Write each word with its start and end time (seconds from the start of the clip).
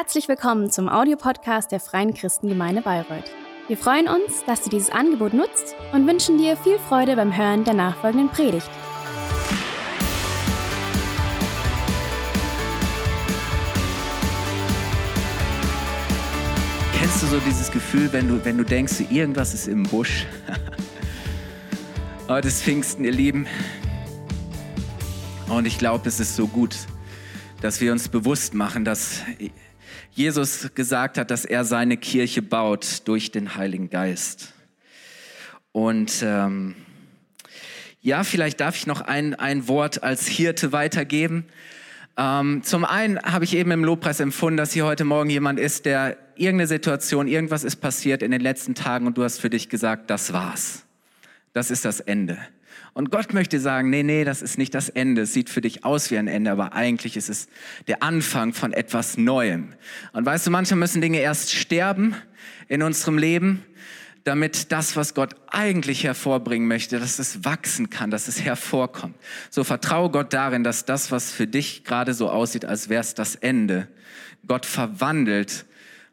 Herzlich 0.00 0.28
willkommen 0.28 0.70
zum 0.70 0.88
Audiopodcast 0.88 1.72
der 1.72 1.80
Freien 1.80 2.14
Christengemeinde 2.14 2.82
Bayreuth. 2.82 3.32
Wir 3.66 3.76
freuen 3.76 4.06
uns, 4.06 4.44
dass 4.46 4.62
du 4.62 4.70
dieses 4.70 4.90
Angebot 4.90 5.34
nutzt 5.34 5.74
und 5.92 6.06
wünschen 6.06 6.38
dir 6.38 6.56
viel 6.56 6.78
Freude 6.78 7.16
beim 7.16 7.36
Hören 7.36 7.64
der 7.64 7.74
nachfolgenden 7.74 8.28
Predigt. 8.28 8.70
Kennst 16.96 17.20
du 17.24 17.26
so 17.26 17.40
dieses 17.40 17.72
Gefühl, 17.72 18.12
wenn 18.12 18.28
du, 18.28 18.44
wenn 18.44 18.56
du 18.56 18.62
denkst, 18.62 19.00
irgendwas 19.10 19.52
ist 19.52 19.66
im 19.66 19.82
Busch? 19.82 20.26
Heute 22.28 22.46
ist 22.46 22.62
Pfingsten, 22.62 23.04
ihr 23.04 23.10
Lieben. 23.10 23.48
Und 25.48 25.66
ich 25.66 25.76
glaube, 25.76 26.08
es 26.08 26.20
ist 26.20 26.36
so 26.36 26.46
gut, 26.46 26.76
dass 27.60 27.80
wir 27.80 27.90
uns 27.90 28.08
bewusst 28.08 28.54
machen, 28.54 28.84
dass 28.84 29.22
Jesus 30.12 30.70
gesagt 30.74 31.18
hat, 31.18 31.30
dass 31.30 31.44
er 31.44 31.64
seine 31.64 31.96
Kirche 31.96 32.42
baut 32.42 33.02
durch 33.06 33.30
den 33.30 33.54
Heiligen 33.54 33.90
Geist. 33.90 34.52
Und 35.72 36.22
ähm, 36.22 36.74
ja, 38.00 38.24
vielleicht 38.24 38.60
darf 38.60 38.76
ich 38.76 38.86
noch 38.86 39.00
ein, 39.00 39.34
ein 39.34 39.68
Wort 39.68 40.02
als 40.02 40.26
Hirte 40.26 40.72
weitergeben. 40.72 41.46
Ähm, 42.16 42.62
zum 42.64 42.84
einen 42.84 43.20
habe 43.22 43.44
ich 43.44 43.54
eben 43.54 43.70
im 43.70 43.84
Lobpreis 43.84 44.18
empfunden, 44.18 44.56
dass 44.56 44.72
hier 44.72 44.84
heute 44.84 45.04
Morgen 45.04 45.30
jemand 45.30 45.60
ist, 45.60 45.86
der 45.86 46.16
irgendeine 46.34 46.66
Situation, 46.66 47.28
irgendwas 47.28 47.62
ist 47.62 47.76
passiert 47.76 48.22
in 48.22 48.30
den 48.30 48.40
letzten 48.40 48.74
Tagen 48.74 49.06
und 49.06 49.16
du 49.16 49.22
hast 49.24 49.38
für 49.38 49.50
dich 49.50 49.68
gesagt, 49.68 50.10
das 50.10 50.32
war's. 50.32 50.84
Das 51.52 51.70
ist 51.70 51.84
das 51.84 52.00
Ende. 52.00 52.38
Und 52.92 53.10
Gott 53.10 53.32
möchte 53.32 53.60
sagen, 53.60 53.90
nee, 53.90 54.02
nee, 54.02 54.24
das 54.24 54.42
ist 54.42 54.58
nicht 54.58 54.74
das 54.74 54.88
Ende. 54.88 55.22
Es 55.22 55.32
sieht 55.32 55.50
für 55.50 55.60
dich 55.60 55.84
aus 55.84 56.10
wie 56.10 56.18
ein 56.18 56.28
Ende, 56.28 56.50
aber 56.50 56.72
eigentlich 56.72 57.16
ist 57.16 57.28
es 57.28 57.48
der 57.86 58.02
Anfang 58.02 58.52
von 58.52 58.72
etwas 58.72 59.16
Neuem. 59.16 59.72
Und 60.12 60.26
weißt 60.26 60.46
du, 60.46 60.50
manchmal 60.50 60.78
müssen 60.78 61.00
Dinge 61.00 61.20
erst 61.20 61.52
sterben 61.52 62.14
in 62.68 62.82
unserem 62.82 63.18
Leben, 63.18 63.64
damit 64.24 64.72
das, 64.72 64.96
was 64.96 65.14
Gott 65.14 65.36
eigentlich 65.46 66.04
hervorbringen 66.04 66.68
möchte, 66.68 66.98
dass 66.98 67.18
es 67.18 67.44
wachsen 67.44 67.88
kann, 67.88 68.10
dass 68.10 68.28
es 68.28 68.42
hervorkommt. 68.42 69.16
So 69.50 69.64
vertraue 69.64 70.10
Gott 70.10 70.32
darin, 70.32 70.64
dass 70.64 70.84
das, 70.84 71.10
was 71.10 71.30
für 71.30 71.46
dich 71.46 71.84
gerade 71.84 72.14
so 72.14 72.28
aussieht, 72.30 72.64
als 72.64 72.88
wäre 72.88 73.00
es 73.00 73.14
das 73.14 73.36
Ende, 73.36 73.88
Gott 74.46 74.66
verwandelt 74.66 75.66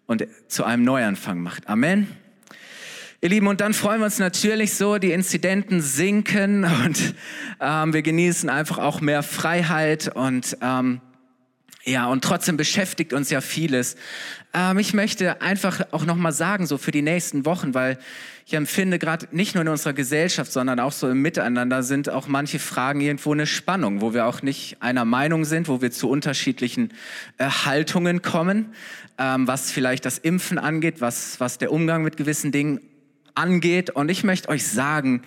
und 0.06 0.28
zu 0.48 0.64
einem 0.64 0.84
Neuanfang 0.84 1.40
macht. 1.40 1.68
Amen. 1.68 2.08
Ihr 3.26 3.30
Lieben, 3.30 3.48
und 3.48 3.60
dann 3.60 3.74
freuen 3.74 4.02
wir 4.02 4.06
uns 4.06 4.20
natürlich 4.20 4.76
so, 4.76 5.00
die 5.00 5.12
Inzidenten 5.12 5.82
sinken 5.82 6.64
und 6.64 7.16
ähm, 7.60 7.92
wir 7.92 8.04
genießen 8.04 8.52
einfach 8.52 8.78
auch 8.78 9.02
mehr 9.02 9.24
Freiheit 9.24 10.16
und 10.16 10.56
ähm, 10.62 11.02
ja, 11.86 12.06
und 12.06 12.24
trotzdem 12.24 12.56
beschäftigt 12.56 13.14
uns 13.14 13.32
ja 13.32 13.42
vieles. 13.42 13.96
Ähm, 14.54 14.78
ich 14.78 14.94
möchte 14.94 15.42
einfach 15.42 15.88
auch 15.90 16.06
nochmal 16.06 16.34
sagen, 16.34 16.68
so 16.68 16.78
für 16.78 16.92
die 16.92 17.02
nächsten 17.02 17.48
Wochen, 17.48 17.74
weil 17.74 17.98
ich 18.46 18.54
empfinde 18.54 19.00
gerade 19.00 19.28
nicht 19.32 19.56
nur 19.56 19.64
in 19.64 19.70
unserer 19.70 19.94
Gesellschaft, 19.94 20.52
sondern 20.52 20.80
auch 20.80 20.92
so 20.92 21.10
im 21.10 21.24
Miteinander 21.24 21.82
sind 21.82 22.10
auch 22.10 22.28
manche 22.28 22.60
Fragen 22.60 23.02
irgendwo 23.02 23.34
eine 23.34 23.48
Spannung, 23.48 24.02
wo 24.02 24.14
wir 24.14 24.28
auch 24.28 24.44
nicht 24.44 24.84
einer 24.84 25.04
Meinung 25.04 25.46
sind, 25.46 25.68
wo 25.68 25.82
wir 25.82 25.90
zu 25.90 26.12
unterschiedlichen 26.12 26.94
äh, 27.40 27.50
Haltungen 27.50 28.22
kommen, 28.22 28.76
ähm, 29.18 29.48
was 29.48 29.72
vielleicht 29.72 30.06
das 30.06 30.20
Impfen 30.20 30.60
angeht, 30.60 31.02
was, 31.02 31.40
was 31.40 31.58
der 31.58 31.72
Umgang 31.72 32.04
mit 32.04 32.18
gewissen 32.18 32.52
Dingen 32.52 32.82
angeht. 33.36 33.90
Und 33.92 34.10
ich 34.10 34.24
möchte 34.24 34.50
euch 34.50 34.68
sagen, 34.68 35.22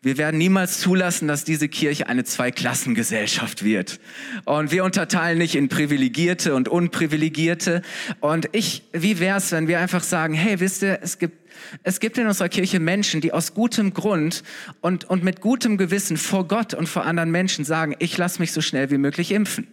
wir 0.00 0.16
werden 0.16 0.38
niemals 0.38 0.78
zulassen, 0.78 1.26
dass 1.26 1.42
diese 1.42 1.68
Kirche 1.68 2.06
eine 2.06 2.22
Zweiklassengesellschaft 2.22 3.64
wird. 3.64 3.98
Und 4.44 4.70
wir 4.70 4.84
unterteilen 4.84 5.38
nicht 5.38 5.56
in 5.56 5.68
Privilegierte 5.68 6.54
und 6.54 6.68
Unprivilegierte. 6.68 7.82
Und 8.20 8.48
ich, 8.52 8.84
wie 8.92 9.18
wär's, 9.18 9.50
wenn 9.50 9.66
wir 9.66 9.80
einfach 9.80 10.04
sagen, 10.04 10.34
hey, 10.34 10.60
wisst 10.60 10.82
ihr, 10.82 11.00
es 11.02 11.18
gibt, 11.18 11.48
es 11.82 11.98
gibt 11.98 12.16
in 12.16 12.28
unserer 12.28 12.48
Kirche 12.48 12.78
Menschen, 12.78 13.20
die 13.20 13.32
aus 13.32 13.54
gutem 13.54 13.92
Grund 13.92 14.44
und, 14.80 15.04
und 15.04 15.24
mit 15.24 15.40
gutem 15.40 15.76
Gewissen 15.76 16.16
vor 16.16 16.46
Gott 16.46 16.74
und 16.74 16.88
vor 16.88 17.04
anderen 17.04 17.32
Menschen 17.32 17.64
sagen, 17.64 17.96
ich 17.98 18.16
lasse 18.16 18.38
mich 18.38 18.52
so 18.52 18.60
schnell 18.60 18.92
wie 18.92 18.98
möglich 18.98 19.32
impfen. 19.32 19.66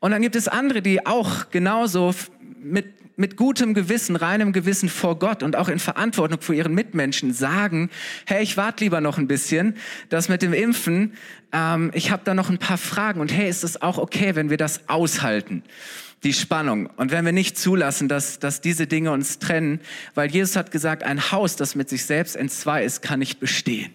Und 0.00 0.10
dann 0.10 0.22
gibt 0.22 0.34
es 0.34 0.48
andere, 0.48 0.82
die 0.82 1.06
auch 1.06 1.50
genauso 1.50 2.14
mit 2.60 2.95
mit 3.16 3.36
gutem 3.36 3.74
Gewissen, 3.74 4.16
reinem 4.16 4.52
Gewissen 4.52 4.88
vor 4.88 5.18
Gott 5.18 5.42
und 5.42 5.56
auch 5.56 5.68
in 5.68 5.78
Verantwortung 5.78 6.40
vor 6.40 6.54
ihren 6.54 6.74
Mitmenschen 6.74 7.32
sagen, 7.32 7.90
hey, 8.26 8.42
ich 8.42 8.56
warte 8.56 8.84
lieber 8.84 9.00
noch 9.00 9.18
ein 9.18 9.26
bisschen, 9.26 9.76
das 10.08 10.28
mit 10.28 10.42
dem 10.42 10.52
Impfen, 10.52 11.14
ähm, 11.52 11.90
ich 11.94 12.10
habe 12.10 12.22
da 12.24 12.34
noch 12.34 12.50
ein 12.50 12.58
paar 12.58 12.78
Fragen 12.78 13.20
und 13.20 13.32
hey, 13.32 13.48
ist 13.48 13.64
es 13.64 13.80
auch 13.80 13.98
okay, 13.98 14.34
wenn 14.34 14.50
wir 14.50 14.58
das 14.58 14.88
aushalten? 14.88 15.62
die 16.24 16.32
Spannung. 16.32 16.88
Und 16.96 17.12
wenn 17.12 17.24
wir 17.24 17.32
nicht 17.32 17.56
zulassen, 17.58 18.08
dass, 18.08 18.38
dass 18.38 18.60
diese 18.60 18.86
Dinge 18.86 19.12
uns 19.12 19.38
trennen, 19.38 19.80
weil 20.14 20.30
Jesus 20.30 20.56
hat 20.56 20.70
gesagt, 20.70 21.02
ein 21.02 21.30
Haus, 21.30 21.56
das 21.56 21.74
mit 21.74 21.88
sich 21.88 22.04
selbst 22.04 22.36
entzwei 22.36 22.84
ist, 22.84 23.02
kann 23.02 23.20
nicht 23.20 23.38
bestehen. 23.38 23.94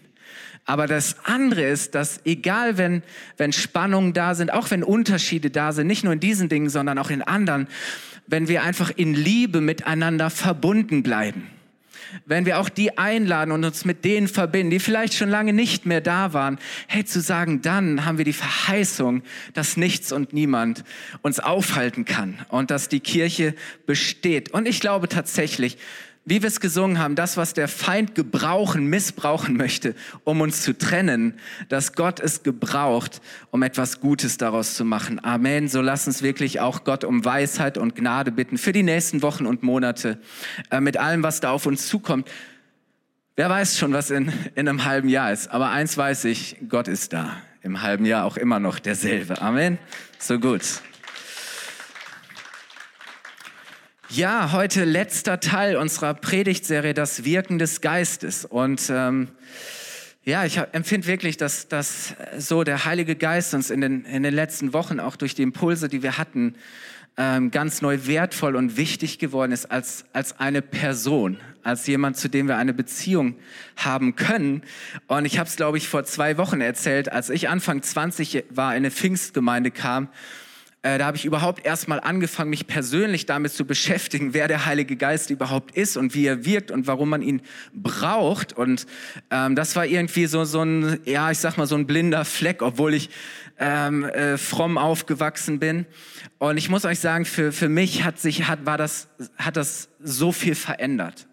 Aber 0.65 0.87
das 0.87 1.15
andere 1.25 1.63
ist, 1.63 1.95
dass 1.95 2.21
egal 2.25 2.77
wenn, 2.77 3.03
wenn 3.37 3.51
Spannungen 3.51 4.13
da 4.13 4.35
sind, 4.35 4.53
auch 4.53 4.71
wenn 4.71 4.83
Unterschiede 4.83 5.49
da 5.49 5.71
sind, 5.71 5.87
nicht 5.87 6.03
nur 6.03 6.13
in 6.13 6.19
diesen 6.19 6.49
Dingen, 6.49 6.69
sondern 6.69 6.97
auch 6.97 7.09
in 7.09 7.21
anderen, 7.21 7.67
wenn 8.27 8.47
wir 8.47 8.63
einfach 8.63 8.91
in 8.95 9.13
Liebe 9.13 9.59
miteinander 9.59 10.29
verbunden 10.29 11.03
bleiben. 11.03 11.47
Wenn 12.25 12.45
wir 12.45 12.59
auch 12.59 12.69
die 12.69 12.97
einladen 12.97 13.51
und 13.51 13.63
uns 13.63 13.85
mit 13.85 14.03
denen 14.03 14.27
verbinden, 14.27 14.71
die 14.71 14.79
vielleicht 14.79 15.13
schon 15.13 15.29
lange 15.29 15.53
nicht 15.53 15.85
mehr 15.85 16.01
da 16.01 16.33
waren, 16.33 16.59
hey, 16.87 17.05
zu 17.05 17.21
sagen, 17.21 17.61
dann 17.61 18.05
haben 18.05 18.17
wir 18.17 18.25
die 18.25 18.33
Verheißung, 18.33 19.23
dass 19.53 19.77
nichts 19.77 20.11
und 20.11 20.33
niemand 20.33 20.83
uns 21.21 21.39
aufhalten 21.39 22.05
kann 22.05 22.39
und 22.49 22.69
dass 22.69 22.89
die 22.89 22.99
Kirche 22.99 23.55
besteht. 23.85 24.49
Und 24.51 24.67
ich 24.67 24.81
glaube 24.81 25.07
tatsächlich, 25.07 25.77
wie 26.23 26.41
wir 26.41 26.47
es 26.47 26.59
gesungen 26.59 26.99
haben, 26.99 27.15
das, 27.15 27.35
was 27.35 27.53
der 27.53 27.67
Feind 27.67 28.13
gebrauchen, 28.13 28.85
missbrauchen 28.85 29.57
möchte, 29.57 29.95
um 30.23 30.41
uns 30.41 30.61
zu 30.61 30.77
trennen, 30.77 31.33
dass 31.67 31.93
Gott 31.93 32.19
es 32.19 32.43
gebraucht, 32.43 33.21
um 33.49 33.63
etwas 33.63 34.01
Gutes 34.01 34.37
daraus 34.37 34.75
zu 34.75 34.85
machen. 34.85 35.23
Amen. 35.23 35.67
So 35.67 35.81
lass 35.81 36.05
uns 36.05 36.21
wirklich 36.21 36.59
auch 36.59 36.83
Gott 36.83 37.03
um 37.03 37.25
Weisheit 37.25 37.77
und 37.77 37.95
Gnade 37.95 38.31
bitten 38.31 38.59
für 38.59 38.71
die 38.71 38.83
nächsten 38.83 39.23
Wochen 39.23 39.47
und 39.47 39.63
Monate 39.63 40.19
äh, 40.69 40.79
mit 40.79 40.97
allem, 40.97 41.23
was 41.23 41.39
da 41.39 41.51
auf 41.51 41.65
uns 41.65 41.87
zukommt. 41.87 42.29
Wer 43.35 43.49
weiß 43.49 43.79
schon, 43.79 43.91
was 43.93 44.11
in, 44.11 44.31
in 44.53 44.69
einem 44.69 44.85
halben 44.85 45.09
Jahr 45.09 45.31
ist. 45.31 45.49
Aber 45.49 45.71
eins 45.71 45.97
weiß 45.97 46.25
ich, 46.25 46.57
Gott 46.69 46.87
ist 46.87 47.13
da. 47.13 47.37
Im 47.63 47.81
halben 47.81 48.05
Jahr 48.05 48.25
auch 48.25 48.37
immer 48.37 48.59
noch 48.59 48.77
derselbe. 48.79 49.41
Amen. 49.41 49.79
So 50.19 50.39
gut. 50.39 50.81
Ja, 54.13 54.51
heute 54.51 54.83
letzter 54.83 55.39
Teil 55.39 55.77
unserer 55.77 56.13
Predigtserie, 56.13 56.93
das 56.93 57.23
Wirken 57.23 57.59
des 57.59 57.79
Geistes. 57.79 58.43
Und 58.43 58.91
ähm, 58.93 59.29
ja, 60.25 60.43
ich 60.43 60.57
empfinde 60.73 61.07
wirklich, 61.07 61.37
dass, 61.37 61.69
dass 61.69 62.13
so 62.37 62.65
der 62.65 62.83
Heilige 62.83 63.15
Geist 63.15 63.53
uns 63.53 63.69
in 63.69 63.79
den, 63.79 64.03
in 64.03 64.23
den 64.23 64.33
letzten 64.33 64.73
Wochen 64.73 64.99
auch 64.99 65.15
durch 65.15 65.33
die 65.33 65.43
Impulse, 65.43 65.87
die 65.87 66.03
wir 66.03 66.17
hatten, 66.17 66.55
ähm, 67.15 67.51
ganz 67.51 67.81
neu 67.81 67.99
wertvoll 68.03 68.57
und 68.57 68.75
wichtig 68.75 69.17
geworden 69.17 69.53
ist 69.53 69.71
als, 69.71 70.03
als 70.11 70.41
eine 70.41 70.61
Person, 70.61 71.37
als 71.63 71.87
jemand, 71.87 72.17
zu 72.17 72.27
dem 72.27 72.49
wir 72.49 72.57
eine 72.57 72.73
Beziehung 72.73 73.35
haben 73.77 74.17
können. 74.17 74.63
Und 75.07 75.23
ich 75.23 75.39
habe 75.39 75.47
es, 75.47 75.55
glaube 75.55 75.77
ich, 75.77 75.87
vor 75.87 76.03
zwei 76.03 76.37
Wochen 76.37 76.59
erzählt, 76.59 77.09
als 77.09 77.29
ich 77.29 77.47
Anfang 77.47 77.81
20 77.81 78.43
war, 78.49 78.71
in 78.71 78.79
eine 78.79 78.91
Pfingstgemeinde 78.91 79.71
kam 79.71 80.09
äh, 80.83 80.97
da 80.97 81.05
habe 81.05 81.17
ich 81.17 81.25
überhaupt 81.25 81.63
erstmal 81.63 81.99
angefangen, 81.99 82.49
mich 82.49 82.65
persönlich 82.65 83.27
damit 83.27 83.51
zu 83.51 83.65
beschäftigen, 83.65 84.33
wer 84.33 84.47
der 84.47 84.65
Heilige 84.65 84.95
Geist 84.95 85.29
überhaupt 85.29 85.75
ist 85.75 85.95
und 85.95 86.15
wie 86.15 86.25
er 86.25 86.43
wirkt 86.43 86.71
und 86.71 86.87
warum 86.87 87.09
man 87.09 87.21
ihn 87.21 87.41
braucht. 87.73 88.53
Und 88.53 88.87
ähm, 89.29 89.55
das 89.55 89.75
war 89.75 89.85
irgendwie 89.85 90.25
so, 90.25 90.43
so 90.43 90.63
ein, 90.63 90.99
ja, 91.05 91.29
ich 91.29 91.37
sag 91.37 91.57
mal, 91.57 91.67
so 91.67 91.75
ein 91.75 91.85
blinder 91.85 92.25
Fleck, 92.25 92.63
obwohl 92.63 92.95
ich 92.95 93.11
ähm, 93.59 94.05
äh, 94.05 94.37
fromm 94.37 94.79
aufgewachsen 94.79 95.59
bin. 95.59 95.85
Und 96.39 96.57
ich 96.57 96.69
muss 96.69 96.83
euch 96.83 96.99
sagen, 96.99 97.25
für, 97.25 97.51
für 97.51 97.69
mich 97.69 98.03
hat 98.03 98.19
sich, 98.19 98.47
hat, 98.47 98.65
war 98.65 98.79
das, 98.79 99.07
hat 99.37 99.57
das 99.57 99.89
so 99.99 100.31
viel 100.31 100.55
verändert. 100.55 101.27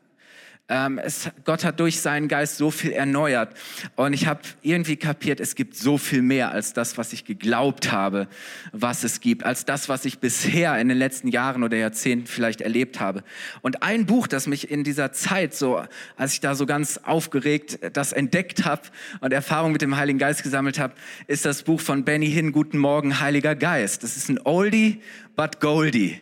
Ähm, 0.71 0.99
es, 0.99 1.31
Gott 1.45 1.65
hat 1.65 1.81
durch 1.81 2.01
seinen 2.01 2.29
Geist 2.29 2.59
so 2.59 2.71
viel 2.71 2.93
erneuert. 2.93 3.57
Und 3.97 4.13
ich 4.13 4.27
habe 4.27 4.41
irgendwie 4.61 4.97
kapiert, 4.97 5.41
es 5.41 5.55
gibt 5.55 5.75
so 5.75 5.97
viel 5.97 6.21
mehr 6.21 6.51
als 6.51 6.75
das, 6.75 6.99
was 6.99 7.15
ich 7.15 7.25
geglaubt 7.25 7.91
habe, 7.91 8.29
was 8.73 9.03
es 9.03 9.21
gibt, 9.21 9.45
als 9.45 9.65
das, 9.65 9.89
was 9.89 10.05
ich 10.05 10.19
bisher 10.19 10.79
in 10.79 10.89
den 10.89 10.99
letzten 10.99 11.29
Jahren 11.29 11.63
oder 11.63 11.79
Jahrzehnten 11.79 12.27
vielleicht 12.27 12.61
erlebt 12.61 13.01
habe. 13.01 13.25
Und 13.63 13.83
ein 13.83 14.05
Buch, 14.05 14.27
das 14.27 14.47
mich 14.47 14.71
in 14.71 14.85
dieser 14.85 15.13
Zeit 15.13 15.55
so, 15.55 15.83
als 16.17 16.35
ich 16.35 16.41
da 16.41 16.55
so 16.55 16.67
ganz 16.67 16.99
aufgeregt 16.99 17.79
das 17.95 18.13
entdeckt 18.13 18.67
habe 18.67 18.83
und 19.21 19.33
Erfahrung 19.33 19.73
mit 19.73 19.81
dem 19.81 19.97
Heiligen 19.97 20.19
Geist 20.19 20.43
gesammelt 20.43 20.79
habe, 20.79 20.93
ist 21.29 21.47
das 21.47 21.63
Buch 21.63 21.81
von 21.81 22.05
Benny 22.05 22.31
Hinn, 22.31 22.53
Guten 22.53 22.79
Morgen, 22.79 23.21
Heiliger 23.21 23.55
Geist. 23.55 24.03
Das 24.03 24.19
ist 24.19 24.29
ein 24.29 24.39
Oldie, 24.45 25.01
but 25.35 25.61
Goldie. 25.61 26.21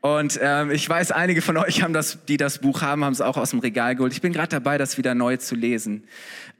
Und 0.00 0.38
ähm, 0.42 0.70
ich 0.70 0.88
weiß, 0.88 1.12
einige 1.12 1.42
von 1.42 1.58
euch 1.58 1.82
haben 1.82 1.92
das, 1.92 2.24
die 2.26 2.38
das 2.38 2.58
Buch 2.58 2.80
haben, 2.80 3.04
haben 3.04 3.12
es 3.12 3.20
auch 3.20 3.36
aus 3.36 3.50
dem 3.50 3.58
Regal 3.58 3.96
geholt. 3.96 4.14
Ich 4.14 4.22
bin 4.22 4.32
gerade 4.32 4.48
dabei, 4.48 4.78
das 4.78 4.96
wieder 4.96 5.14
neu 5.14 5.36
zu 5.36 5.54
lesen. 5.54 6.04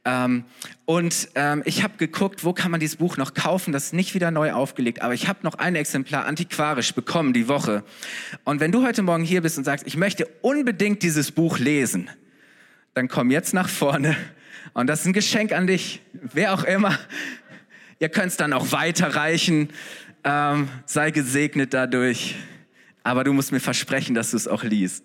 Ähm, 0.04 0.44
und 0.84 1.30
ähm, 1.36 1.62
ich 1.64 1.82
habe 1.82 1.96
geguckt, 1.96 2.44
wo 2.44 2.52
kann 2.52 2.70
man 2.70 2.80
dieses 2.80 2.96
Buch 2.96 3.16
noch 3.16 3.32
kaufen? 3.32 3.72
Das 3.72 3.86
ist 3.86 3.92
nicht 3.94 4.14
wieder 4.14 4.30
neu 4.30 4.52
aufgelegt, 4.52 5.00
aber 5.00 5.14
ich 5.14 5.26
habe 5.26 5.38
noch 5.42 5.54
ein 5.54 5.74
Exemplar 5.74 6.26
antiquarisch 6.26 6.94
bekommen 6.94 7.32
die 7.32 7.48
Woche. 7.48 7.82
Und 8.44 8.60
wenn 8.60 8.72
du 8.72 8.84
heute 8.84 9.02
Morgen 9.02 9.24
hier 9.24 9.40
bist 9.40 9.56
und 9.56 9.64
sagst, 9.64 9.86
ich 9.86 9.96
möchte 9.96 10.26
unbedingt 10.42 11.02
dieses 11.02 11.32
Buch 11.32 11.58
lesen, 11.58 12.10
dann 12.92 13.08
komm 13.08 13.30
jetzt 13.30 13.54
nach 13.54 13.68
vorne. 13.70 14.16
Und 14.74 14.86
das 14.86 15.00
ist 15.00 15.06
ein 15.06 15.12
Geschenk 15.14 15.52
an 15.52 15.66
dich, 15.66 16.02
wer 16.12 16.52
auch 16.52 16.64
immer. 16.64 16.98
Ihr 17.98 18.10
könnt 18.10 18.28
es 18.28 18.36
dann 18.36 18.52
auch 18.52 18.72
weiterreichen. 18.72 19.70
Ähm, 20.24 20.68
sei 20.84 21.10
gesegnet 21.10 21.72
dadurch 21.72 22.36
aber 23.02 23.24
du 23.24 23.32
musst 23.32 23.52
mir 23.52 23.60
versprechen, 23.60 24.14
dass 24.14 24.30
du 24.30 24.36
es 24.36 24.48
auch 24.48 24.62
liest. 24.62 25.04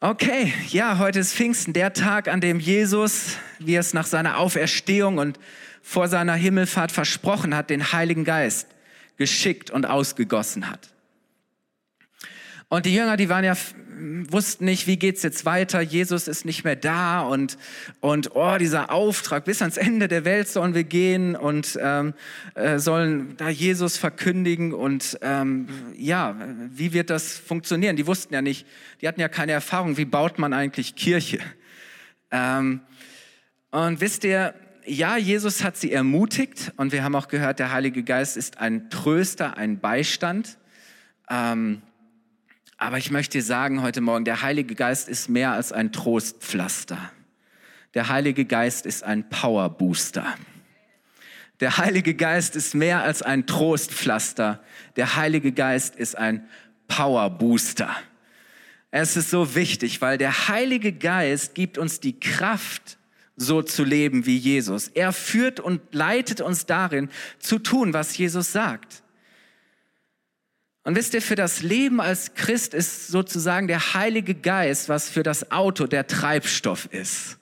Okay, 0.00 0.52
ja, 0.68 0.98
heute 0.98 1.18
ist 1.18 1.34
Pfingsten, 1.34 1.72
der 1.72 1.92
Tag, 1.92 2.28
an 2.28 2.40
dem 2.40 2.58
Jesus, 2.58 3.36
wie 3.58 3.76
es 3.76 3.92
nach 3.92 4.06
seiner 4.06 4.38
Auferstehung 4.38 5.18
und 5.18 5.38
vor 5.82 6.08
seiner 6.08 6.34
Himmelfahrt 6.34 6.90
versprochen 6.90 7.54
hat, 7.54 7.68
den 7.68 7.92
Heiligen 7.92 8.24
Geist 8.24 8.66
geschickt 9.18 9.70
und 9.70 9.84
ausgegossen 9.84 10.70
hat. 10.70 10.94
Und 12.68 12.86
die 12.86 12.94
Jünger, 12.94 13.18
die 13.18 13.28
waren 13.28 13.44
ja 13.44 13.54
wussten 14.28 14.64
nicht, 14.64 14.86
wie 14.86 14.96
geht's 14.96 15.22
jetzt 15.22 15.44
weiter. 15.44 15.80
Jesus 15.80 16.28
ist 16.28 16.44
nicht 16.44 16.64
mehr 16.64 16.76
da 16.76 17.20
und 17.20 17.58
und 18.00 18.34
oh 18.34 18.56
dieser 18.58 18.90
Auftrag 18.90 19.44
bis 19.44 19.62
ans 19.62 19.76
Ende 19.76 20.08
der 20.08 20.24
Welt 20.24 20.48
sollen 20.48 20.74
wir 20.74 20.84
gehen 20.84 21.36
und 21.36 21.78
ähm, 21.80 22.14
äh, 22.54 22.78
sollen 22.78 23.36
da 23.36 23.48
Jesus 23.48 23.96
verkündigen 23.96 24.72
und 24.72 25.18
ähm, 25.22 25.68
ja, 25.96 26.36
wie 26.70 26.92
wird 26.92 27.10
das 27.10 27.38
funktionieren? 27.38 27.96
Die 27.96 28.06
wussten 28.06 28.34
ja 28.34 28.42
nicht, 28.42 28.66
die 29.00 29.08
hatten 29.08 29.20
ja 29.20 29.28
keine 29.28 29.52
Erfahrung. 29.52 29.96
Wie 29.96 30.04
baut 30.04 30.38
man 30.38 30.52
eigentlich 30.52 30.96
Kirche? 30.96 31.38
Ähm, 32.30 32.80
und 33.70 34.00
wisst 34.00 34.24
ihr, 34.24 34.54
ja, 34.84 35.16
Jesus 35.16 35.62
hat 35.62 35.76
sie 35.76 35.92
ermutigt 35.92 36.72
und 36.76 36.92
wir 36.92 37.04
haben 37.04 37.14
auch 37.14 37.28
gehört, 37.28 37.58
der 37.58 37.72
Heilige 37.72 38.02
Geist 38.02 38.36
ist 38.36 38.58
ein 38.58 38.90
Tröster, 38.90 39.56
ein 39.56 39.78
Beistand. 39.78 40.58
Ähm, 41.28 41.82
aber 42.80 42.96
ich 42.96 43.10
möchte 43.10 43.38
dir 43.38 43.44
sagen 43.44 43.82
heute 43.82 44.00
Morgen, 44.00 44.24
der 44.24 44.40
Heilige 44.40 44.74
Geist 44.74 45.10
ist 45.10 45.28
mehr 45.28 45.52
als 45.52 45.70
ein 45.70 45.92
Trostpflaster. 45.92 47.12
Der 47.92 48.08
Heilige 48.08 48.46
Geist 48.46 48.86
ist 48.86 49.04
ein 49.04 49.28
Powerbooster. 49.28 50.26
Der 51.60 51.76
Heilige 51.76 52.14
Geist 52.14 52.56
ist 52.56 52.74
mehr 52.74 53.02
als 53.02 53.20
ein 53.20 53.46
Trostpflaster. 53.46 54.64
Der 54.96 55.16
Heilige 55.16 55.52
Geist 55.52 55.94
ist 55.94 56.16
ein 56.16 56.48
Powerbooster. 56.88 57.94
Es 58.90 59.14
ist 59.14 59.28
so 59.28 59.54
wichtig, 59.54 60.00
weil 60.00 60.16
der 60.16 60.48
Heilige 60.48 60.94
Geist 60.94 61.54
gibt 61.54 61.76
uns 61.76 62.00
die 62.00 62.18
Kraft, 62.18 62.96
so 63.36 63.60
zu 63.60 63.84
leben 63.84 64.24
wie 64.24 64.38
Jesus. 64.38 64.88
Er 64.88 65.12
führt 65.12 65.60
und 65.60 65.82
leitet 65.92 66.40
uns 66.40 66.64
darin, 66.64 67.10
zu 67.40 67.58
tun, 67.58 67.92
was 67.92 68.16
Jesus 68.16 68.52
sagt. 68.52 69.02
Und 70.82 70.96
wisst 70.96 71.14
ihr, 71.14 71.22
für 71.22 71.34
das 71.34 71.62
Leben 71.62 72.00
als 72.00 72.34
Christ 72.34 72.72
ist 72.72 73.08
sozusagen 73.08 73.68
der 73.68 73.94
Heilige 73.94 74.34
Geist, 74.34 74.88
was 74.88 75.10
für 75.10 75.22
das 75.22 75.52
Auto 75.52 75.86
der 75.86 76.06
Treibstoff 76.06 76.88
ist. 76.90 77.38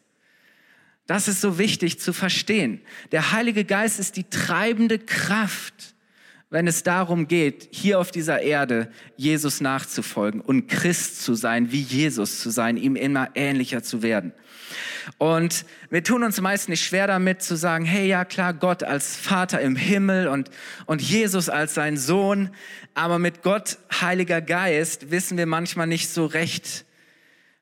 Das 1.06 1.29
ist 1.29 1.40
so 1.40 1.58
wichtig 1.58 2.00
zu 2.00 2.12
verstehen. 2.12 2.81
Der 3.12 3.32
Heilige 3.32 3.64
Geist 3.64 3.99
ist 3.99 4.17
die 4.17 4.29
treibende 4.29 4.99
Kraft, 4.99 5.94
wenn 6.50 6.67
es 6.67 6.82
darum 6.82 7.29
geht, 7.29 7.69
hier 7.70 7.99
auf 7.99 8.11
dieser 8.11 8.40
Erde 8.40 8.90
Jesus 9.17 9.61
nachzufolgen 9.61 10.41
und 10.41 10.67
Christ 10.67 11.23
zu 11.23 11.34
sein, 11.34 11.73
wie 11.73 11.81
Jesus 11.81 12.41
zu 12.41 12.50
sein, 12.50 12.76
ihm 12.76 12.96
immer 12.96 13.29
ähnlicher 13.34 13.82
zu 13.82 14.02
werden. 14.02 14.32
Und 15.19 15.65
wir 15.91 16.05
tun 16.05 16.23
uns 16.23 16.41
meist 16.41 16.69
nicht 16.69 16.85
schwer 16.85 17.06
damit 17.06 17.43
zu 17.43 17.56
sagen, 17.56 17.85
hey, 17.85 18.06
ja 18.06 18.25
klar, 18.25 18.55
Gott 18.55 18.82
als 18.82 19.17
Vater 19.17 19.61
im 19.61 19.76
Himmel 19.76 20.29
und, 20.29 20.50
und 20.87 21.03
Jesus 21.03 21.49
als 21.49 21.75
sein 21.75 21.97
Sohn. 21.97 22.50
Aber 22.94 23.19
mit 23.19 23.43
Gott, 23.43 23.79
Heiliger 24.00 24.41
Geist, 24.41 25.11
wissen 25.11 25.38
wir 25.38 25.47
manchmal 25.47 25.87
nicht 25.87 26.11
so 26.11 26.26
recht, 26.26 26.85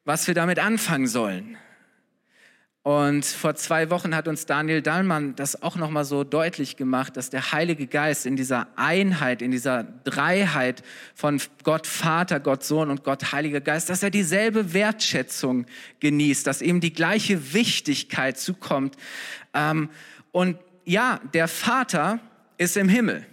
was 0.04 0.26
wir 0.26 0.34
damit 0.34 0.58
anfangen 0.58 1.06
sollen. 1.06 1.56
Und 2.86 3.26
vor 3.26 3.56
zwei 3.56 3.90
Wochen 3.90 4.14
hat 4.14 4.28
uns 4.28 4.46
Daniel 4.46 4.80
Dallmann 4.80 5.34
das 5.34 5.60
auch 5.60 5.74
nochmal 5.74 6.04
so 6.04 6.22
deutlich 6.22 6.76
gemacht, 6.76 7.16
dass 7.16 7.30
der 7.30 7.50
Heilige 7.50 7.88
Geist 7.88 8.26
in 8.26 8.36
dieser 8.36 8.68
Einheit, 8.76 9.42
in 9.42 9.50
dieser 9.50 9.82
Dreiheit 9.82 10.84
von 11.12 11.40
Gott 11.64 11.88
Vater, 11.88 12.38
Gott 12.38 12.62
Sohn 12.62 12.88
und 12.88 13.02
Gott 13.02 13.32
Heiliger 13.32 13.60
Geist, 13.60 13.90
dass 13.90 14.04
er 14.04 14.10
dieselbe 14.10 14.72
Wertschätzung 14.72 15.66
genießt, 15.98 16.46
dass 16.46 16.62
ihm 16.62 16.80
die 16.80 16.92
gleiche 16.92 17.52
Wichtigkeit 17.54 18.38
zukommt. 18.38 18.94
Ähm, 19.52 19.90
und 20.30 20.56
ja, 20.84 21.18
der 21.34 21.48
Vater 21.48 22.20
ist 22.56 22.76
im 22.76 22.88
Himmel. 22.88 23.26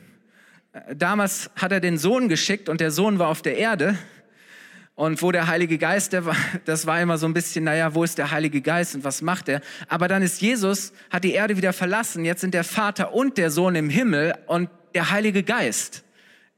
Damals 0.95 1.51
hat 1.55 1.71
er 1.71 1.79
den 1.79 1.99
Sohn 1.99 2.27
geschickt 2.27 2.69
und 2.69 2.81
der 2.81 2.89
Sohn 2.89 3.19
war 3.19 3.27
auf 3.27 3.43
der 3.43 3.55
Erde. 3.55 3.99
Und 4.95 5.21
wo 5.21 5.31
der 5.31 5.47
Heilige 5.47 5.77
Geist, 5.77 6.13
der 6.13 6.25
war, 6.25 6.35
das 6.65 6.85
war 6.85 7.01
immer 7.01 7.17
so 7.17 7.25
ein 7.25 7.33
bisschen, 7.33 7.63
naja, 7.63 7.95
wo 7.95 8.03
ist 8.03 8.17
der 8.17 8.31
Heilige 8.31 8.61
Geist 8.61 8.95
und 8.95 9.03
was 9.03 9.21
macht 9.21 9.49
er? 9.49 9.61
Aber 9.87 10.07
dann 10.07 10.21
ist 10.21 10.41
Jesus, 10.41 10.93
hat 11.09 11.23
die 11.23 11.33
Erde 11.33 11.57
wieder 11.57 11.73
verlassen. 11.73 12.25
Jetzt 12.25 12.41
sind 12.41 12.53
der 12.53 12.63
Vater 12.63 13.13
und 13.13 13.37
der 13.37 13.49
Sohn 13.49 13.75
im 13.75 13.89
Himmel 13.89 14.35
und 14.45 14.69
der 14.93 15.09
Heilige 15.09 15.43
Geist 15.43 16.03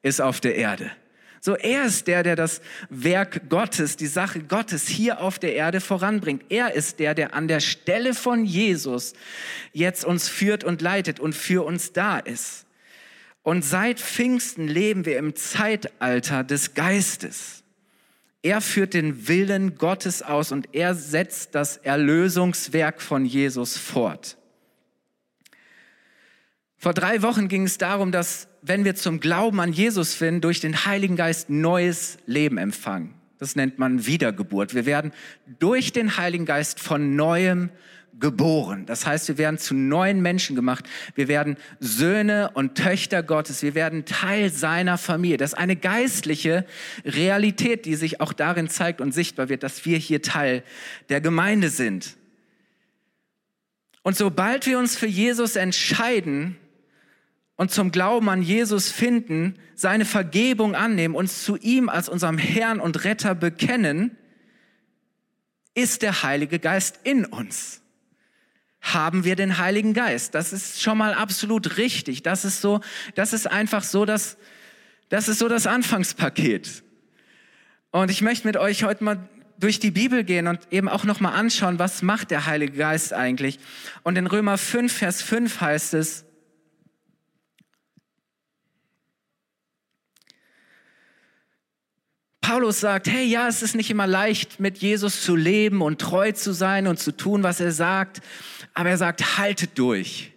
ist 0.02 0.22
auf 0.22 0.42
der 0.42 0.56
Erde. 0.56 0.92
So, 1.40 1.56
er 1.56 1.86
ist 1.86 2.08
der, 2.08 2.24
der 2.24 2.36
das 2.36 2.60
Werk 2.90 3.50
Gottes, 3.50 3.98
die 3.98 4.08
Sache 4.08 4.40
Gottes 4.40 4.88
hier 4.88 5.22
auf 5.22 5.38
der 5.38 5.54
Erde 5.54 5.80
voranbringt. 5.80 6.44
Er 6.50 6.74
ist 6.74 6.98
der, 7.00 7.14
der 7.14 7.36
an 7.36 7.48
der 7.48 7.60
Stelle 7.60 8.16
von 8.16 8.46
Jesus 8.46 9.14
jetzt 9.72 10.04
uns 10.04 10.28
führt 10.28 10.64
und 10.64 10.82
leitet 10.82 11.20
und 11.20 11.36
für 11.36 11.64
uns 11.64 11.94
da 11.94 12.18
ist. 12.18 12.66
Und 13.44 13.64
seit 13.64 14.00
Pfingsten 14.00 14.68
leben 14.68 15.06
wir 15.06 15.20
im 15.20 15.36
Zeitalter 15.36 16.44
des 16.44 16.74
Geistes. 16.74 17.64
Er 18.46 18.62
führt 18.62 18.94
den 18.94 19.28
Willen 19.28 19.74
Gottes 19.74 20.22
aus 20.22 20.52
und 20.52 20.70
er 20.72 20.94
setzt 20.94 21.56
das 21.56 21.78
Erlösungswerk 21.78 23.02
von 23.02 23.26
Jesus 23.26 23.76
fort. 23.76 24.38
Vor 26.78 26.94
drei 26.94 27.24
Wochen 27.24 27.48
ging 27.48 27.64
es 27.64 27.80
darum, 27.80 28.12
dass 28.12 28.48
wenn 28.62 28.86
wir 28.86 28.94
zum 28.94 29.20
Glauben 29.20 29.60
an 29.60 29.74
Jesus 29.74 30.14
finden, 30.14 30.42
durch 30.42 30.60
den 30.60 30.86
Heiligen 30.86 31.16
Geist 31.16 31.50
neues 31.50 32.20
Leben 32.28 32.60
empfangen. 32.60 33.16
Das 33.40 33.56
nennt 33.56 33.80
man 33.80 34.06
Wiedergeburt. 34.06 34.76
Wir 34.76 34.86
werden 34.86 35.12
durch 35.58 35.92
den 35.92 36.16
Heiligen 36.16 36.46
Geist 36.46 36.80
von 36.80 37.16
neuem 37.16 37.72
geboren. 38.20 38.86
Das 38.86 39.06
heißt, 39.06 39.28
wir 39.28 39.38
werden 39.38 39.58
zu 39.58 39.74
neuen 39.74 40.22
Menschen 40.22 40.56
gemacht. 40.56 40.86
Wir 41.16 41.28
werden 41.28 41.58
Söhne 41.80 42.52
und 42.54 42.76
Töchter 42.76 43.24
Gottes. 43.24 43.62
Wir 43.62 43.76
werden 43.76 44.06
Teil 44.06 44.52
seiner 44.52 44.98
Familie. 44.98 45.38
Das 45.38 45.54
ist 45.54 45.60
eine 45.60 45.76
geistliche 45.76 46.66
Realität, 47.04 47.86
die 47.86 47.96
sich 47.96 48.22
auch 48.22 48.34
darin 48.34 48.70
zeigt 48.70 49.02
und 49.02 49.14
sichtbar 49.14 49.50
wird, 49.50 49.64
dass 49.64 49.86
wir 49.86 49.98
hier 49.98 50.22
Teil 50.22 50.64
der 51.10 51.22
Gemeinde 51.22 51.70
sind. 51.70 52.16
Und 54.02 54.16
sobald 54.16 54.66
wir 54.66 54.80
uns 54.80 54.96
für 54.96 55.08
Jesus 55.08 55.56
entscheiden 55.56 56.58
und 57.56 57.72
zum 57.72 57.92
Glauben 57.92 58.30
an 58.30 58.42
Jesus 58.42 58.92
finden, 58.92 59.56
seine 59.74 60.06
Vergebung 60.06 60.76
annehmen, 60.76 61.16
uns 61.16 61.44
zu 61.44 61.58
ihm 61.58 61.90
als 61.90 62.08
unserem 62.08 62.38
Herrn 62.38 62.80
und 62.80 63.04
Retter 63.04 63.36
bekennen, 63.36 64.16
ist 65.74 66.02
der 66.02 66.24
Heilige 66.24 66.60
Geist 66.60 67.00
in 67.04 67.26
uns 67.26 67.82
haben 68.94 69.24
wir 69.24 69.36
den 69.36 69.58
Heiligen 69.58 69.94
Geist. 69.94 70.36
Das 70.36 70.54
ist 70.54 70.82
schon 70.82 70.98
mal 70.98 71.14
absolut 71.14 71.78
richtig. 71.78 72.24
Das 72.24 72.46
ist 72.46 72.62
so, 72.62 72.82
das 73.16 73.34
ist 73.34 73.48
einfach 73.48 73.84
so 73.84 74.06
das, 74.06 74.38
das 75.10 75.28
ist 75.28 75.40
so 75.40 75.48
das 75.48 75.66
Anfangspaket. 75.66 76.84
Und 77.92 78.12
ich 78.12 78.22
möchte 78.22 78.46
mit 78.48 78.58
euch 78.58 78.84
heute 78.84 79.04
mal 79.04 79.30
durch 79.58 79.80
die 79.80 79.92
Bibel 79.92 80.24
gehen 80.24 80.48
und 80.48 80.60
eben 80.72 80.90
auch 80.90 81.06
noch 81.06 81.20
mal 81.20 81.32
anschauen, 81.32 81.80
was 81.80 82.02
macht 82.02 82.30
der 82.30 82.46
Heilige 82.46 82.78
Geist 82.78 83.14
eigentlich? 83.14 83.60
Und 84.04 84.18
in 84.18 84.28
Römer 84.28 84.58
5 84.58 84.92
Vers 84.92 85.22
5 85.22 85.62
heißt 85.62 85.94
es 85.96 86.26
Paulus 92.42 92.80
sagt, 92.80 93.08
hey, 93.08 93.26
ja, 93.26 93.48
es 93.48 93.64
ist 93.64 93.74
nicht 93.74 93.90
immer 93.90 94.06
leicht, 94.06 94.60
mit 94.60 94.78
Jesus 94.78 95.24
zu 95.24 95.36
leben 95.36 95.82
und 95.82 96.00
treu 96.00 96.32
zu 96.32 96.54
sein 96.54 96.86
und 96.86 97.00
zu 97.00 97.12
tun, 97.12 97.42
was 97.42 97.60
er 97.60 97.72
sagt. 97.72 98.22
Aber 98.76 98.90
er 98.90 98.98
sagt, 98.98 99.38
haltet 99.38 99.72
durch. 99.80 100.32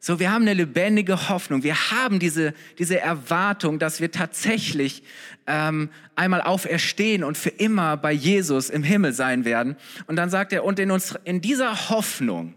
So, 0.00 0.18
wir 0.18 0.32
haben 0.32 0.42
eine 0.42 0.54
lebendige 0.54 1.28
Hoffnung. 1.28 1.62
Wir 1.62 1.92
haben 1.92 2.18
diese, 2.18 2.54
diese 2.76 2.98
Erwartung, 2.98 3.78
dass 3.78 4.00
wir 4.00 4.10
tatsächlich 4.10 5.04
ähm, 5.46 5.90
einmal 6.16 6.40
auferstehen 6.40 7.22
und 7.22 7.38
für 7.38 7.50
immer 7.50 7.96
bei 7.96 8.10
Jesus 8.10 8.68
im 8.68 8.82
Himmel 8.82 9.12
sein 9.12 9.44
werden. 9.44 9.76
Und 10.08 10.16
dann 10.16 10.28
sagt 10.28 10.52
er, 10.52 10.64
und 10.64 10.80
in 10.80 10.90
uns, 10.90 11.14
in 11.22 11.40
dieser 11.40 11.88
Hoffnung 11.88 12.54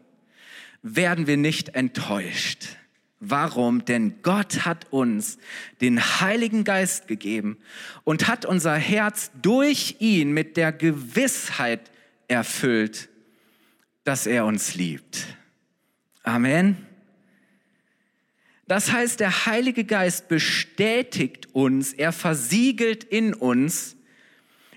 werden 0.81 1.27
wir 1.27 1.37
nicht 1.37 1.75
enttäuscht, 1.75 2.65
Warum? 3.27 3.85
Denn 3.85 4.21
Gott 4.21 4.65
hat 4.65 4.91
uns 4.91 5.39
den 5.81 5.99
Heiligen 5.99 6.63
Geist 6.63 7.07
gegeben 7.07 7.57
und 8.03 8.27
hat 8.27 8.45
unser 8.45 8.75
Herz 8.75 9.31
durch 9.41 9.95
ihn 9.99 10.31
mit 10.31 10.57
der 10.57 10.71
Gewissheit 10.71 11.91
erfüllt, 12.27 13.09
dass 14.05 14.27
er 14.27 14.45
uns 14.45 14.75
liebt. 14.75 15.25
Amen. 16.23 16.77
Das 18.67 18.91
heißt, 18.91 19.19
der 19.19 19.45
Heilige 19.45 19.83
Geist 19.83 20.27
bestätigt 20.27 21.49
uns, 21.53 21.93
er 21.93 22.11
versiegelt 22.11 23.03
in 23.03 23.33
uns, 23.33 23.95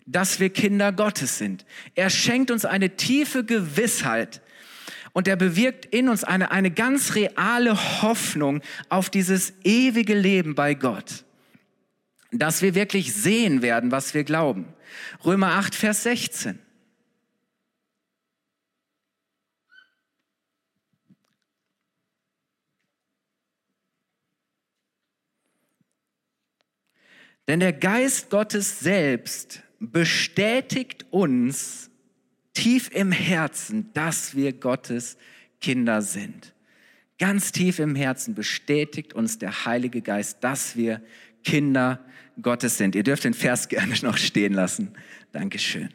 dass 0.05 0.41
wir 0.41 0.51
Kinder 0.51 0.93
Gottes 0.93 1.39
sind. 1.39 1.65
Er 1.95 2.11
schenkt 2.11 2.51
uns 2.51 2.65
eine 2.65 2.97
tiefe 2.97 3.45
Gewissheit 3.45 4.43
und 5.13 5.29
er 5.29 5.37
bewirkt 5.37 5.87
in 5.87 6.09
uns 6.09 6.25
eine, 6.25 6.51
eine 6.51 6.71
ganz 6.71 7.15
reale 7.15 8.03
Hoffnung 8.03 8.63
auf 8.89 9.11
dieses 9.11 9.53
ewige 9.65 10.15
Leben 10.15 10.55
bei 10.55 10.75
Gott. 10.75 11.25
Dass 12.31 12.61
wir 12.61 12.75
wirklich 12.75 13.15
sehen 13.15 13.63
werden, 13.63 13.91
was 13.91 14.13
wir 14.13 14.25
glauben. 14.25 14.67
Römer 15.25 15.53
8, 15.53 15.75
Vers 15.75 16.03
16. 16.03 16.59
Denn 27.49 27.61
der 27.61 27.73
Geist 27.73 28.29
Gottes 28.29 28.79
selbst 28.79 29.63
bestätigt 29.81 31.07
uns 31.11 31.91
tief 32.53 32.91
im 32.93 33.11
Herzen, 33.11 33.91
dass 33.95 34.37
wir 34.37 34.53
Gottes 34.53 35.17
Kinder 35.61 36.03
sind. 36.03 36.55
Ganz 37.19 37.51
tief 37.51 37.79
im 37.79 37.97
Herzen 37.97 38.35
bestätigt 38.35 39.15
uns 39.15 39.39
der 39.39 39.65
Heilige 39.65 40.03
Geist, 40.03 40.45
dass 40.45 40.77
wir 40.77 41.03
Kinder 41.43 42.05
Gottes 42.41 42.77
sind. 42.77 42.95
Ihr 42.95 43.03
dürft 43.03 43.25
den 43.25 43.35
Vers 43.35 43.69
gerne 43.69 43.95
noch 44.03 44.19
stehen 44.19 44.53
lassen. 44.53 44.93
Dankeschön. 45.33 45.89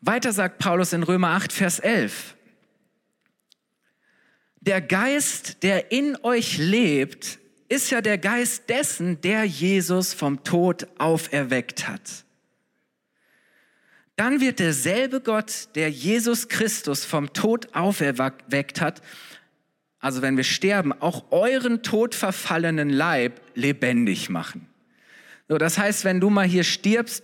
Weiter 0.00 0.32
sagt 0.32 0.58
Paulus 0.60 0.92
in 0.92 1.02
Römer 1.02 1.30
8, 1.30 1.52
Vers 1.52 1.78
11. 1.78 2.36
Der 4.60 4.80
Geist, 4.80 5.62
der 5.62 5.90
in 5.90 6.18
euch 6.22 6.58
lebt, 6.58 7.38
ist 7.68 7.90
ja 7.90 8.00
der 8.00 8.18
Geist 8.18 8.68
dessen, 8.68 9.20
der 9.20 9.44
Jesus 9.44 10.12
vom 10.12 10.44
Tod 10.44 10.86
auferweckt 10.98 11.88
hat. 11.88 12.24
Dann 14.16 14.40
wird 14.40 14.58
derselbe 14.58 15.20
Gott, 15.20 15.68
der 15.76 15.90
Jesus 15.90 16.48
Christus 16.48 17.06
vom 17.06 17.32
Tod 17.32 17.74
auferweckt 17.74 18.80
hat, 18.82 19.00
also 19.98 20.20
wenn 20.20 20.36
wir 20.36 20.44
sterben, 20.44 20.92
auch 20.92 21.30
euren 21.30 21.82
todverfallenen 21.82 22.90
Leib 22.90 23.40
lebendig 23.54 24.28
machen. 24.28 24.66
So, 25.48 25.58
das 25.58 25.78
heißt, 25.78 26.04
wenn 26.04 26.20
du 26.20 26.30
mal 26.30 26.46
hier 26.46 26.64
stirbst, 26.64 27.22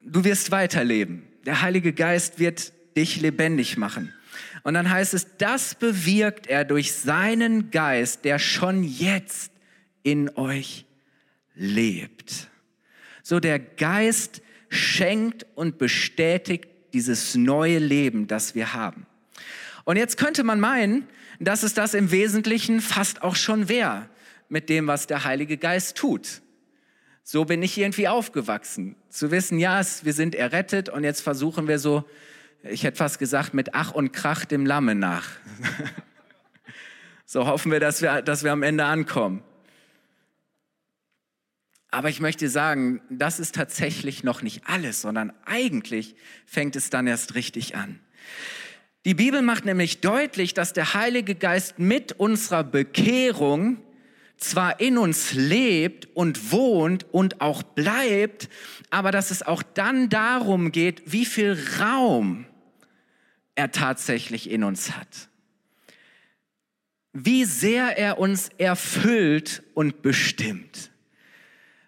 du 0.00 0.24
wirst 0.24 0.50
weiterleben. 0.50 1.22
Der 1.44 1.62
Heilige 1.62 1.92
Geist 1.92 2.38
wird 2.38 2.72
dich 2.96 3.20
lebendig 3.20 3.76
machen. 3.76 4.12
Und 4.62 4.74
dann 4.74 4.90
heißt 4.90 5.14
es, 5.14 5.26
das 5.38 5.74
bewirkt 5.74 6.46
er 6.46 6.64
durch 6.64 6.92
seinen 6.94 7.70
Geist, 7.70 8.24
der 8.24 8.38
schon 8.38 8.84
jetzt 8.84 9.52
in 10.02 10.36
euch 10.36 10.86
lebt. 11.54 12.48
So 13.22 13.40
der 13.40 13.58
Geist 13.58 14.42
schenkt 14.68 15.46
und 15.54 15.78
bestätigt 15.78 16.66
dieses 16.92 17.34
neue 17.34 17.78
Leben, 17.78 18.26
das 18.26 18.54
wir 18.54 18.72
haben. 18.72 19.06
Und 19.84 19.96
jetzt 19.96 20.16
könnte 20.16 20.44
man 20.44 20.60
meinen, 20.60 21.06
dass 21.40 21.62
es 21.62 21.74
das 21.74 21.94
im 21.94 22.10
Wesentlichen 22.10 22.80
fast 22.80 23.22
auch 23.22 23.36
schon 23.36 23.68
wäre 23.68 24.08
mit 24.48 24.68
dem, 24.68 24.86
was 24.86 25.06
der 25.06 25.24
Heilige 25.24 25.56
Geist 25.56 25.96
tut. 25.96 26.42
So 27.24 27.44
bin 27.44 27.62
ich 27.62 27.78
irgendwie 27.78 28.08
aufgewachsen. 28.08 28.96
Zu 29.08 29.30
wissen, 29.30 29.58
ja, 29.58 29.80
wir 30.02 30.12
sind 30.12 30.34
errettet 30.34 30.88
und 30.88 31.04
jetzt 31.04 31.20
versuchen 31.20 31.68
wir 31.68 31.78
so, 31.78 32.04
ich 32.62 32.84
hätte 32.84 32.96
fast 32.96 33.18
gesagt, 33.18 33.54
mit 33.54 33.74
Ach 33.74 33.92
und 33.92 34.12
Krach 34.12 34.44
dem 34.44 34.66
Lamme 34.66 34.94
nach. 34.94 35.28
so 37.26 37.46
hoffen 37.46 37.72
wir, 37.72 37.80
dass 37.80 38.02
wir, 38.02 38.22
dass 38.22 38.44
wir 38.44 38.52
am 38.52 38.62
Ende 38.62 38.84
ankommen. 38.84 39.42
Aber 41.90 42.08
ich 42.08 42.20
möchte 42.20 42.48
sagen, 42.48 43.02
das 43.10 43.38
ist 43.38 43.54
tatsächlich 43.54 44.24
noch 44.24 44.42
nicht 44.42 44.66
alles, 44.66 45.02
sondern 45.02 45.32
eigentlich 45.44 46.14
fängt 46.46 46.74
es 46.76 46.88
dann 46.88 47.06
erst 47.06 47.34
richtig 47.34 47.76
an. 47.76 48.00
Die 49.04 49.14
Bibel 49.14 49.42
macht 49.42 49.64
nämlich 49.64 50.00
deutlich, 50.00 50.54
dass 50.54 50.72
der 50.72 50.94
Heilige 50.94 51.34
Geist 51.34 51.78
mit 51.78 52.12
unserer 52.12 52.64
Bekehrung 52.64 53.78
zwar 54.38 54.80
in 54.80 54.96
uns 54.96 55.34
lebt 55.34 56.08
und 56.14 56.52
wohnt 56.52 57.12
und 57.12 57.40
auch 57.40 57.62
bleibt, 57.62 58.48
aber 58.90 59.10
dass 59.10 59.30
es 59.30 59.42
auch 59.42 59.62
dann 59.62 60.08
darum 60.08 60.72
geht, 60.72 61.02
wie 61.12 61.26
viel 61.26 61.58
Raum 61.80 62.46
er 63.54 63.70
tatsächlich 63.70 64.50
in 64.50 64.64
uns 64.64 64.96
hat. 64.96 65.28
Wie 67.12 67.44
sehr 67.44 67.98
er 67.98 68.18
uns 68.18 68.48
erfüllt 68.58 69.62
und 69.74 70.02
bestimmt. 70.02 70.90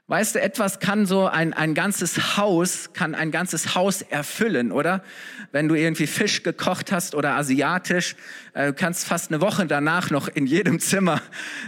Weißt 0.07 0.35
du, 0.35 0.41
etwas 0.43 0.81
kann 0.81 1.07
so 1.07 1.27
ein, 1.29 1.55
ein 1.55 1.73
ganzes 1.73 2.37
Haus, 2.37 2.93
kann 2.93 3.15
ein 3.15 3.31
ganzes 3.31 3.75
Haus 3.75 4.03
erfüllen, 4.03 4.71
oder? 4.71 5.03
Wenn 5.51 5.67
du 5.67 5.75
irgendwie 5.75 6.07
Fisch 6.07 6.43
gekocht 6.43 6.93
hast 6.93 7.15
oder 7.15 7.37
asiatisch, 7.37 8.15
äh, 8.53 8.75
kannst 8.75 9.07
fast 9.07 9.31
eine 9.33 9.41
Woche 9.41 9.65
danach 9.65 10.11
noch 10.11 10.29
in 10.29 10.47
jedem 10.47 10.79
Zimmer 10.79 11.23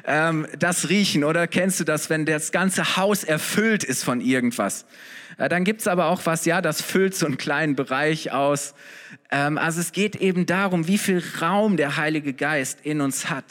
ähm, 0.05 0.47
das 0.59 0.91
riechen, 0.91 1.25
oder? 1.25 1.47
Kennst 1.47 1.81
du 1.81 1.85
das, 1.85 2.11
wenn 2.11 2.27
das 2.27 2.53
ganze 2.53 2.99
Haus 2.99 3.25
erfüllt 3.25 3.85
ist 3.85 4.05
von 4.05 4.21
irgendwas? 4.21 4.85
Äh, 5.39 5.49
dann 5.49 5.65
gibt's 5.65 5.87
aber 5.87 6.07
auch 6.07 6.27
was, 6.27 6.45
ja, 6.45 6.61
das 6.61 6.83
füllt 6.83 7.15
so 7.15 7.25
einen 7.25 7.39
kleinen 7.39 7.75
Bereich 7.75 8.33
aus. 8.33 8.75
Ähm, 9.31 9.59
also 9.59 9.81
es 9.81 9.93
geht 9.93 10.17
eben 10.17 10.47
darum, 10.47 10.87
wie 10.87 10.99
viel 10.99 11.23
Raum 11.41 11.77
der 11.77 11.97
Heilige 11.97 12.33
Geist 12.33 12.81
in 12.83 13.01
uns 13.01 13.31
hat. 13.31 13.45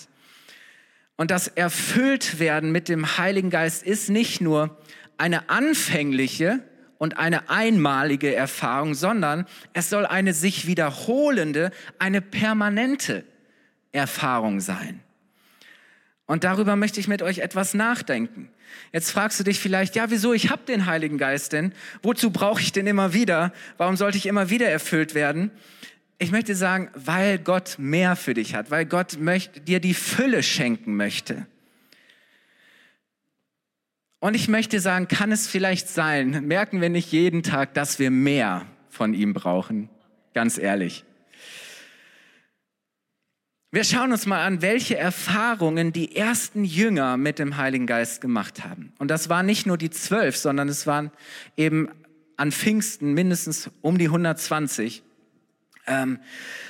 Und 1.17 1.31
das 1.31 1.47
Erfülltwerden 1.47 2.71
mit 2.71 2.89
dem 2.89 3.17
Heiligen 3.17 3.49
Geist 3.49 3.83
ist 3.83 4.09
nicht 4.09 4.41
nur 4.41 4.77
eine 5.17 5.49
anfängliche 5.49 6.61
und 6.97 7.17
eine 7.17 7.49
einmalige 7.49 8.35
Erfahrung, 8.35 8.93
sondern 8.93 9.45
es 9.73 9.89
soll 9.89 10.05
eine 10.05 10.33
sich 10.33 10.67
wiederholende, 10.67 11.71
eine 11.99 12.21
permanente 12.21 13.23
Erfahrung 13.91 14.59
sein. 14.59 15.01
Und 16.25 16.43
darüber 16.43 16.75
möchte 16.75 16.99
ich 16.99 17.07
mit 17.07 17.21
euch 17.21 17.39
etwas 17.39 17.73
nachdenken. 17.73 18.49
Jetzt 18.91 19.11
fragst 19.11 19.39
du 19.39 19.43
dich 19.43 19.59
vielleicht, 19.59 19.95
ja, 19.95 20.09
wieso, 20.09 20.33
ich 20.33 20.49
habe 20.49 20.63
den 20.67 20.85
Heiligen 20.85 21.17
Geist 21.17 21.53
denn? 21.53 21.73
Wozu 22.01 22.31
brauche 22.31 22.61
ich 22.61 22.71
den 22.71 22.87
immer 22.87 23.13
wieder? 23.13 23.53
Warum 23.77 23.97
sollte 23.97 24.17
ich 24.17 24.25
immer 24.25 24.49
wieder 24.49 24.69
erfüllt 24.69 25.15
werden? 25.15 25.51
ich 26.17 26.31
möchte 26.31 26.55
sagen, 26.55 26.89
weil 26.93 27.39
Gott 27.39 27.75
mehr 27.77 28.15
für 28.15 28.33
dich 28.33 28.55
hat, 28.55 28.71
weil 28.71 28.85
Gott 28.85 29.17
möchte, 29.19 29.59
dir 29.59 29.79
die 29.79 29.93
Fülle 29.93 30.43
schenken 30.43 30.95
möchte. 30.95 31.45
Und 34.19 34.33
ich 34.33 34.47
möchte 34.47 34.79
sagen, 34.79 35.07
kann 35.07 35.31
es 35.31 35.47
vielleicht 35.47 35.89
sein, 35.89 36.47
merken 36.47 36.81
wir 36.81 36.89
nicht 36.89 37.11
jeden 37.11 37.43
Tag, 37.43 37.73
dass 37.73 37.99
wir 37.99 38.11
mehr 38.11 38.65
von 38.89 39.13
ihm 39.13 39.33
brauchen? 39.33 39.89
Ganz 40.33 40.57
ehrlich. 40.57 41.03
Wir 43.75 43.83
schauen 43.83 44.13
uns 44.13 44.25
mal 44.25 44.41
an, 44.41 44.61
welche 44.61 44.95
Erfahrungen 44.95 45.91
die 45.91 46.15
ersten 46.15 46.63
Jünger 46.63 47.17
mit 47.17 47.39
dem 47.39 47.57
Heiligen 47.57 47.87
Geist 47.87 48.21
gemacht 48.21 48.63
haben. 48.63 48.93
Und 48.99 49.09
das 49.09 49.27
waren 49.27 49.45
nicht 49.45 49.65
nur 49.65 49.77
die 49.77 49.89
zwölf, 49.89 50.37
sondern 50.37 50.69
es 50.69 50.87
waren 50.87 51.11
eben 51.57 51.89
an 52.37 52.53
Pfingsten 52.53 53.13
mindestens 53.13 53.69
um 53.81 53.97
die 53.97 54.05
120. 54.05 55.03
Ähm, 55.87 56.19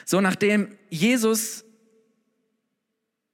so 0.04 0.20
nachdem 0.20 0.70
Jesus 0.90 1.64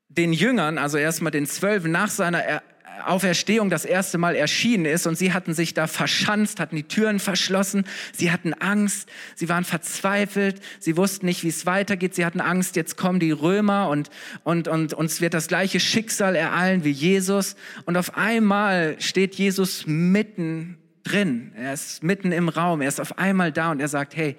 den 0.09 0.33
Jüngern, 0.33 0.77
also 0.77 0.97
erstmal 0.97 1.31
den 1.31 1.45
Zwölfen 1.45 1.93
nach 1.93 2.09
seiner 2.09 2.61
Auferstehung 3.07 3.69
das 3.69 3.85
erste 3.85 4.17
Mal 4.17 4.35
erschienen 4.35 4.85
ist 4.85 5.07
und 5.07 5.17
sie 5.17 5.33
hatten 5.33 5.53
sich 5.53 5.73
da 5.73 5.87
verschanzt, 5.87 6.59
hatten 6.59 6.75
die 6.75 6.87
Türen 6.87 7.19
verschlossen, 7.19 7.85
sie 8.13 8.31
hatten 8.31 8.53
Angst, 8.53 9.09
sie 9.35 9.49
waren 9.49 9.63
verzweifelt, 9.63 10.61
sie 10.79 10.97
wussten 10.97 11.25
nicht, 11.25 11.43
wie 11.43 11.49
es 11.49 11.65
weitergeht, 11.65 12.15
sie 12.15 12.25
hatten 12.25 12.41
Angst, 12.41 12.75
jetzt 12.75 12.97
kommen 12.97 13.19
die 13.19 13.31
Römer 13.31 13.89
und, 13.89 14.09
und, 14.43 14.67
und 14.67 14.93
uns 14.93 15.21
wird 15.21 15.33
das 15.33 15.47
gleiche 15.47 15.79
Schicksal 15.79 16.35
ereilen 16.35 16.83
wie 16.83 16.91
Jesus 16.91 17.55
und 17.85 17.97
auf 17.97 18.17
einmal 18.17 18.95
steht 18.99 19.35
Jesus 19.35 19.85
mitten 19.87 20.77
drin, 21.03 21.53
er 21.55 21.73
ist 21.73 22.03
mitten 22.03 22.31
im 22.31 22.49
Raum, 22.49 22.81
er 22.81 22.87
ist 22.87 23.01
auf 23.01 23.17
einmal 23.17 23.51
da 23.51 23.71
und 23.71 23.79
er 23.79 23.87
sagt, 23.87 24.15
hey, 24.15 24.37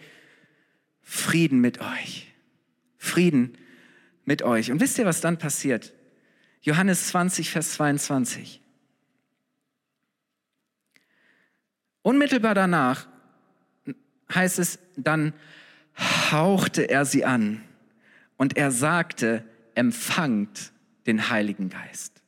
Frieden 1.03 1.61
mit 1.61 1.81
euch. 1.81 2.33
Frieden 2.97 3.59
mit 4.25 4.43
euch. 4.43 4.71
Und 4.71 4.81
wisst 4.81 4.99
ihr, 4.99 5.05
was 5.05 5.21
dann 5.21 5.39
passiert? 5.39 5.93
Johannes 6.63 7.09
20, 7.09 7.51
Vers 7.51 7.73
22. 7.73 8.61
Unmittelbar 12.03 12.55
danach 12.55 13.07
heißt 14.33 14.59
es, 14.59 14.79
dann 14.97 15.35
hauchte 16.31 16.89
er 16.89 17.05
sie 17.05 17.25
an 17.25 17.63
und 18.37 18.57
er 18.57 18.71
sagte, 18.71 19.45
empfangt 19.75 20.73
den 21.07 21.31
Heiligen 21.31 21.69
Geist. 21.69 22.23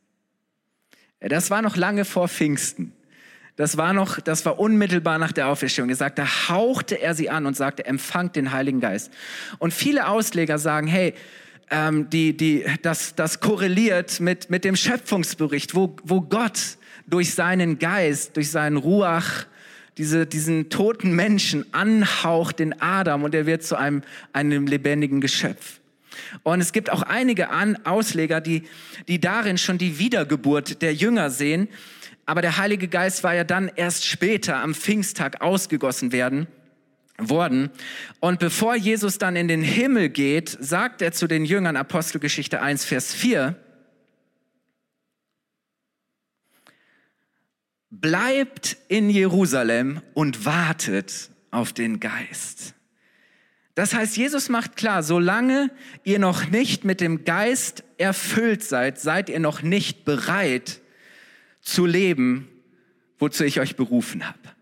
Das 1.21 1.51
war 1.51 1.63
noch 1.63 1.77
lange 1.77 2.05
vor 2.05 2.29
Pfingsten. 2.29 2.93
Das 3.57 3.77
war 3.77 3.93
noch, 3.93 4.21
das 4.21 4.45
war 4.45 4.59
unmittelbar 4.59 5.19
nach 5.19 5.31
der 5.31 5.47
Auferstehung. 5.47 5.89
Er 5.89 5.97
sagte, 5.97 6.49
hauchte 6.49 7.01
er 7.01 7.15
sie 7.15 7.31
an 7.31 7.47
und 7.47 7.57
sagte, 7.57 7.87
empfangt 7.87 8.35
den 8.35 8.53
Heiligen 8.53 8.81
Geist. 8.81 9.13
Und 9.59 9.73
viele 9.73 10.09
Ausleger 10.09 10.59
sagen, 10.59 10.89
hey, 10.89 11.15
ähm, 11.71 12.11
die, 12.11 12.37
die, 12.37 12.65
das, 12.83 13.15
das 13.15 13.41
korreliert 13.41 14.21
mit, 14.21 14.51
mit 14.51 14.65
dem 14.65 14.77
Schöpfungsbericht, 14.77 15.75
wo, 15.75 15.97
wo 16.05 16.21
Gott 16.21 16.61
durch 17.07 17.35
seinen 17.35 17.79
Geist, 17.79 18.37
durch 18.37 18.51
seinen 18.51 18.77
Ruach, 18.77 19.47
diese, 19.99 20.27
diesen 20.27 20.71
toten 20.71 21.15
Menschen 21.15 21.73
anhaucht 21.73 22.59
den 22.59 22.81
Adam 22.81 23.23
und 23.23 23.35
er 23.35 23.47
wird 23.47 23.63
zu 23.63 23.77
einem, 23.77 24.03
einem 24.33 24.67
lebendigen 24.67 25.21
Geschöpf. 25.21 25.81
Und 26.43 26.61
es 26.61 26.73
gibt 26.73 26.91
auch 26.91 27.03
einige 27.03 27.51
An 27.51 27.77
Ausleger, 27.85 28.41
die, 28.41 28.65
die 29.09 29.21
darin 29.21 29.59
schon 29.59 29.79
die 29.79 29.99
Wiedergeburt 29.99 30.83
der 30.83 30.95
Jünger 30.95 31.31
sehen. 31.31 31.69
Aber 32.27 32.41
der 32.41 32.57
Heilige 32.57 32.89
Geist 32.89 33.23
war 33.23 33.35
ja 33.35 33.45
dann 33.45 33.71
erst 33.75 34.07
später 34.07 34.57
am 34.57 34.75
Pfingsttag 34.75 35.41
ausgegossen 35.43 36.13
werden 36.13 36.47
worden. 37.19 37.71
Und 38.21 38.41
bevor 38.41 38.75
Jesus 38.75 39.19
dann 39.19 39.37
in 39.37 39.49
den 39.49 39.63
Himmel 39.63 40.09
geht, 40.09 40.57
sagt 40.61 41.03
er 41.03 41.13
zu 41.13 41.27
den 41.27 41.45
Jüngern, 41.45 41.77
Apostelgeschichte 41.77 42.61
1, 42.61 42.85
Vers 42.85 43.15
4, 43.15 43.57
bleibt 47.91 48.77
in 48.89 49.11
Jerusalem 49.11 50.03
und 50.15 50.45
wartet 50.45 51.31
auf 51.51 51.73
den 51.73 52.01
Geist. 52.01 52.75
Das 53.77 53.93
heißt, 53.93 54.17
Jesus 54.17 54.49
macht 54.49 54.77
klar, 54.77 55.03
solange 55.03 55.71
ihr 56.05 56.19
noch 56.19 56.49
nicht 56.49 56.85
mit 56.85 57.01
dem 57.01 57.25
Geist 57.25 57.83
erfüllt 57.99 58.63
seid, 58.63 59.01
seid 59.01 59.29
ihr 59.29 59.41
noch 59.41 59.63
nicht 59.63 60.05
bereit 60.05 60.81
zu 61.61 61.87
leben, 61.87 62.49
wozu 63.19 63.45
ich 63.45 63.59
euch 63.59 63.75
berufen 63.75 64.27
habe. 64.29 64.54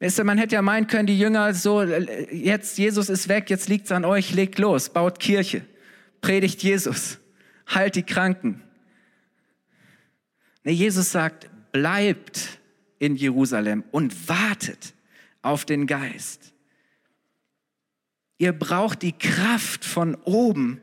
Man 0.00 0.38
hätte 0.38 0.54
ja 0.54 0.62
meinen 0.62 0.86
können, 0.86 1.06
die 1.06 1.18
Jünger 1.18 1.52
so, 1.54 1.82
jetzt 1.82 2.78
Jesus 2.78 3.08
ist 3.08 3.28
weg, 3.28 3.50
jetzt 3.50 3.68
liegt's 3.68 3.92
an 3.92 4.04
euch, 4.04 4.32
legt 4.32 4.58
los, 4.58 4.88
baut 4.88 5.18
Kirche, 5.20 5.62
predigt 6.20 6.62
Jesus, 6.62 7.18
heilt 7.68 7.96
die 7.96 8.02
Kranken, 8.02 8.62
Nee, 10.64 10.72
Jesus 10.72 11.12
sagt, 11.12 11.48
bleibt 11.72 12.60
in 12.98 13.16
Jerusalem 13.16 13.84
und 13.90 14.28
wartet 14.28 14.94
auf 15.42 15.64
den 15.64 15.86
Geist. 15.86 16.52
Ihr 18.38 18.52
braucht 18.52 19.02
die 19.02 19.12
Kraft 19.12 19.84
von 19.84 20.14
oben, 20.24 20.80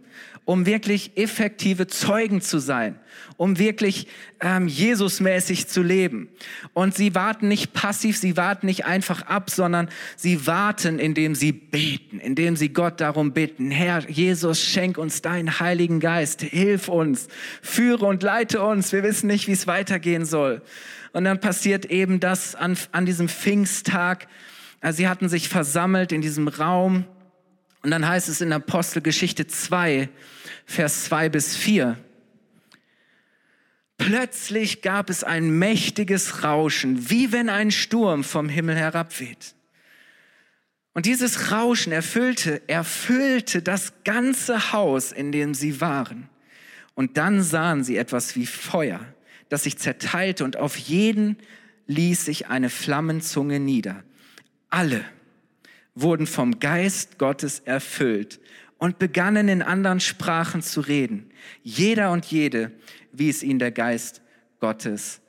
um 0.47 0.65
wirklich 0.65 1.11
effektive 1.17 1.87
Zeugen 1.87 2.39
zu 2.39 2.59
sein, 2.59 2.97
um 3.35 3.59
wirklich 3.59 4.07
ähm, 4.39 4.69
Jesusmäßig 4.69 5.67
zu 5.67 5.83
leben. 5.83 6.29
Und 6.71 6.95
sie 6.95 7.13
warten 7.15 7.49
nicht 7.49 7.73
passiv, 7.73 8.17
sie 8.17 8.37
warten 8.37 8.65
nicht 8.65 8.85
einfach 8.85 9.23
ab, 9.23 9.49
sondern 9.49 9.89
sie 10.15 10.47
warten, 10.47 10.99
indem 10.99 11.35
sie 11.35 11.51
beten, 11.51 12.21
indem 12.21 12.55
sie 12.55 12.69
Gott 12.69 13.01
darum 13.01 13.33
bitten, 13.33 13.71
Herr 13.71 14.09
Jesus, 14.09 14.61
schenk 14.63 14.97
uns 14.97 15.21
deinen 15.21 15.59
Heiligen 15.59 15.99
Geist, 15.99 16.43
hilf 16.43 16.87
uns, 16.87 17.27
führe 17.61 18.05
und 18.05 18.23
leite 18.23 18.61
uns, 18.61 18.93
wir 18.93 19.03
wissen 19.03 19.27
nicht, 19.27 19.49
wie 19.49 19.51
es 19.51 19.67
weitergehen 19.67 20.23
soll. 20.23 20.61
Und 21.11 21.25
dann 21.25 21.41
passiert 21.41 21.87
eben 21.87 22.21
das 22.21 22.55
an, 22.55 22.77
an 22.93 23.05
diesem 23.05 23.27
Pfingsttag. 23.27 24.29
Also 24.79 24.95
sie 24.95 25.09
hatten 25.09 25.27
sich 25.27 25.49
versammelt 25.49 26.13
in 26.13 26.21
diesem 26.21 26.47
Raum. 26.47 27.03
Und 27.83 27.91
dann 27.91 28.07
heißt 28.07 28.29
es 28.29 28.39
in 28.39 28.53
Apostelgeschichte 28.53 29.45
2, 29.45 30.07
Vers 30.67 31.05
2 31.05 31.29
bis 31.29 31.55
4. 31.55 31.97
Plötzlich 33.97 34.81
gab 34.83 35.09
es 35.09 35.23
ein 35.23 35.57
mächtiges 35.57 36.43
Rauschen, 36.43 37.09
wie 37.09 37.31
wenn 37.31 37.49
ein 37.49 37.71
Sturm 37.71 38.23
vom 38.23 38.47
Himmel 38.49 38.75
herabweht. 38.75 39.55
Und 40.93 41.05
dieses 41.05 41.51
Rauschen 41.51 41.93
erfüllte, 41.93 42.61
erfüllte 42.67 43.61
das 43.61 43.93
ganze 44.03 44.73
Haus, 44.73 45.11
in 45.11 45.31
dem 45.31 45.53
sie 45.53 45.79
waren. 45.79 46.29
Und 46.95 47.17
dann 47.17 47.41
sahen 47.41 47.83
sie 47.83 47.97
etwas 47.97 48.35
wie 48.35 48.45
Feuer, 48.45 48.99
das 49.49 49.63
sich 49.63 49.77
zerteilte 49.77 50.43
und 50.43 50.57
auf 50.57 50.75
jeden 50.75 51.37
ließ 51.87 52.25
sich 52.25 52.47
eine 52.47 52.69
Flammenzunge 52.69 53.59
nieder. 53.59 54.03
Alle 54.69 55.05
wurden 55.95 56.27
vom 56.27 56.59
Geist 56.59 57.17
Gottes 57.17 57.59
erfüllt 57.61 58.39
und 58.77 58.99
begannen 58.99 59.47
in 59.47 59.61
anderen 59.61 59.99
Sprachen 59.99 60.61
zu 60.61 60.81
reden. 60.81 61.31
Jeder 61.63 62.11
und 62.11 62.25
jede, 62.25 62.71
wie 63.11 63.29
es 63.29 63.43
ihnen 63.43 63.59
der 63.59 63.71
Geist 63.71 64.21
Gottes 64.59 65.21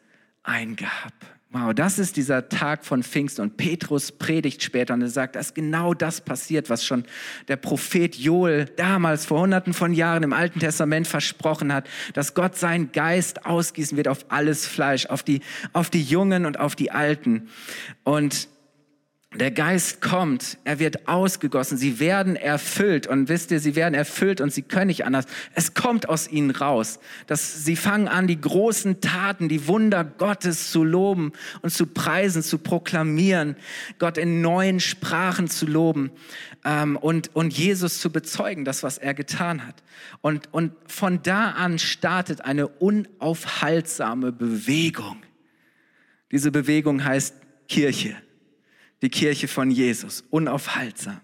eingab. 0.43 1.13
Wow, 1.51 1.73
das 1.73 1.99
ist 1.99 2.19
dieser 2.19 2.51
Tag 2.51 2.85
von 2.85 3.03
Pfingsten. 3.03 3.41
Und 3.41 3.57
Petrus 3.57 4.13
predigt 4.13 4.63
später 4.63 4.93
und 4.93 5.01
er 5.01 5.09
sagt, 5.09 5.35
dass 5.35 5.55
genau 5.55 5.95
das 5.95 6.21
passiert, 6.21 6.69
was 6.69 6.85
schon 6.85 7.05
der 7.49 7.57
Prophet 7.57 8.15
Joel 8.17 8.67
damals 8.77 9.25
vor 9.25 9.41
hunderten 9.41 9.73
von 9.73 9.95
Jahren 9.95 10.25
im 10.25 10.35
Alten 10.35 10.61
Testament 10.61 11.07
versprochen 11.07 11.73
hat, 11.73 11.89
dass 12.13 12.35
Gott 12.35 12.57
seinen 12.57 12.93
Geist 12.93 13.47
ausgießen 13.47 13.97
wird 13.97 14.09
auf 14.09 14.27
alles 14.29 14.67
Fleisch, 14.67 15.07
auf 15.07 15.23
die, 15.23 15.41
auf 15.73 15.89
die 15.89 16.03
Jungen 16.03 16.45
und 16.45 16.61
auf 16.61 16.77
die 16.77 16.91
Alten. 16.91 17.49
Und 18.05 18.49
der 19.35 19.51
Geist 19.51 20.01
kommt, 20.01 20.57
er 20.65 20.79
wird 20.79 21.07
ausgegossen, 21.07 21.77
sie 21.77 22.01
werden 22.01 22.35
erfüllt 22.35 23.07
und 23.07 23.29
wisst 23.29 23.51
ihr, 23.51 23.61
sie 23.61 23.77
werden 23.77 23.93
erfüllt 23.93 24.41
und 24.41 24.51
sie 24.55 24.63
können 24.63 24.87
nicht 24.87 25.05
anders. 25.05 25.27
Es 25.55 25.75
kommt 25.75 26.09
aus 26.09 26.29
ihnen 26.29 26.51
raus, 26.51 26.99
dass 27.27 27.63
sie 27.63 27.77
fangen 27.77 28.09
an, 28.09 28.27
die 28.27 28.41
großen 28.41 29.03
Taten, 29.03 29.51
die 29.51 29.67
Wunder 29.67 30.03
Gottes 30.03 30.71
zu 30.71 30.83
loben 30.83 31.33
und 31.61 31.69
zu 31.69 31.87
preisen, 31.87 32.43
zu 32.43 32.57
proklamieren, 32.57 33.57
Gott 33.99 34.17
in 34.17 34.41
neuen 34.41 34.81
Sprachen 34.81 35.49
zu 35.49 35.67
loben 35.67 36.11
ähm, 36.65 36.97
und, 36.97 37.37
und 37.37 37.53
Jesus 37.53 38.01
zu 38.01 38.11
bezeugen, 38.11 38.65
das, 38.65 38.83
was 38.83 38.97
er 38.97 39.13
getan 39.13 39.67
hat. 39.67 39.83
Und, 40.23 40.55
und 40.55 40.73
von 40.87 41.23
da 41.23 41.51
an 41.51 41.79
startet 41.79 42.47
eine 42.47 42.67
unaufhaltsame 42.67 44.33
Bewegung. 44.33 45.19
Diese 46.33 46.51
Bewegung 46.51 47.05
heißt 47.05 47.35
Kirche 47.69 48.17
die 49.03 49.09
Kirche 49.09 49.49
von 49.49 49.71
Jesus, 49.71 50.25
unaufhaltsam. 50.31 51.21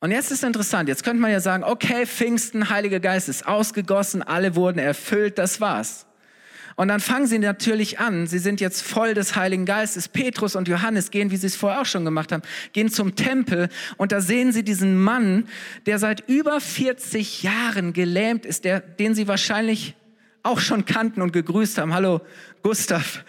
Und 0.00 0.10
jetzt 0.10 0.32
ist 0.32 0.42
interessant, 0.42 0.88
jetzt 0.88 1.04
könnte 1.04 1.20
man 1.20 1.30
ja 1.30 1.38
sagen, 1.38 1.62
okay, 1.62 2.06
Pfingsten, 2.06 2.70
Heiliger 2.70 2.98
Geist 2.98 3.28
ist 3.28 3.46
ausgegossen, 3.46 4.20
alle 4.20 4.56
wurden 4.56 4.80
erfüllt, 4.80 5.38
das 5.38 5.60
war's. 5.60 6.06
Und 6.74 6.88
dann 6.88 6.98
fangen 6.98 7.26
sie 7.26 7.38
natürlich 7.38 8.00
an, 8.00 8.26
sie 8.26 8.38
sind 8.38 8.60
jetzt 8.60 8.82
voll 8.82 9.14
des 9.14 9.36
Heiligen 9.36 9.64
Geistes. 9.64 10.08
Petrus 10.08 10.56
und 10.56 10.66
Johannes 10.66 11.12
gehen, 11.12 11.30
wie 11.30 11.36
sie 11.36 11.46
es 11.46 11.54
vorher 11.54 11.82
auch 11.82 11.86
schon 11.86 12.04
gemacht 12.04 12.32
haben, 12.32 12.42
gehen 12.72 12.90
zum 12.90 13.14
Tempel 13.14 13.68
und 13.96 14.10
da 14.10 14.20
sehen 14.20 14.52
sie 14.52 14.64
diesen 14.64 15.00
Mann, 15.00 15.48
der 15.86 16.00
seit 16.00 16.28
über 16.28 16.60
40 16.60 17.44
Jahren 17.44 17.92
gelähmt 17.92 18.46
ist, 18.46 18.64
der, 18.64 18.80
den 18.80 19.14
sie 19.14 19.28
wahrscheinlich 19.28 19.94
auch 20.42 20.58
schon 20.58 20.84
kannten 20.84 21.22
und 21.22 21.32
gegrüßt 21.32 21.78
haben. 21.78 21.94
Hallo, 21.94 22.22
Gustav, 22.62 23.24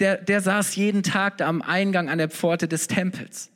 der, 0.00 0.16
der 0.16 0.40
saß 0.40 0.76
jeden 0.76 1.02
Tag 1.02 1.38
da 1.38 1.48
am 1.48 1.62
Eingang 1.62 2.08
an 2.08 2.18
der 2.18 2.28
Pforte 2.28 2.68
des 2.68 2.86
Tempels. 2.86 3.50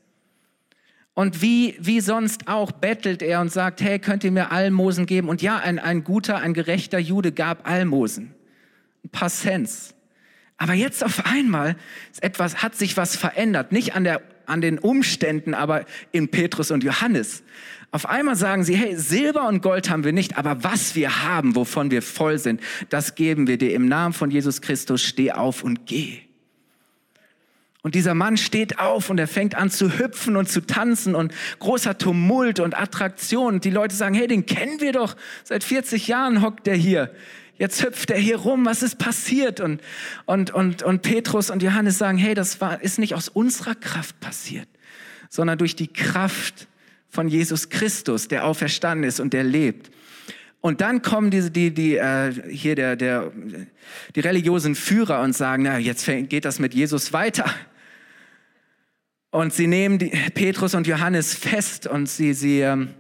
Und 1.15 1.41
wie, 1.41 1.77
wie 1.81 2.01
sonst 2.01 2.47
auch 2.47 2.73
bettelt 2.73 3.23
er 3.23 3.41
und 3.41 3.51
sagt, 3.51 3.81
hey, 3.81 3.99
könnt 3.99 4.23
ihr 4.23 4.31
mir 4.31 4.53
Almosen 4.53 5.07
geben? 5.07 5.31
Und 5.31 5.41
ja, 5.41 5.57
ein, 5.57 5.79
ein 5.79 6.05
guter, 6.05 6.37
ein 6.37 6.53
gerechter 6.53 6.99
Jude 6.99 7.33
gab 7.33 7.67
Almosen. 7.67 8.35
Ein 9.03 9.09
paar 9.09 9.31
Cents. 9.31 9.95
Aber 10.59 10.75
jetzt 10.75 11.03
auf 11.03 11.25
einmal 11.25 11.77
ist 12.13 12.23
etwas, 12.23 12.63
hat 12.63 12.75
sich 12.75 12.97
was 12.99 13.17
verändert. 13.17 13.73
Nicht 13.73 13.95
an, 13.95 14.05
der, 14.05 14.21
an 14.47 14.61
den 14.61 14.79
Umständen, 14.79 15.55
aber 15.55 15.85
in 16.13 16.29
Petrus 16.29 16.71
und 16.71 16.85
Johannes. 16.85 17.43
Auf 17.91 18.09
einmal 18.09 18.37
sagen 18.37 18.65
sie, 18.65 18.75
hey, 18.75 18.97
Silber 18.97 19.47
und 19.49 19.63
Gold 19.63 19.89
haben 19.91 20.05
wir 20.05 20.13
nicht, 20.13 20.37
aber 20.37 20.65
was 20.65 20.97
wir 20.97 21.25
haben, 21.25 21.55
wovon 21.57 21.91
wir 21.91 22.03
voll 22.03 22.39
sind, 22.39 22.61
das 22.91 23.15
geben 23.15 23.47
wir 23.47 23.59
dir. 23.59 23.73
Im 23.75 23.89
Namen 23.89 24.13
von 24.13 24.31
Jesus 24.31 24.61
Christus, 24.61 25.03
steh 25.03 25.33
auf 25.33 25.63
und 25.63 25.87
geh. 25.87 26.21
Und 27.87 27.95
dieser 27.95 28.15
Mann 28.15 28.37
steht 28.37 28.81
auf 28.81 29.11
und 29.11 29.19
er 29.19 29.29
fängt 29.29 29.55
an 29.55 29.71
zu 29.71 30.01
hüpfen 30.01 30.35
und 30.37 30.49
zu 30.49 30.61
tanzen 30.61 31.15
und 31.15 31.33
großer 31.61 31.97
Tumult 31.97 32.59
und 32.59 32.77
Attraktion. 32.77 33.55
Und 33.55 33.65
die 33.65 33.71
Leute 33.71 33.95
sagen, 33.95 34.17
hey, 34.17 34.27
den 34.27 34.45
kennen 34.45 34.81
wir 34.81 34.91
doch. 34.91 35.15
Seit 35.45 35.63
40 35.63 36.09
Jahren 36.09 36.43
hockt 36.43 36.67
der 36.67 36.75
hier. 36.75 37.15
Jetzt 37.59 37.83
hüpft 37.83 38.11
er 38.11 38.19
hier 38.19 38.37
rum. 38.37 38.66
Was 38.66 38.83
ist 38.83 38.99
passiert? 38.99 39.61
Und, 39.61 39.81
und, 40.27 40.51
und, 40.51 40.83
und 40.83 41.03
Petrus 41.03 41.51
und 41.51 41.62
Johannes 41.62 41.99
sagen, 41.99 42.19
hey, 42.19 42.35
das 42.35 42.61
war, 42.61 42.83
ist 42.83 42.99
nicht 42.99 43.14
aus 43.14 43.29
unserer 43.29 43.75
Kraft 43.75 44.21
passiert, 44.21 44.69
sondern 45.31 45.59
durch 45.59 45.75
die 45.75 45.88
Kraft 45.88 46.69
von 47.09 47.29
Jesus 47.29 47.71
Christus, 47.71 48.29
der 48.29 48.45
auferstanden 48.45 49.09
ist 49.09 49.21
und 49.21 49.33
der 49.33 49.45
lebt. 49.45 49.90
Und 50.61 50.81
dann 50.81 51.01
kommen 51.01 51.31
diese, 51.31 51.51
die, 51.51 51.73
die, 51.73 51.97
äh, 51.97 52.33
hier 52.51 52.75
der, 52.75 52.97
der, 52.97 53.33
die 54.14 54.21
religiösen 54.21 54.75
Führer 54.75 55.21
und 55.21 55.35
sagen, 55.35 55.62
na, 55.62 55.79
jetzt 55.79 56.07
geht 56.07 56.45
das 56.45 56.59
mit 56.59 56.75
Jesus 56.75 57.12
weiter. 57.12 57.47
Und 59.31 59.55
sie 59.55 59.66
nehmen 59.66 59.99
die, 59.99 60.11
Petrus 60.35 60.75
und 60.75 60.87
Johannes 60.87 61.35
fest 61.35 61.87
und 61.87 62.09
sie, 62.09 62.35
sie, 62.35 62.61
ähm, 62.61 62.95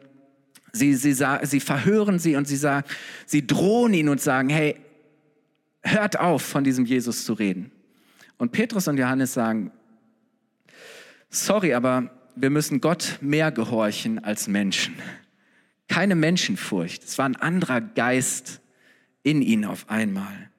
sie, 0.76 0.94
sie, 0.94 1.14
sie, 1.14 1.60
verhören 1.60 2.18
sie 2.18 2.36
und 2.36 2.46
sie, 2.46 2.58
sie 3.26 3.46
drohen 3.46 3.94
ihn 3.94 4.08
und 4.08 4.20
sagen, 4.20 4.48
hey, 4.48 4.76
hört 5.82 6.18
auf, 6.18 6.42
von 6.42 6.64
diesem 6.64 6.84
Jesus 6.84 7.24
zu 7.24 7.32
reden. 7.32 7.70
Und 8.38 8.52
Petrus 8.52 8.88
und 8.88 8.98
Johannes 8.98 9.34
sagen, 9.34 9.72
sorry, 11.30 11.74
aber 11.74 12.10
wir 12.34 12.50
müssen 12.50 12.80
Gott 12.80 13.18
mehr 13.20 13.50
gehorchen 13.50 14.22
als 14.22 14.46
Menschen. 14.46 14.94
Keine 15.88 16.14
Menschenfurcht. 16.14 17.04
Es 17.04 17.18
war 17.18 17.26
ein 17.26 17.36
anderer 17.36 17.80
Geist 17.80 18.60
in 19.22 19.40
ihnen 19.42 19.64
auf 19.64 19.88
einmal. 19.88 20.50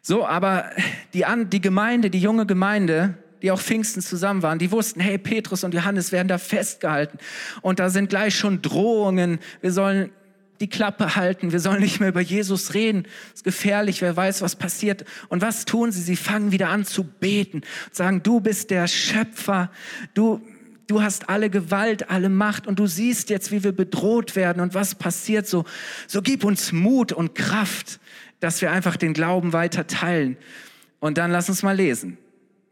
So, 0.00 0.26
aber 0.26 0.70
die, 1.14 1.24
die 1.46 1.60
Gemeinde, 1.60 2.10
die 2.10 2.20
junge 2.20 2.44
Gemeinde, 2.44 3.21
die 3.42 3.50
auch 3.50 3.60
Pfingsten 3.60 4.00
zusammen 4.00 4.42
waren, 4.42 4.58
die 4.58 4.70
wussten, 4.70 5.00
hey, 5.00 5.18
Petrus 5.18 5.64
und 5.64 5.74
Johannes 5.74 6.12
werden 6.12 6.28
da 6.28 6.38
festgehalten. 6.38 7.18
Und 7.60 7.80
da 7.80 7.90
sind 7.90 8.08
gleich 8.08 8.36
schon 8.36 8.62
Drohungen. 8.62 9.40
Wir 9.60 9.72
sollen 9.72 10.10
die 10.60 10.68
Klappe 10.68 11.16
halten. 11.16 11.50
Wir 11.50 11.58
sollen 11.58 11.80
nicht 11.80 11.98
mehr 11.98 12.10
über 12.10 12.20
Jesus 12.20 12.72
reden. 12.72 13.02
Das 13.02 13.40
ist 13.40 13.44
gefährlich. 13.44 14.00
Wer 14.00 14.16
weiß, 14.16 14.42
was 14.42 14.54
passiert. 14.54 15.04
Und 15.28 15.42
was 15.42 15.64
tun 15.64 15.90
sie? 15.90 16.00
Sie 16.00 16.14
fangen 16.14 16.52
wieder 16.52 16.68
an 16.68 16.84
zu 16.84 17.02
beten 17.02 17.58
und 17.58 17.94
sagen, 17.94 18.22
du 18.22 18.40
bist 18.40 18.70
der 18.70 18.86
Schöpfer. 18.86 19.72
Du, 20.14 20.40
du 20.86 21.02
hast 21.02 21.28
alle 21.28 21.50
Gewalt, 21.50 22.10
alle 22.10 22.28
Macht 22.28 22.68
und 22.68 22.78
du 22.78 22.86
siehst 22.86 23.28
jetzt, 23.28 23.50
wie 23.50 23.64
wir 23.64 23.72
bedroht 23.72 24.36
werden 24.36 24.62
und 24.62 24.72
was 24.74 24.94
passiert. 24.94 25.48
So, 25.48 25.64
so 26.06 26.22
gib 26.22 26.44
uns 26.44 26.70
Mut 26.70 27.12
und 27.12 27.34
Kraft, 27.34 27.98
dass 28.38 28.62
wir 28.62 28.70
einfach 28.70 28.96
den 28.96 29.14
Glauben 29.14 29.52
weiter 29.52 29.88
teilen. 29.88 30.36
Und 31.00 31.18
dann 31.18 31.32
lass 31.32 31.48
uns 31.48 31.64
mal 31.64 31.74
lesen 31.74 32.18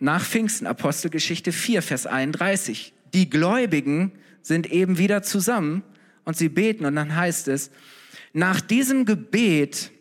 nach 0.00 0.24
Pfingsten, 0.24 0.66
Apostelgeschichte 0.66 1.52
4, 1.52 1.82
Vers 1.82 2.06
31. 2.06 2.94
Die 3.12 3.30
Gläubigen 3.30 4.12
sind 4.42 4.70
eben 4.72 4.98
wieder 4.98 5.22
zusammen 5.22 5.82
und 6.24 6.36
sie 6.36 6.48
beten 6.48 6.86
und 6.86 6.96
dann 6.96 7.14
heißt 7.14 7.48
es, 7.48 7.70
nach 8.32 8.60
diesem 8.60 9.04
Gebet 9.04 9.92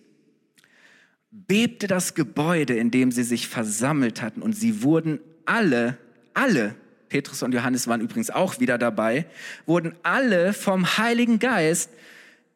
bebte 1.32 1.88
das 1.88 2.16
Gebäude, 2.16 2.76
in 2.76 2.92
dem 2.92 3.12
sie 3.12 3.24
sich 3.24 3.48
versammelt 3.48 4.22
hatten 4.22 4.42
und 4.42 4.54
sie 4.54 4.82
wurden 4.82 5.20
alle, 5.46 5.98
alle, 6.34 6.76
Petrus 7.10 7.44
und 7.44 7.54
Johannes 7.54 7.88
waren 7.88 8.02
übrigens 8.02 8.30
auch 8.30 8.60
wieder 8.60 8.78
dabei, 8.78 9.26
wurden 9.66 9.94
alle 10.04 10.54
vom 10.54 10.98
Heiligen 10.98 11.40
Geist 11.40 11.90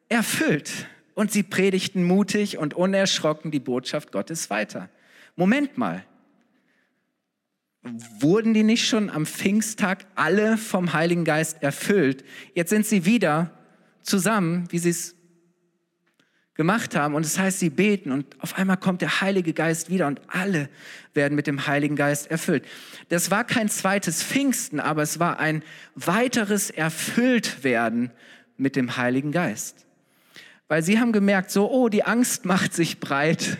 erfüllt 0.08 0.70
und 1.14 1.30
sie 1.32 1.42
predigten 1.42 2.04
mutig 2.04 2.56
und 2.56 2.72
unerschrocken 2.74 3.50
die 3.50 3.60
Botschaft 3.60 4.12
Gottes 4.12 4.48
weiter. 4.50 4.88
Moment 5.36 5.76
mal, 5.76 6.04
wurden 8.18 8.54
die 8.54 8.62
nicht 8.62 8.86
schon 8.88 9.10
am 9.10 9.26
Pfingsttag 9.26 10.06
alle 10.14 10.56
vom 10.56 10.92
Heiligen 10.92 11.24
Geist 11.24 11.62
erfüllt? 11.62 12.24
Jetzt 12.54 12.70
sind 12.70 12.86
sie 12.86 13.04
wieder 13.04 13.50
zusammen, 14.02 14.66
wie 14.70 14.78
sie 14.78 14.90
es 14.90 15.14
gemacht 16.54 16.94
haben. 16.96 17.14
Und 17.14 17.26
es 17.26 17.34
das 17.34 17.42
heißt, 17.42 17.58
sie 17.58 17.70
beten 17.70 18.12
und 18.12 18.40
auf 18.40 18.56
einmal 18.56 18.76
kommt 18.76 19.02
der 19.02 19.20
Heilige 19.20 19.52
Geist 19.52 19.90
wieder 19.90 20.06
und 20.06 20.20
alle 20.28 20.68
werden 21.12 21.34
mit 21.34 21.46
dem 21.46 21.66
Heiligen 21.66 21.96
Geist 21.96 22.30
erfüllt. 22.30 22.64
Das 23.08 23.30
war 23.30 23.44
kein 23.44 23.68
zweites 23.68 24.22
Pfingsten, 24.22 24.80
aber 24.80 25.02
es 25.02 25.18
war 25.18 25.38
ein 25.38 25.62
weiteres 25.94 26.70
Erfülltwerden 26.70 28.10
mit 28.56 28.76
dem 28.76 28.96
Heiligen 28.96 29.32
Geist. 29.32 29.84
Weil 30.68 30.82
sie 30.82 30.98
haben 30.98 31.12
gemerkt, 31.12 31.50
so, 31.50 31.70
oh, 31.70 31.88
die 31.88 32.04
Angst 32.04 32.44
macht 32.44 32.72
sich 32.72 33.00
breit 33.00 33.58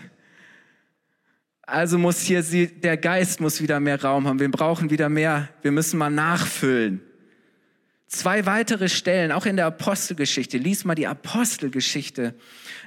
also 1.67 1.97
muss 1.97 2.21
hier 2.21 2.43
sie, 2.43 2.67
der 2.67 2.97
Geist 2.97 3.41
muss 3.41 3.61
wieder 3.61 3.79
mehr 3.79 4.01
Raum 4.01 4.27
haben. 4.27 4.39
Wir 4.39 4.51
brauchen 4.51 4.89
wieder 4.89 5.09
mehr. 5.09 5.49
Wir 5.61 5.71
müssen 5.71 5.97
mal 5.97 6.09
nachfüllen. 6.09 7.01
Zwei 8.07 8.45
weitere 8.45 8.87
Stellen, 8.87 9.31
auch 9.31 9.45
in 9.45 9.55
der 9.55 9.65
Apostelgeschichte. 9.65 10.57
Lies 10.57 10.85
mal 10.85 10.95
die 10.95 11.07
Apostelgeschichte. 11.07 12.35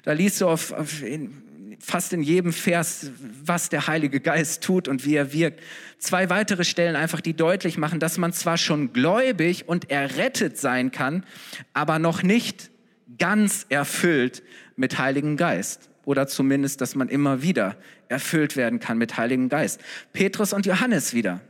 Da 0.04 0.12
liest 0.12 0.40
du 0.40 0.48
auf, 0.48 0.72
auf 0.72 1.02
in, 1.02 1.76
fast 1.80 2.12
in 2.12 2.22
jedem 2.22 2.52
Vers, 2.52 3.10
was 3.42 3.68
der 3.68 3.88
Heilige 3.88 4.20
Geist 4.20 4.62
tut 4.62 4.86
und 4.86 5.04
wie 5.04 5.16
er 5.16 5.32
wirkt. 5.32 5.60
Zwei 5.98 6.30
weitere 6.30 6.64
Stellen 6.64 6.94
einfach, 6.94 7.20
die 7.20 7.34
deutlich 7.34 7.78
machen, 7.78 7.98
dass 7.98 8.16
man 8.16 8.32
zwar 8.32 8.58
schon 8.58 8.92
gläubig 8.92 9.68
und 9.68 9.90
errettet 9.90 10.56
sein 10.56 10.92
kann, 10.92 11.24
aber 11.72 11.98
noch 11.98 12.22
nicht 12.22 12.70
ganz 13.18 13.66
erfüllt 13.68 14.42
mit 14.76 14.98
Heiligen 14.98 15.36
Geist 15.36 15.90
oder 16.04 16.26
zumindest, 16.26 16.80
dass 16.80 16.94
man 16.94 17.08
immer 17.08 17.42
wieder 17.42 17.76
erfüllt 18.08 18.56
werden 18.56 18.80
kann 18.80 18.98
mit 18.98 19.16
Heiligem 19.16 19.48
Geist. 19.48 19.80
Petrus 20.12 20.52
und 20.52 20.66
Johannes 20.66 21.14
wieder 21.14 21.40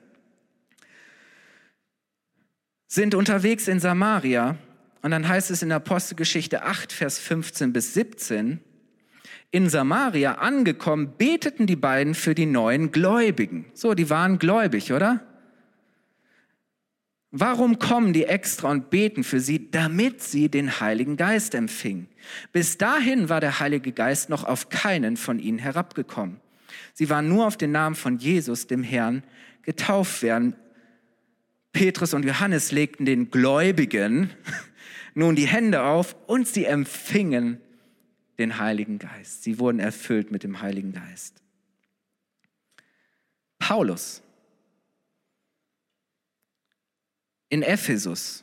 sind 2.88 3.14
unterwegs 3.14 3.68
in 3.68 3.80
Samaria 3.80 4.56
und 5.02 5.10
dann 5.10 5.28
heißt 5.28 5.50
es 5.50 5.62
in 5.62 5.70
Apostelgeschichte 5.70 6.62
8, 6.62 6.92
Vers 6.92 7.18
15 7.18 7.72
bis 7.72 7.94
17, 7.94 8.60
in 9.50 9.68
Samaria 9.68 10.34
angekommen, 10.34 11.14
beteten 11.16 11.66
die 11.66 11.76
beiden 11.76 12.14
für 12.14 12.34
die 12.34 12.46
neuen 12.46 12.90
Gläubigen. 12.90 13.66
So, 13.74 13.94
die 13.94 14.10
waren 14.10 14.38
gläubig, 14.38 14.92
oder? 14.92 15.24
Warum 17.30 17.78
kommen 17.78 18.14
die 18.14 18.24
extra 18.24 18.70
und 18.70 18.90
beten 18.90 19.22
für 19.22 19.40
sie, 19.40 19.70
damit 19.70 20.22
sie 20.22 20.48
den 20.48 20.80
Heiligen 20.80 21.16
Geist 21.16 21.54
empfingen? 21.54 22.08
Bis 22.52 22.78
dahin 22.78 23.28
war 23.28 23.40
der 23.40 23.60
Heilige 23.60 23.92
Geist 23.92 24.30
noch 24.30 24.44
auf 24.44 24.70
keinen 24.70 25.16
von 25.18 25.38
ihnen 25.38 25.58
herabgekommen. 25.58 26.40
Sie 26.98 27.08
waren 27.10 27.28
nur 27.28 27.46
auf 27.46 27.56
den 27.56 27.70
Namen 27.70 27.94
von 27.94 28.18
Jesus, 28.18 28.66
dem 28.66 28.82
Herrn, 28.82 29.22
getauft 29.62 30.20
werden. 30.20 30.56
Petrus 31.70 32.12
und 32.12 32.24
Johannes 32.24 32.72
legten 32.72 33.06
den 33.06 33.30
Gläubigen 33.30 34.30
nun 35.14 35.36
die 35.36 35.46
Hände 35.46 35.84
auf 35.84 36.16
und 36.26 36.48
sie 36.48 36.64
empfingen 36.64 37.60
den 38.40 38.58
Heiligen 38.58 38.98
Geist. 38.98 39.44
Sie 39.44 39.60
wurden 39.60 39.78
erfüllt 39.78 40.32
mit 40.32 40.42
dem 40.42 40.60
Heiligen 40.60 40.92
Geist. 40.92 41.40
Paulus 43.60 44.20
in 47.48 47.62
Ephesus, 47.62 48.42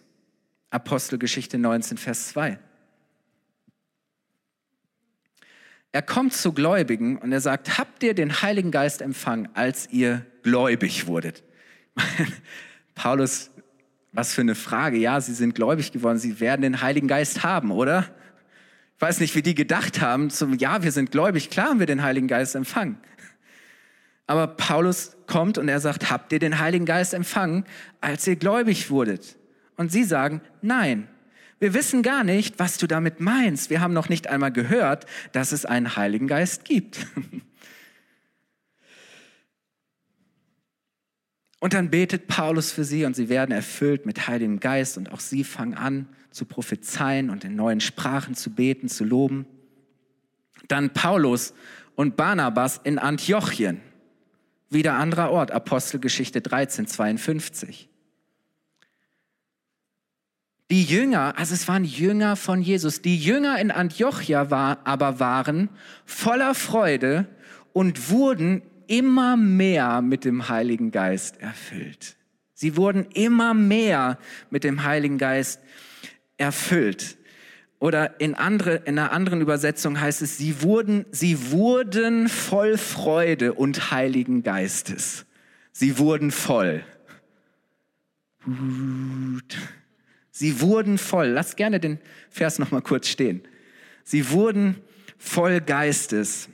Apostelgeschichte 0.69 1.57
19, 1.57 1.97
Vers 1.97 2.29
2. 2.29 2.57
Er 5.95 6.01
kommt 6.01 6.33
zu 6.33 6.51
Gläubigen 6.51 7.17
und 7.19 7.31
er 7.31 7.39
sagt, 7.39 7.77
habt 7.77 8.03
ihr 8.03 8.13
den 8.13 8.41
Heiligen 8.41 8.69
Geist 8.69 9.01
empfangen, 9.01 9.47
als 9.53 9.87
ihr 9.93 10.25
gläubig 10.43 11.07
wurdet? 11.07 11.41
Paulus, 12.95 13.49
was 14.11 14.33
für 14.33 14.41
eine 14.41 14.55
Frage. 14.55 14.97
Ja, 14.97 15.21
sie 15.21 15.33
sind 15.33 15.55
gläubig 15.55 15.93
geworden, 15.93 16.17
sie 16.17 16.41
werden 16.41 16.63
den 16.63 16.81
Heiligen 16.81 17.07
Geist 17.07 17.43
haben, 17.43 17.71
oder? 17.71 18.13
Ich 18.97 19.01
weiß 19.01 19.21
nicht, 19.21 19.35
wie 19.35 19.41
die 19.41 19.55
gedacht 19.55 20.01
haben, 20.01 20.29
zum, 20.29 20.55
ja, 20.55 20.83
wir 20.83 20.91
sind 20.91 21.11
gläubig, 21.11 21.49
klar 21.49 21.69
haben 21.69 21.79
wir 21.79 21.87
den 21.87 22.03
Heiligen 22.03 22.27
Geist 22.27 22.55
empfangen. 22.55 22.97
Aber 24.27 24.47
Paulus 24.47 25.15
kommt 25.27 25.57
und 25.57 25.69
er 25.69 25.79
sagt, 25.79 26.11
habt 26.11 26.33
ihr 26.33 26.39
den 26.39 26.59
Heiligen 26.59 26.85
Geist 26.85 27.13
empfangen, 27.13 27.63
als 28.01 28.27
ihr 28.27 28.35
gläubig 28.35 28.89
wurdet? 28.89 29.37
Und 29.77 29.93
sie 29.93 30.03
sagen, 30.03 30.41
nein. 30.61 31.07
Wir 31.59 31.73
wissen 31.73 32.03
gar 32.03 32.23
nicht, 32.23 32.59
was 32.59 32.77
du 32.77 32.87
damit 32.87 33.19
meinst. 33.19 33.69
Wir 33.69 33.81
haben 33.81 33.93
noch 33.93 34.09
nicht 34.09 34.27
einmal 34.27 34.51
gehört, 34.51 35.05
dass 35.31 35.51
es 35.51 35.65
einen 35.65 35.95
Heiligen 35.95 36.27
Geist 36.27 36.65
gibt. 36.65 37.07
Und 41.59 41.73
dann 41.73 41.89
betet 41.89 42.27
Paulus 42.27 42.71
für 42.71 42.83
sie 42.83 43.05
und 43.05 43.15
sie 43.15 43.27
werden 43.27 43.51
erfüllt 43.51 44.05
mit 44.05 44.27
Heiligem 44.27 44.59
Geist 44.59 44.99
und 44.99 45.11
auch 45.11 45.19
sie 45.19 45.43
fangen 45.43 45.73
an 45.73 46.07
zu 46.29 46.45
prophezeien 46.45 47.31
und 47.31 47.43
in 47.43 47.55
neuen 47.55 47.79
Sprachen 47.79 48.35
zu 48.35 48.51
beten, 48.51 48.87
zu 48.87 49.03
loben. 49.03 49.47
Dann 50.67 50.91
Paulus 50.93 51.55
und 51.95 52.17
Barnabas 52.17 52.81
in 52.83 52.99
Antiochien. 52.99 53.81
Wieder 54.69 54.93
anderer 54.93 55.31
Ort, 55.31 55.49
Apostelgeschichte 55.49 56.39
13, 56.39 56.85
52. 56.85 57.89
Die 60.71 60.83
Jünger, 60.83 61.37
also 61.37 61.53
es 61.53 61.67
waren 61.67 61.83
Jünger 61.83 62.35
von 62.35 62.61
Jesus, 62.61 63.01
die 63.01 63.17
Jünger 63.17 63.59
in 63.59 63.69
Antiochia 63.69 64.49
war, 64.49 64.79
aber 64.83 65.19
waren 65.19 65.69
voller 66.05 66.55
Freude 66.55 67.27
und 67.71 68.09
wurden 68.09 68.63
immer 68.87 69.37
mehr 69.37 70.01
mit 70.01 70.25
dem 70.25 70.49
Heiligen 70.49 70.91
Geist 70.91 71.39
erfüllt. 71.39 72.17
Sie 72.53 72.77
wurden 72.77 73.05
immer 73.13 73.53
mehr 73.53 74.17
mit 74.49 74.63
dem 74.63 74.83
Heiligen 74.83 75.17
Geist 75.17 75.59
erfüllt. 76.37 77.17
Oder 77.79 78.19
in, 78.19 78.33
andere, 78.33 78.77
in 78.85 78.97
einer 78.97 79.11
anderen 79.11 79.41
Übersetzung 79.41 79.99
heißt 79.99 80.21
es, 80.21 80.37
sie 80.37 80.61
wurden, 80.61 81.05
sie 81.11 81.51
wurden 81.51 82.29
voll 82.29 82.77
Freude 82.77 83.53
und 83.53 83.91
Heiligen 83.91 84.41
Geistes. 84.41 85.25
Sie 85.71 85.99
wurden 85.99 86.31
voll. 86.31 86.83
Sie 90.37 90.59
wurden 90.59 90.97
voll. 90.97 91.27
Lass 91.27 91.55
gerne 91.55 91.79
den 91.79 91.97
Vers 92.29 92.59
noch 92.59 92.69
mal 92.69 92.81
kurz 92.81 93.07
stehen. 93.07 93.41
Sie 94.03 94.31
wurden 94.31 94.75
voll 95.17 95.61
Geistes. 95.61 96.49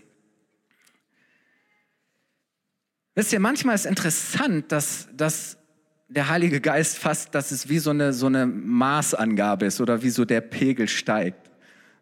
Wisst 3.15 3.34
ihr, 3.34 3.39
manchmal 3.39 3.74
ist 3.74 3.88
interessant, 3.88 4.72
dass, 4.72 5.10
dass 5.13 5.58
der 6.10 6.30
Heilige 6.30 6.62
Geist 6.62 7.00
fast, 7.00 7.34
dass 7.34 7.50
es 7.50 7.70
wie 7.70 7.80
so 7.80 7.89
eine, 7.89 8.13
so 8.13 8.28
eine 8.28 8.46
Maßangabe 8.46 9.65
ist 9.65 9.82
oder 9.82 10.04
wie 10.04 10.12
so 10.12 10.26
der 10.26 10.41
Pegel 10.41 10.88
steigt. 10.88 11.50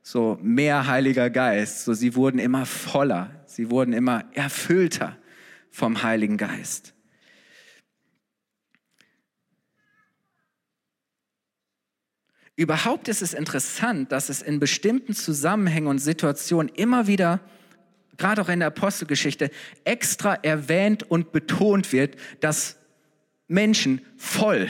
So 0.01 0.37
mehr 0.41 0.85
Heiliger 0.85 1.29
Geist. 1.29 1.85
So 1.85 1.93
sie 1.93 2.13
wurden 2.13 2.39
immer 2.39 2.65
voller, 2.65 3.31
sie 3.45 3.69
wurden 3.69 3.93
immer 3.93 4.25
erfüllter 4.33 5.15
vom 5.69 6.03
Heiligen 6.03 6.35
Geist. 6.35 6.93
Überhaupt 12.59 13.07
ist 13.07 13.21
es 13.21 13.33
interessant, 13.33 14.11
dass 14.11 14.27
es 14.27 14.41
in 14.41 14.59
bestimmten 14.59 15.13
Zusammenhängen 15.13 15.87
und 15.87 15.99
Situationen 15.99 16.67
immer 16.75 17.07
wieder, 17.07 17.39
gerade 18.17 18.41
auch 18.41 18.49
in 18.49 18.59
der 18.59 18.67
Apostelgeschichte, 18.67 19.49
extra 19.85 20.33
erwähnt 20.33 21.03
und 21.03 21.31
betont 21.31 21.93
wird, 21.93 22.17
dass 22.41 22.75
Menschen 23.47 24.01
voll 24.17 24.67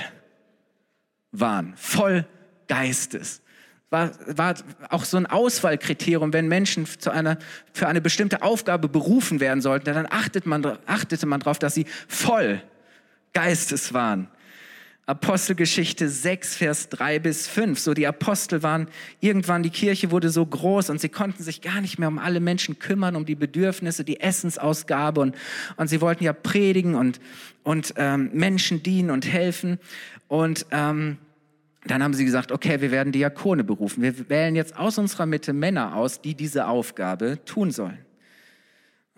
waren, 1.32 1.74
voll 1.78 2.28
Geistes. 2.68 3.42
War, 3.90 4.12
war 4.28 4.54
auch 4.90 5.04
so 5.04 5.18
ein 5.18 5.26
Auswahlkriterium, 5.26 6.32
wenn 6.32 6.48
Menschen 6.48 6.86
zu 6.86 7.10
einer, 7.10 7.40
für 7.74 7.88
eine 7.88 8.02
bestimmte 8.02 8.44
Aufgabe 8.44 8.88
berufen 8.88 9.40
werden 9.40 9.62
sollten, 9.62 9.86
dann 9.86 10.06
achtet 10.08 10.46
man, 10.46 10.64
achtete 10.86 11.26
man 11.26 11.40
darauf, 11.40 11.58
dass 11.58 11.74
sie 11.74 11.88
voll 12.08 12.62
Geistes 13.34 13.96
waren. 13.96 14.28
Apostelgeschichte 15.10 16.08
6, 16.08 16.56
Vers 16.56 16.90
3 16.90 17.18
bis 17.18 17.48
5. 17.48 17.80
So 17.80 17.96
die 17.96 18.06
Apostel 18.06 18.62
waren 18.62 18.88
irgendwann, 19.22 19.64
die 19.64 19.72
Kirche 19.72 20.12
wurde 20.12 20.30
so 20.30 20.46
groß 20.46 20.92
und 20.92 21.02
sie 21.02 21.10
konnten 21.10 21.42
sich 21.42 21.62
gar 21.62 21.82
nicht 21.82 21.98
mehr 21.98 22.08
um 22.08 22.20
alle 22.20 22.40
Menschen 22.40 22.78
kümmern, 22.78 23.16
um 23.16 23.26
die 23.26 23.34
Bedürfnisse, 23.34 24.04
die 24.04 24.20
Essensausgabe 24.20 25.20
und, 25.20 25.36
und 25.78 25.88
sie 25.88 26.00
wollten 26.00 26.24
ja 26.24 26.32
predigen 26.32 26.94
und, 26.94 27.20
und 27.64 27.96
ähm, 27.98 28.30
Menschen 28.34 28.84
dienen 28.84 29.10
und 29.10 29.26
helfen. 29.26 29.80
Und 30.28 30.68
ähm, 30.70 31.18
dann 31.88 32.04
haben 32.04 32.14
sie 32.14 32.24
gesagt, 32.24 32.52
okay, 32.52 32.80
wir 32.80 32.92
werden 32.92 33.12
Diakone 33.12 33.64
berufen. 33.64 34.04
Wir 34.04 34.30
wählen 34.30 34.56
jetzt 34.56 34.78
aus 34.78 35.00
unserer 35.00 35.26
Mitte 35.26 35.54
Männer 35.54 35.96
aus, 35.96 36.22
die 36.22 36.36
diese 36.36 36.68
Aufgabe 36.68 37.44
tun 37.46 37.72
sollen. 37.72 37.98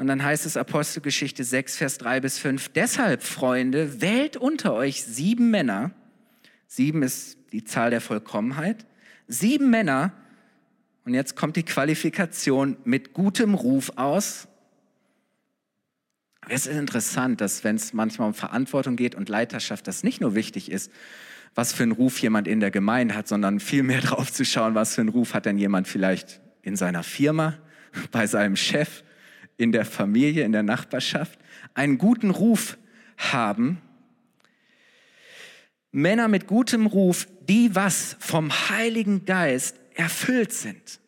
Und 0.01 0.07
dann 0.07 0.23
heißt 0.23 0.47
es 0.47 0.57
Apostelgeschichte 0.57 1.43
6, 1.43 1.77
Vers 1.77 1.99
3 1.99 2.21
bis 2.21 2.39
5. 2.39 2.69
Deshalb, 2.69 3.21
Freunde, 3.21 4.01
wählt 4.01 4.35
unter 4.35 4.73
euch 4.73 5.03
sieben 5.03 5.51
Männer. 5.51 5.91
Sieben 6.65 7.03
ist 7.03 7.37
die 7.51 7.65
Zahl 7.65 7.91
der 7.91 8.01
Vollkommenheit. 8.01 8.87
Sieben 9.27 9.69
Männer. 9.69 10.11
Und 11.05 11.13
jetzt 11.13 11.35
kommt 11.35 11.55
die 11.55 11.61
Qualifikation 11.61 12.77
mit 12.83 13.13
gutem 13.13 13.53
Ruf 13.53 13.91
aus. 13.95 14.47
Es 16.49 16.65
ist 16.65 16.79
interessant, 16.79 17.39
dass 17.39 17.63
wenn 17.63 17.75
es 17.75 17.93
manchmal 17.93 18.29
um 18.29 18.33
Verantwortung 18.33 18.95
geht 18.95 19.13
und 19.13 19.29
Leiterschaft, 19.29 19.87
das 19.87 20.03
nicht 20.03 20.19
nur 20.19 20.33
wichtig 20.33 20.71
ist, 20.71 20.91
was 21.53 21.73
für 21.73 21.83
einen 21.83 21.91
Ruf 21.91 22.17
jemand 22.23 22.47
in 22.47 22.59
der 22.59 22.71
Gemeinde 22.71 23.13
hat, 23.13 23.27
sondern 23.27 23.59
vielmehr 23.59 24.01
drauf 24.01 24.33
zu 24.33 24.45
schauen, 24.45 24.73
was 24.73 24.95
für 24.95 25.01
einen 25.01 25.09
Ruf 25.09 25.35
hat 25.35 25.45
denn 25.45 25.59
jemand 25.59 25.87
vielleicht 25.87 26.41
in 26.63 26.75
seiner 26.75 27.03
Firma, 27.03 27.59
bei 28.09 28.25
seinem 28.25 28.55
Chef, 28.55 29.03
in 29.61 29.71
der 29.71 29.85
Familie, 29.85 30.43
in 30.43 30.51
der 30.51 30.63
Nachbarschaft, 30.63 31.39
einen 31.73 31.97
guten 31.97 32.31
Ruf 32.31 32.77
haben. 33.17 33.81
Männer 35.91 36.27
mit 36.27 36.47
gutem 36.47 36.85
Ruf, 36.85 37.27
die 37.47 37.75
was 37.75 38.15
vom 38.19 38.51
Heiligen 38.69 39.25
Geist 39.25 39.79
erfüllt 39.93 40.53
sind. 40.53 40.99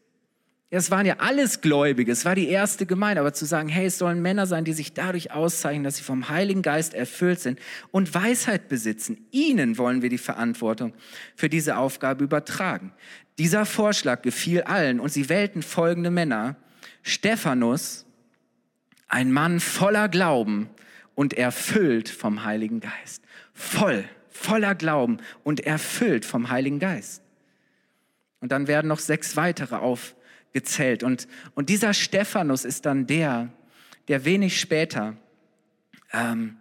Es 0.75 0.89
waren 0.89 1.05
ja 1.05 1.17
alles 1.19 1.61
Gläubige, 1.61 2.11
es 2.11 2.25
war 2.25 2.33
die 2.33 2.47
erste 2.47 2.87
Gemeinde, 2.87 3.21
aber 3.21 3.31
zu 3.31 3.45
sagen, 3.45 3.69
hey, 3.69 3.85
es 3.85 3.99
sollen 3.99 4.23
Männer 4.23 4.47
sein, 4.47 4.65
die 4.65 4.73
sich 4.73 4.93
dadurch 4.93 5.31
auszeichnen, 5.31 5.83
dass 5.83 5.97
sie 5.97 6.03
vom 6.03 6.29
Heiligen 6.29 6.63
Geist 6.63 6.95
erfüllt 6.95 7.39
sind 7.39 7.59
und 7.91 8.13
Weisheit 8.15 8.69
besitzen, 8.69 9.27
ihnen 9.29 9.77
wollen 9.77 10.01
wir 10.01 10.09
die 10.09 10.17
Verantwortung 10.17 10.93
für 11.35 11.47
diese 11.47 11.77
Aufgabe 11.77 12.23
übertragen. 12.23 12.91
Dieser 13.37 13.67
Vorschlag 13.67 14.23
gefiel 14.23 14.63
allen 14.63 14.99
und 14.99 15.09
sie 15.09 15.29
wählten 15.29 15.61
folgende 15.61 16.09
Männer, 16.09 16.55
Stephanus, 17.03 18.07
ein 19.13 19.31
Mann 19.31 19.59
voller 19.59 20.09
Glauben 20.09 20.69
und 21.13 21.35
erfüllt 21.35 22.09
vom 22.09 22.45
Heiligen 22.45 22.79
Geist. 22.79 23.21
Voll, 23.53 24.05
voller 24.31 24.73
Glauben 24.73 25.17
und 25.43 25.59
erfüllt 25.59 26.25
vom 26.25 26.49
Heiligen 26.49 26.79
Geist. 26.79 27.21
Und 28.39 28.51
dann 28.51 28.67
werden 28.67 28.87
noch 28.87 28.97
sechs 28.97 29.37
weitere 29.37 29.75
aufgezählt. 29.75 31.03
Und, 31.03 31.27
und 31.53 31.69
dieser 31.69 31.93
Stephanus 31.93 32.65
ist 32.65 32.87
dann 32.87 33.05
der, 33.05 33.53
der 34.07 34.25
wenig 34.25 34.59
später, 34.59 35.15
ähm, 36.11 36.57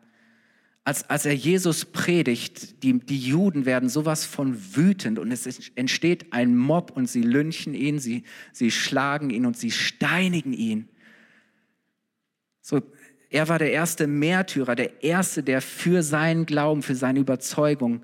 als, 0.85 1.09
als 1.09 1.25
er 1.25 1.35
Jesus 1.35 1.87
predigt, 1.87 2.83
die, 2.83 2.99
die 2.99 3.19
Juden 3.19 3.65
werden 3.65 3.89
sowas 3.89 4.27
von 4.27 4.77
wütend 4.77 5.19
und 5.19 5.33
es 5.33 5.71
entsteht 5.75 6.35
ein 6.35 6.55
Mob 6.55 6.91
und 6.91 7.09
sie 7.09 7.23
lynchen 7.23 7.73
ihn, 7.73 7.99
sie, 7.99 8.25
sie 8.53 8.71
schlagen 8.71 9.31
ihn 9.31 9.47
und 9.47 9.57
sie 9.57 9.71
steinigen 9.71 10.53
ihn. 10.53 10.89
So, 12.63 12.81
er 13.29 13.49
war 13.49 13.59
der 13.59 13.73
erste 13.73 14.07
Märtyrer, 14.07 14.75
der 14.75 15.03
erste, 15.03 15.43
der 15.43 15.61
für 15.61 16.03
seinen 16.03 16.47
Glauben, 16.47 16.83
für 16.83 16.95
seine 16.95 17.21
Überzeugung 17.21 18.03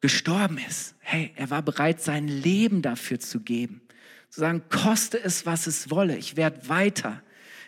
gestorben 0.00 0.58
ist. 0.68 0.94
Hey, 0.98 1.32
er 1.36 1.50
war 1.50 1.62
bereit, 1.62 2.00
sein 2.00 2.26
Leben 2.26 2.82
dafür 2.82 3.20
zu 3.20 3.40
geben. 3.40 3.80
Zu 4.28 4.40
sagen, 4.40 4.62
koste 4.68 5.22
es, 5.22 5.46
was 5.46 5.66
es 5.66 5.90
wolle. 5.90 6.16
Ich 6.16 6.36
werde 6.36 6.68
weiter 6.68 7.22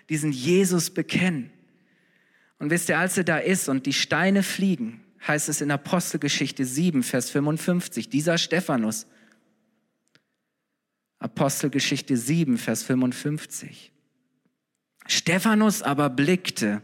diesen 0.09 0.33
Jesus 0.33 0.91
bekennen. 0.91 1.51
Und 2.59 2.71
wisst 2.71 2.88
ihr, 2.88 2.99
als 2.99 3.17
er 3.17 3.25
da 3.25 3.38
ist 3.38 3.69
und 3.69 3.87
die 3.87 3.93
Steine 3.93 4.43
fliegen, 4.43 5.03
heißt 5.27 5.49
es 5.49 5.61
in 5.61 5.71
Apostelgeschichte 5.71 6.65
7, 6.65 7.03
Vers 7.03 7.31
55, 7.31 8.09
dieser 8.09 8.38
Stephanus, 8.38 9.07
Apostelgeschichte 11.19 12.17
7, 12.17 12.59
Vers 12.59 12.83
55. 12.83 13.91
Stephanus 15.07 15.83
aber 15.83 16.11
blickte, 16.11 16.83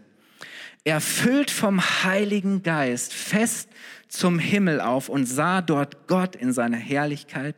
erfüllt 0.85 1.51
vom 1.51 1.81
Heiligen 1.81 2.63
Geist, 2.63 3.13
fest 3.13 3.69
zum 4.09 4.39
Himmel 4.39 4.81
auf 4.81 5.09
und 5.09 5.27
sah 5.27 5.61
dort 5.61 6.09
Gott 6.09 6.35
in 6.35 6.53
seiner 6.53 6.77
Herrlichkeit 6.77 7.57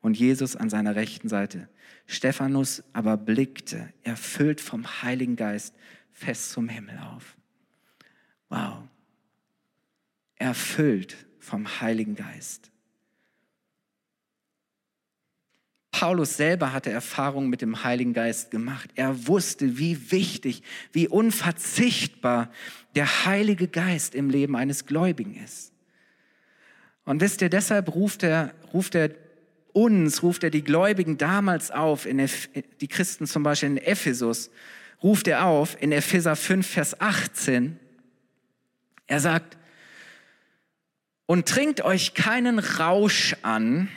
und 0.00 0.18
Jesus 0.18 0.56
an 0.56 0.70
seiner 0.70 0.96
rechten 0.96 1.28
Seite. 1.28 1.68
Stephanus 2.06 2.82
aber 2.92 3.16
blickte, 3.16 3.92
erfüllt 4.02 4.60
vom 4.60 5.02
Heiligen 5.02 5.36
Geist, 5.36 5.74
fest 6.10 6.50
zum 6.50 6.68
Himmel 6.68 6.98
auf. 6.98 7.36
Wow. 8.48 8.78
Erfüllt 10.36 11.16
vom 11.38 11.80
Heiligen 11.80 12.16
Geist. 12.16 12.72
Paulus 16.00 16.38
selber 16.38 16.72
hatte 16.72 16.88
Erfahrungen 16.88 17.50
mit 17.50 17.60
dem 17.60 17.84
Heiligen 17.84 18.14
Geist 18.14 18.50
gemacht. 18.50 18.88
Er 18.94 19.26
wusste, 19.26 19.76
wie 19.76 20.10
wichtig, 20.10 20.62
wie 20.92 21.06
unverzichtbar 21.06 22.50
der 22.94 23.26
Heilige 23.26 23.68
Geist 23.68 24.14
im 24.14 24.30
Leben 24.30 24.56
eines 24.56 24.86
Gläubigen 24.86 25.36
ist. 25.44 25.74
Und 27.04 27.20
wisst 27.20 27.42
ihr, 27.42 27.50
deshalb 27.50 27.94
ruft 27.94 28.22
er, 28.22 28.54
ruft 28.72 28.94
er 28.94 29.10
uns, 29.74 30.22
ruft 30.22 30.42
er 30.42 30.48
die 30.48 30.64
Gläubigen 30.64 31.18
damals 31.18 31.70
auf, 31.70 32.06
in 32.06 32.26
die 32.80 32.88
Christen 32.88 33.26
zum 33.26 33.42
Beispiel 33.42 33.68
in 33.68 33.76
Ephesus, 33.76 34.50
ruft 35.02 35.28
er 35.28 35.44
auf 35.44 35.76
in 35.82 35.92
Epheser 35.92 36.34
5, 36.34 36.66
Vers 36.66 36.98
18. 36.98 37.78
Er 39.06 39.20
sagt, 39.20 39.58
und 41.26 41.46
trinkt 41.46 41.82
euch 41.82 42.14
keinen 42.14 42.58
Rausch 42.58 43.36
an, 43.42 43.90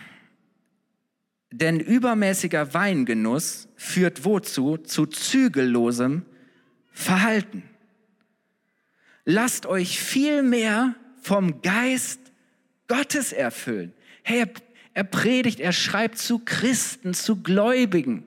denn 1.57 1.79
übermäßiger 1.79 2.73
Weingenuss 2.73 3.67
führt 3.75 4.25
wozu? 4.25 4.77
Zu 4.77 5.05
zügellosem 5.05 6.25
Verhalten. 6.91 7.63
Lasst 9.25 9.65
euch 9.65 9.99
viel 9.99 10.43
mehr 10.43 10.95
vom 11.21 11.61
Geist 11.61 12.19
Gottes 12.87 13.31
erfüllen. 13.31 13.93
Hey, 14.23 14.41
er, 14.41 14.49
er 14.93 15.03
predigt, 15.03 15.59
er 15.59 15.71
schreibt 15.71 16.17
zu 16.17 16.39
Christen, 16.39 17.13
zu 17.13 17.41
Gläubigen. 17.41 18.25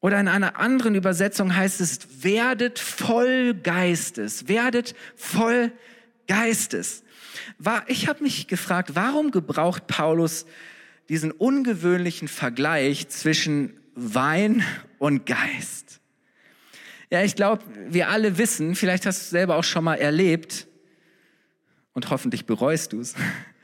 Oder 0.00 0.20
in 0.20 0.28
einer 0.28 0.56
anderen 0.56 0.94
Übersetzung 0.94 1.56
heißt 1.56 1.80
es, 1.80 2.22
werdet 2.22 2.78
voll 2.78 3.54
Geistes, 3.54 4.48
werdet 4.48 4.94
voll 5.16 5.72
Geistes. 6.26 7.04
Ich 7.86 8.08
habe 8.08 8.22
mich 8.22 8.46
gefragt, 8.46 8.90
warum 8.94 9.30
gebraucht 9.30 9.86
Paulus 9.86 10.44
diesen 11.08 11.30
ungewöhnlichen 11.30 12.28
Vergleich 12.28 13.08
zwischen 13.08 13.78
Wein 13.94 14.64
und 14.98 15.26
Geist. 15.26 16.00
Ja, 17.10 17.22
ich 17.22 17.36
glaube, 17.36 17.62
wir 17.88 18.08
alle 18.08 18.38
wissen, 18.38 18.74
vielleicht 18.74 19.06
hast 19.06 19.20
du 19.20 19.24
es 19.24 19.30
selber 19.30 19.56
auch 19.56 19.64
schon 19.64 19.84
mal 19.84 19.96
erlebt 19.96 20.66
und 21.92 22.10
hoffentlich 22.10 22.46
bereust 22.46 22.92
du 22.92 23.00
es, 23.00 23.14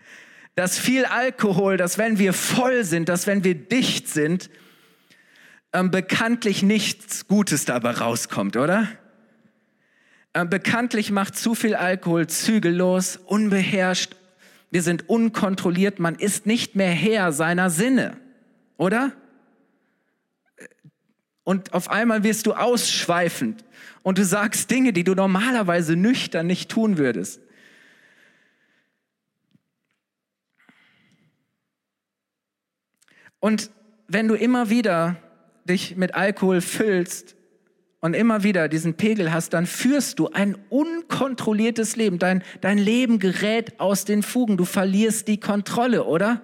dass 0.55 0.79
viel 0.79 1.05
Alkohol, 1.05 1.76
dass 1.76 1.98
wenn 1.98 2.18
wir 2.18 2.33
voll 2.33 2.85
sind, 2.85 3.09
dass 3.09 3.26
wenn 3.26 3.44
wir 3.44 3.55
dicht 3.55 4.09
sind, 4.09 4.50
ähm, 5.72 5.90
bekanntlich 5.90 6.62
nichts 6.62 7.26
Gutes 7.29 7.64
dabei 7.64 7.92
rauskommt, 7.92 8.57
oder? 8.57 8.88
Äh, 10.33 10.44
bekanntlich 10.44 11.11
macht 11.11 11.37
zu 11.37 11.55
viel 11.55 11.74
Alkohol 11.74 12.26
zügellos, 12.26 13.16
unbeherrscht. 13.16 14.16
Wir 14.71 14.83
sind 14.83 15.09
unkontrolliert. 15.09 15.99
Man 15.99 16.15
ist 16.15 16.47
nicht 16.47 16.77
mehr 16.77 16.91
Herr 16.91 17.33
seiner 17.33 17.71
Sinne, 17.71 18.17
oder? 18.77 19.13
Und 21.43 21.75
auf 21.75 21.91
einmal 21.91 22.23
wirst 22.23 22.47
du 22.47 22.53
ausschweifend 22.53 23.65
und 24.03 24.19
du 24.19 24.25
sagst 24.25 24.71
Dinge, 24.71 24.93
die 24.93 25.05
du 25.05 25.15
normalerweise 25.15 25.97
nüchtern 25.97 26.47
nicht 26.47 26.71
tun 26.71 26.97
würdest. 26.97 27.41
Und 33.41 33.71
wenn 34.07 34.29
du 34.29 34.35
immer 34.35 34.71
wieder 34.71 35.17
dich 35.65 35.97
mit 35.97 36.15
Alkohol 36.15 36.61
füllst 36.61 37.35
und 38.01 38.15
immer 38.15 38.43
wieder 38.43 38.69
diesen 38.69 38.95
Pegel 38.95 39.33
hast, 39.33 39.53
dann 39.53 39.67
führst 39.67 40.19
du 40.19 40.29
ein 40.31 40.57
unkontrolliertes 40.71 41.97
Leben. 41.97 42.19
Dein, 42.19 42.43
dein 42.63 42.79
Leben 42.79 43.19
gerät 43.19 43.79
aus 43.79 44.05
den 44.05 44.23
Fugen. 44.23 44.57
Du 44.57 44.65
verlierst 44.65 45.29
die 45.29 45.39
Kontrolle, 45.39 46.05
oder? 46.05 46.41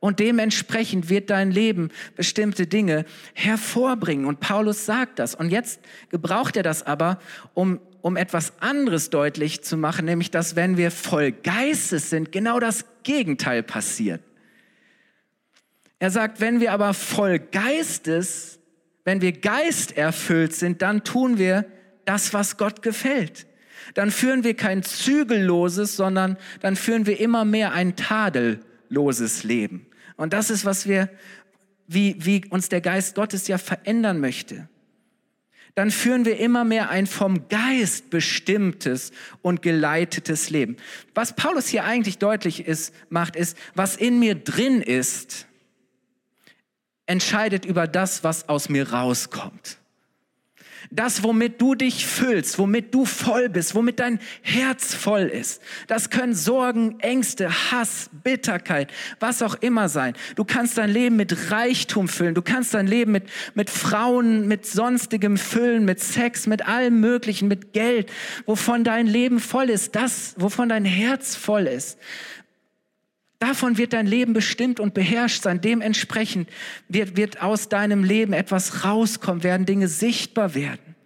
Und 0.00 0.20
dementsprechend 0.20 1.08
wird 1.08 1.30
dein 1.30 1.50
Leben 1.50 1.90
bestimmte 2.16 2.66
Dinge 2.66 3.04
hervorbringen. 3.34 4.26
Und 4.26 4.40
Paulus 4.40 4.86
sagt 4.86 5.18
das. 5.18 5.34
Und 5.34 5.50
jetzt 5.50 5.80
gebraucht 6.10 6.56
er 6.56 6.62
das 6.62 6.82
aber, 6.82 7.18
um, 7.54 7.80
um 8.00 8.16
etwas 8.16 8.54
anderes 8.60 9.10
deutlich 9.10 9.62
zu 9.64 9.76
machen, 9.76 10.06
nämlich 10.06 10.30
dass 10.30 10.56
wenn 10.56 10.76
wir 10.76 10.90
voll 10.90 11.32
Geistes 11.32 12.08
sind, 12.08 12.32
genau 12.32 12.58
das 12.58 12.84
Gegenteil 13.02 13.62
passiert. 13.62 14.22
Er 15.98 16.10
sagt, 16.10 16.40
wenn 16.40 16.60
wir 16.60 16.72
aber 16.72 16.92
voll 16.94 17.38
Geistes 17.38 18.60
wenn 19.06 19.20
wir 19.20 19.32
geisterfüllt 19.32 20.52
sind, 20.52 20.82
dann 20.82 21.04
tun 21.04 21.38
wir 21.38 21.64
das, 22.06 22.34
was 22.34 22.56
Gott 22.56 22.82
gefällt. 22.82 23.46
Dann 23.94 24.10
führen 24.10 24.42
wir 24.42 24.54
kein 24.54 24.82
zügelloses, 24.82 25.94
sondern 25.94 26.36
dann 26.60 26.74
führen 26.74 27.06
wir 27.06 27.20
immer 27.20 27.44
mehr 27.44 27.72
ein 27.72 27.94
tadelloses 27.94 29.44
Leben. 29.44 29.86
Und 30.16 30.32
das 30.32 30.50
ist, 30.50 30.64
was 30.64 30.88
wir, 30.88 31.08
wie, 31.86 32.16
wie 32.18 32.44
uns 32.50 32.68
der 32.68 32.80
Geist 32.80 33.14
Gottes 33.14 33.46
ja 33.46 33.58
verändern 33.58 34.18
möchte. 34.18 34.68
Dann 35.76 35.92
führen 35.92 36.24
wir 36.24 36.40
immer 36.40 36.64
mehr 36.64 36.90
ein 36.90 37.06
vom 37.06 37.48
Geist 37.48 38.10
bestimmtes 38.10 39.12
und 39.40 39.62
geleitetes 39.62 40.50
Leben. 40.50 40.78
Was 41.14 41.36
Paulus 41.36 41.68
hier 41.68 41.84
eigentlich 41.84 42.18
deutlich 42.18 42.66
ist, 42.66 42.92
macht, 43.08 43.36
ist, 43.36 43.56
was 43.76 43.94
in 43.94 44.18
mir 44.18 44.34
drin 44.34 44.82
ist, 44.82 45.46
entscheidet 47.06 47.64
über 47.64 47.86
das, 47.86 48.24
was 48.24 48.48
aus 48.48 48.68
mir 48.68 48.92
rauskommt. 48.92 49.78
Das, 50.90 51.22
womit 51.22 51.60
du 51.60 51.74
dich 51.74 52.06
füllst, 52.06 52.58
womit 52.58 52.94
du 52.94 53.04
voll 53.04 53.48
bist, 53.48 53.74
womit 53.74 53.98
dein 53.98 54.20
Herz 54.42 54.94
voll 54.94 55.22
ist. 55.22 55.60
Das 55.88 56.10
können 56.10 56.34
Sorgen, 56.34 57.00
Ängste, 57.00 57.50
Hass, 57.50 58.10
Bitterkeit, 58.22 58.92
was 59.18 59.42
auch 59.42 59.54
immer 59.56 59.88
sein. 59.88 60.14
Du 60.36 60.44
kannst 60.44 60.78
dein 60.78 60.90
Leben 60.90 61.16
mit 61.16 61.50
Reichtum 61.50 62.08
füllen. 62.08 62.34
Du 62.34 62.42
kannst 62.42 62.74
dein 62.74 62.86
Leben 62.86 63.12
mit, 63.12 63.24
mit 63.54 63.70
Frauen, 63.70 64.46
mit 64.46 64.66
sonstigem 64.66 65.38
füllen, 65.38 65.84
mit 65.84 66.00
Sex, 66.00 66.46
mit 66.46 66.66
allem 66.66 67.00
Möglichen, 67.00 67.48
mit 67.48 67.72
Geld, 67.72 68.12
wovon 68.44 68.84
dein 68.84 69.06
Leben 69.06 69.40
voll 69.40 69.70
ist. 69.70 69.96
Das, 69.96 70.34
wovon 70.38 70.68
dein 70.68 70.84
Herz 70.84 71.34
voll 71.34 71.66
ist. 71.66 71.98
Davon 73.46 73.78
wird 73.78 73.92
dein 73.92 74.08
Leben 74.08 74.32
bestimmt 74.32 74.80
und 74.80 74.92
beherrscht 74.92 75.44
sein. 75.44 75.60
Dementsprechend 75.60 76.48
wird, 76.88 77.16
wird 77.16 77.42
aus 77.42 77.68
deinem 77.68 78.02
Leben 78.02 78.32
etwas 78.32 78.84
rauskommen, 78.84 79.44
werden 79.44 79.66
Dinge 79.66 79.86
sichtbar 79.86 80.56
werden. 80.56 80.96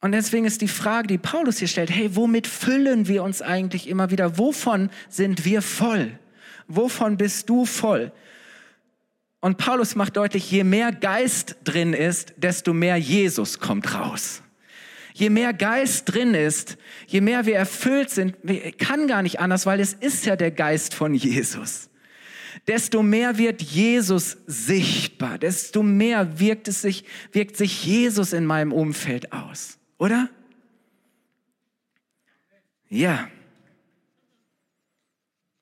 Und 0.00 0.12
deswegen 0.12 0.46
ist 0.46 0.60
die 0.60 0.68
Frage, 0.68 1.08
die 1.08 1.18
Paulus 1.18 1.58
hier 1.58 1.66
stellt, 1.66 1.90
hey, 1.90 2.14
womit 2.14 2.46
füllen 2.46 3.08
wir 3.08 3.24
uns 3.24 3.42
eigentlich 3.42 3.88
immer 3.88 4.12
wieder? 4.12 4.38
Wovon 4.38 4.90
sind 5.08 5.44
wir 5.44 5.60
voll? 5.60 6.16
Wovon 6.68 7.16
bist 7.16 7.48
du 7.48 7.64
voll? 7.64 8.12
Und 9.40 9.58
Paulus 9.58 9.96
macht 9.96 10.16
deutlich, 10.16 10.48
je 10.52 10.62
mehr 10.62 10.92
Geist 10.92 11.56
drin 11.64 11.94
ist, 11.94 12.32
desto 12.36 12.72
mehr 12.72 12.96
Jesus 12.96 13.58
kommt 13.58 13.92
raus 13.92 14.40
je 15.16 15.30
mehr 15.30 15.54
Geist 15.54 16.12
drin 16.12 16.34
ist, 16.34 16.76
je 17.06 17.22
mehr 17.22 17.46
wir 17.46 17.56
erfüllt 17.56 18.10
sind, 18.10 18.36
kann 18.78 19.06
gar 19.06 19.22
nicht 19.22 19.40
anders, 19.40 19.64
weil 19.64 19.80
es 19.80 19.94
ist 19.94 20.26
ja 20.26 20.36
der 20.36 20.50
Geist 20.50 20.92
von 20.92 21.14
Jesus. 21.14 21.88
Desto 22.66 23.02
mehr 23.02 23.38
wird 23.38 23.62
Jesus 23.62 24.36
sichtbar, 24.46 25.38
desto 25.38 25.82
mehr 25.82 26.38
wirkt 26.38 26.68
es 26.68 26.82
sich, 26.82 27.04
wirkt 27.32 27.56
sich 27.56 27.84
Jesus 27.84 28.34
in 28.34 28.44
meinem 28.44 28.72
Umfeld 28.72 29.32
aus, 29.32 29.78
oder? 29.96 30.28
Ja. 32.90 33.30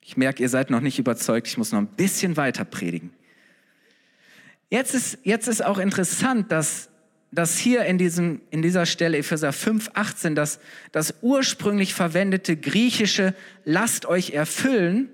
Ich 0.01 0.17
merke, 0.17 0.43
ihr 0.43 0.49
seid 0.49 0.71
noch 0.71 0.81
nicht 0.81 0.99
überzeugt, 0.99 1.47
ich 1.47 1.59
muss 1.59 1.71
noch 1.71 1.79
ein 1.79 1.87
bisschen 1.87 2.37
weiter 2.37 2.65
predigen. 2.65 3.13
Jetzt 4.69 4.95
ist, 4.95 5.19
jetzt 5.23 5.47
ist 5.47 5.65
auch 5.65 5.79
interessant, 5.79 6.51
dass 6.51 6.89
dass 7.35 7.59
hier 7.59 7.85
in, 7.85 7.99
diesem, 7.99 8.41
in 8.51 8.63
dieser 8.63 8.87
Stelle, 8.87 9.19
Epheser 9.19 9.53
5, 9.53 9.91
18, 9.95 10.35
dass 10.35 10.61
das 10.93 11.15
ursprünglich 11.23 11.95
verwendete 11.95 12.57
griechische 12.57 13.35
lasst 13.65 14.07
euch 14.07 14.31
erfüllen 14.31 15.09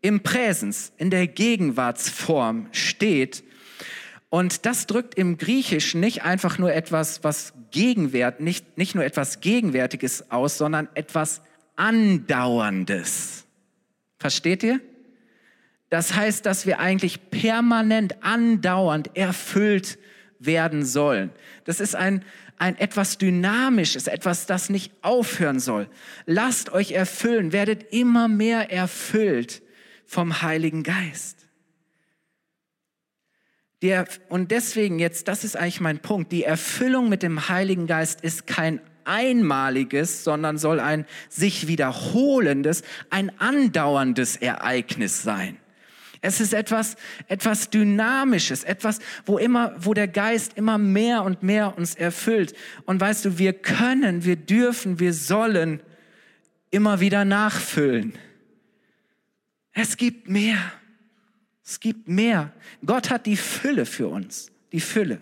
im 0.00 0.20
Präsens, 0.20 0.92
in 0.96 1.10
der 1.10 1.26
Gegenwartsform 1.26 2.68
steht. 2.72 3.44
Und 4.30 4.66
das 4.66 4.86
drückt 4.86 5.14
im 5.14 5.38
Griechischen 5.38 6.00
nicht 6.00 6.22
einfach 6.22 6.58
nur 6.58 6.72
etwas, 6.72 7.22
was 7.22 7.52
Gegenwert, 7.70 8.40
nicht, 8.40 8.78
nicht 8.78 8.94
nur 8.94 9.04
etwas 9.04 9.40
Gegenwärtiges 9.40 10.30
aus, 10.30 10.58
sondern 10.58 10.88
etwas 10.94 11.40
Andauerndes. 11.76 13.44
Versteht 14.18 14.62
ihr? 14.62 14.80
Das 15.90 16.14
heißt, 16.14 16.46
dass 16.46 16.66
wir 16.66 16.80
eigentlich 16.80 17.30
permanent, 17.30 18.22
andauernd 18.24 19.16
erfüllt 19.16 19.98
werden 20.46 20.84
sollen. 20.84 21.30
Das 21.64 21.80
ist 21.80 21.94
ein, 21.94 22.24
ein 22.58 22.78
etwas 22.78 23.18
Dynamisches, 23.18 24.06
etwas, 24.06 24.46
das 24.46 24.70
nicht 24.70 24.92
aufhören 25.02 25.60
soll. 25.60 25.88
Lasst 26.26 26.72
euch 26.72 26.92
erfüllen, 26.92 27.52
werdet 27.52 27.92
immer 27.92 28.28
mehr 28.28 28.72
erfüllt 28.72 29.62
vom 30.06 30.42
Heiligen 30.42 30.82
Geist. 30.82 31.38
Der, 33.82 34.06
und 34.28 34.50
deswegen 34.50 34.98
jetzt, 34.98 35.28
das 35.28 35.44
ist 35.44 35.56
eigentlich 35.56 35.80
mein 35.80 35.98
Punkt, 35.98 36.32
die 36.32 36.44
Erfüllung 36.44 37.08
mit 37.08 37.22
dem 37.22 37.48
Heiligen 37.48 37.86
Geist 37.86 38.22
ist 38.22 38.46
kein 38.46 38.80
einmaliges, 39.04 40.24
sondern 40.24 40.56
soll 40.56 40.80
ein 40.80 41.04
sich 41.28 41.66
wiederholendes, 41.66 42.82
ein 43.10 43.30
andauerndes 43.38 44.36
Ereignis 44.36 45.22
sein. 45.22 45.58
Es 46.24 46.40
ist 46.40 46.54
etwas, 46.54 46.96
etwas 47.28 47.68
Dynamisches, 47.68 48.64
etwas, 48.64 48.98
wo 49.26 49.36
immer, 49.36 49.74
wo 49.76 49.92
der 49.92 50.08
Geist 50.08 50.56
immer 50.56 50.78
mehr 50.78 51.22
und 51.22 51.42
mehr 51.42 51.76
uns 51.76 51.94
erfüllt. 51.94 52.54
Und 52.86 52.98
weißt 52.98 53.26
du, 53.26 53.38
wir 53.38 53.52
können, 53.52 54.24
wir 54.24 54.36
dürfen, 54.36 54.98
wir 54.98 55.12
sollen 55.12 55.82
immer 56.70 57.00
wieder 57.00 57.26
nachfüllen. 57.26 58.14
Es 59.74 59.98
gibt 59.98 60.26
mehr. 60.26 60.56
Es 61.62 61.78
gibt 61.78 62.08
mehr. 62.08 62.54
Gott 62.86 63.10
hat 63.10 63.26
die 63.26 63.36
Fülle 63.36 63.84
für 63.84 64.08
uns. 64.08 64.50
Die 64.72 64.80
Fülle. 64.80 65.20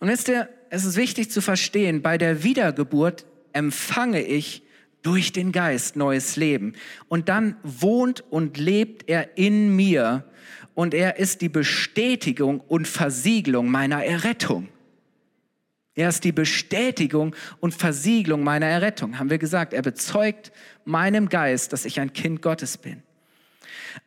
Und 0.00 0.08
wisst 0.08 0.28
ihr, 0.28 0.50
es 0.68 0.84
ist 0.84 0.96
wichtig 0.96 1.30
zu 1.30 1.40
verstehen, 1.40 2.02
bei 2.02 2.18
der 2.18 2.42
Wiedergeburt 2.42 3.24
empfange 3.54 4.20
ich 4.22 4.63
durch 5.04 5.32
den 5.32 5.52
Geist 5.52 5.94
neues 5.94 6.34
Leben. 6.34 6.72
Und 7.08 7.28
dann 7.28 7.56
wohnt 7.62 8.24
und 8.30 8.58
lebt 8.58 9.08
er 9.08 9.38
in 9.38 9.76
mir 9.76 10.24
und 10.74 10.92
er 10.92 11.18
ist 11.18 11.40
die 11.40 11.48
Bestätigung 11.48 12.60
und 12.60 12.88
Versiegelung 12.88 13.70
meiner 13.70 14.04
Errettung. 14.04 14.68
Er 15.94 16.08
ist 16.08 16.24
die 16.24 16.32
Bestätigung 16.32 17.36
und 17.60 17.72
Versiegelung 17.72 18.42
meiner 18.42 18.66
Errettung, 18.66 19.18
haben 19.18 19.30
wir 19.30 19.38
gesagt. 19.38 19.72
Er 19.72 19.82
bezeugt 19.82 20.50
meinem 20.84 21.28
Geist, 21.28 21.72
dass 21.72 21.84
ich 21.84 22.00
ein 22.00 22.12
Kind 22.12 22.42
Gottes 22.42 22.78
bin. 22.78 23.02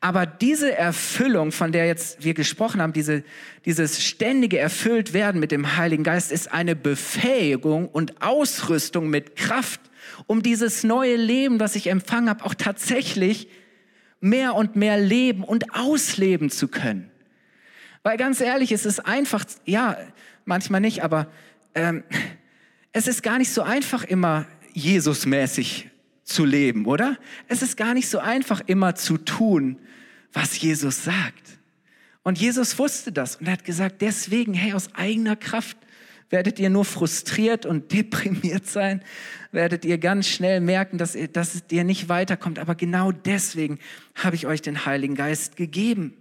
Aber 0.01 0.25
diese 0.25 0.75
Erfüllung, 0.75 1.53
von 1.53 1.71
der 1.71 1.87
jetzt 1.87 2.23
wir 2.25 2.33
gesprochen 2.33 2.81
haben, 2.81 2.91
diese, 2.91 3.23
dieses 3.63 4.03
ständige 4.03 4.59
Erfülltwerden 4.59 5.39
mit 5.39 5.51
dem 5.51 5.77
Heiligen 5.77 6.03
Geist, 6.03 6.33
ist 6.33 6.51
eine 6.51 6.75
Befähigung 6.75 7.87
und 7.87 8.21
Ausrüstung 8.21 9.09
mit 9.09 9.37
Kraft 9.37 9.79
um 10.25 10.41
dieses 10.41 10.83
neue 10.83 11.15
Leben, 11.15 11.59
was 11.59 11.75
ich 11.75 11.87
empfangen 11.87 12.29
habe, 12.29 12.43
auch 12.43 12.53
tatsächlich 12.53 13.47
mehr 14.19 14.55
und 14.55 14.75
mehr 14.75 14.99
leben 14.99 15.43
und 15.43 15.75
ausleben 15.75 16.49
zu 16.49 16.67
können. 16.67 17.11
Weil 18.03 18.17
ganz 18.17 18.41
ehrlich, 18.41 18.71
es 18.71 18.85
ist 18.85 19.05
einfach, 19.05 19.45
ja, 19.65 19.97
manchmal 20.45 20.81
nicht, 20.81 21.03
aber 21.03 21.27
ähm, 21.75 22.03
es 22.93 23.07
ist 23.07 23.21
gar 23.21 23.37
nicht 23.37 23.51
so 23.51 23.61
einfach, 23.61 24.03
immer 24.03 24.45
Jesusmäßig 24.73 25.89
zu 26.23 26.45
leben, 26.45 26.85
oder? 26.85 27.17
Es 27.47 27.61
ist 27.61 27.77
gar 27.77 27.93
nicht 27.93 28.09
so 28.09 28.19
einfach, 28.19 28.61
immer 28.65 28.95
zu 28.95 29.17
tun, 29.17 29.79
was 30.33 30.59
Jesus 30.59 31.03
sagt. 31.03 31.59
Und 32.23 32.37
Jesus 32.37 32.77
wusste 32.77 33.11
das 33.11 33.37
und 33.37 33.47
er 33.47 33.53
hat 33.53 33.63
gesagt, 33.63 34.01
deswegen, 34.01 34.53
hey, 34.53 34.73
aus 34.73 34.93
eigener 34.93 35.35
Kraft 35.35 35.77
Werdet 36.29 36.59
ihr 36.59 36.69
nur 36.69 36.85
frustriert 36.85 37.65
und 37.65 37.91
deprimiert 37.93 38.67
sein? 38.67 39.01
Werdet 39.51 39.85
ihr 39.85 39.97
ganz 39.97 40.27
schnell 40.27 40.59
merken, 40.59 40.97
dass 40.97 41.15
ihr, 41.15 41.27
dass 41.27 41.63
ihr 41.71 41.83
nicht 41.83 42.09
weiterkommt? 42.09 42.59
Aber 42.59 42.75
genau 42.75 43.11
deswegen 43.11 43.79
habe 44.15 44.35
ich 44.35 44.47
euch 44.47 44.61
den 44.61 44.85
Heiligen 44.85 45.15
Geist 45.15 45.55
gegeben 45.55 46.13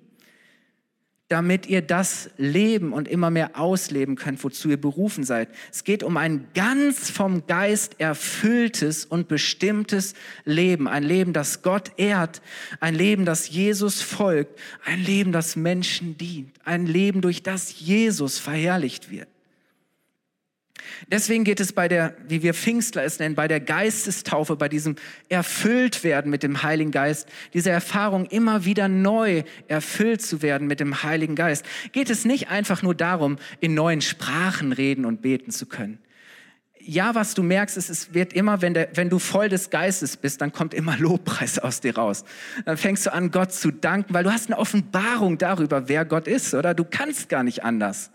damit 1.29 1.67
ihr 1.67 1.83
das 1.83 2.31
leben 2.37 2.93
und 2.93 3.09
immer 3.09 3.31
mehr 3.31 3.59
ausleben 3.59 4.15
könnt, 4.15 4.43
wozu 4.45 4.71
ihr 4.71 4.81
berufen 4.81 5.25
seid. 5.25 5.49
Es 5.73 5.83
geht 5.83 6.05
um 6.05 6.17
ein 6.17 6.47
ganz 6.55 7.11
vom 7.11 7.47
Geist 7.49 7.99
erfülltes 7.99 9.05
und 9.05 9.27
bestimmtes 9.27 10.15
Leben. 10.45 10.87
Ein 10.87 11.03
Leben, 11.03 11.33
das 11.33 11.63
Gott 11.63 11.91
ehrt. 11.97 12.43
Ein 12.79 12.95
Leben, 12.95 13.25
das 13.25 13.49
Jesus 13.49 14.03
folgt. 14.03 14.59
Ein 14.85 15.03
Leben, 15.03 15.33
das 15.33 15.57
Menschen 15.57 16.17
dient. 16.17 16.55
Ein 16.65 16.87
Leben, 16.87 17.23
durch 17.23 17.43
das 17.43 17.81
Jesus 17.81 18.39
verherrlicht 18.39 19.11
wird. 19.11 19.29
Deswegen 21.11 21.45
geht 21.45 21.61
es 21.61 21.73
bei 21.73 21.89
der, 21.89 22.15
wie 22.29 22.43
wir 22.43 22.55
Pfingstler 22.55 23.05
es 23.05 23.19
nennen, 23.19 23.35
bei 23.35 23.49
der 23.49 23.61
Geistestaufe, 23.61 24.57
bei 24.57 24.69
diesem 24.69 24.97
Erfülltwerden 25.29 26.31
mit 26.31 26.43
dem 26.43 26.63
Heiligen 26.63 26.91
Geist, 26.91 27.29
diese 27.55 27.71
Erfahrung 27.71 28.27
immer 28.27 28.65
wieder 28.65 28.89
neu 28.89 29.45
erfüllt 29.69 30.23
zu 30.23 30.43
werden 30.43 30.67
mit 30.67 30.81
dem 30.81 31.03
Heiligen 31.03 31.35
Geist, 31.35 31.65
geht 31.93 32.11
es 32.11 32.25
nicht 32.25 32.49
einfach 32.49 32.83
nur 32.83 32.95
darum, 32.95 33.37
in 33.61 33.75
neuen 33.75 34.01
Sprachen 34.01 34.73
reden 34.73 35.05
und 35.05 35.23
beten 35.23 35.51
zu 35.51 35.67
können. 35.67 35.99
Ja, 36.89 37.17
was 37.17 37.35
du 37.35 37.43
merkst, 37.43 37.77
ist, 37.77 37.91
es 37.91 38.15
wird 38.15 38.33
immer, 38.33 38.63
wenn, 38.63 38.73
der, 38.73 38.91
wenn 38.95 39.11
du 39.11 39.19
voll 39.19 39.49
des 39.49 39.71
Geistes 39.71 40.17
bist, 40.17 40.41
dann 40.41 40.53
kommt 40.53 40.73
immer 40.73 40.97
Lobpreis 40.97 41.59
aus 41.61 41.81
dir 41.81 41.97
raus. 41.97 42.25
Dann 42.65 42.77
fängst 42.77 43.07
du 43.07 43.13
an, 43.13 43.33
Gott 43.33 43.53
zu 43.53 43.73
danken, 43.73 44.15
weil 44.15 44.23
du 44.23 44.33
hast 44.33 44.49
eine 44.49 44.59
Offenbarung 44.59 45.37
darüber, 45.37 45.89
wer 45.89 46.05
Gott 46.05 46.29
ist, 46.29 46.55
oder? 46.55 46.75
Du 46.75 46.85
kannst 46.85 47.29
gar 47.29 47.43
nicht 47.43 47.65
anders. 47.65 48.13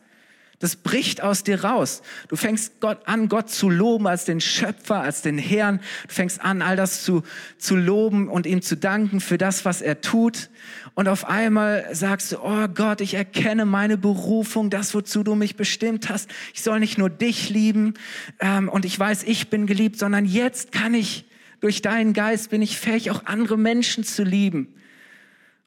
Das 0.62 0.76
bricht 0.76 1.22
aus 1.22 1.44
dir 1.44 1.64
raus. 1.64 2.04
Du 2.30 2.36
fängst 2.36 2.80
Gott 2.80 3.00
an, 3.06 3.30
Gott 3.30 3.50
zu 3.50 3.68
loben 3.68 4.08
als 4.08 4.26
den 4.26 4.40
Schöpfer, 4.40 5.02
als 5.02 5.24
den 5.24 5.40
Herrn. 5.40 5.80
Du 6.08 6.14
fängst 6.14 6.40
an, 6.40 6.62
all 6.62 6.76
das 6.76 7.04
zu, 7.04 7.24
zu 7.58 7.76
loben 7.76 8.30
und 8.30 8.46
ihm 8.46 8.62
zu 8.62 8.78
danken 8.78 9.20
für 9.20 9.40
das, 9.40 9.66
was 9.66 9.82
er 9.82 10.02
tut. 10.02 10.52
Und 10.94 11.08
auf 11.08 11.26
einmal 11.28 11.88
sagst 11.94 12.32
du, 12.32 12.38
oh 12.44 12.68
Gott, 12.68 13.02
ich 13.02 13.16
erkenne 13.16 13.66
meine 13.66 13.98
Berufung, 13.98 14.70
das, 14.70 14.94
wozu 14.94 15.24
du 15.24 15.34
mich 15.34 15.56
bestimmt 15.56 16.10
hast. 16.10 16.30
Ich 16.54 16.62
soll 16.62 16.80
nicht 16.80 17.00
nur 17.00 17.10
dich 17.10 17.50
lieben 17.50 17.96
ähm, 18.40 18.70
und 18.70 18.86
ich 18.86 18.98
weiß, 19.00 19.24
ich 19.24 19.50
bin 19.50 19.66
geliebt, 19.66 19.98
sondern 19.98 20.26
jetzt 20.26 20.72
kann 20.72 20.94
ich, 20.94 21.26
durch 21.60 21.82
deinen 21.82 22.14
Geist 22.14 22.50
bin 22.52 22.62
ich 22.62 22.78
fähig, 22.78 23.10
auch 23.12 23.26
andere 23.26 23.58
Menschen 23.58 24.04
zu 24.04 24.24
lieben 24.24 24.76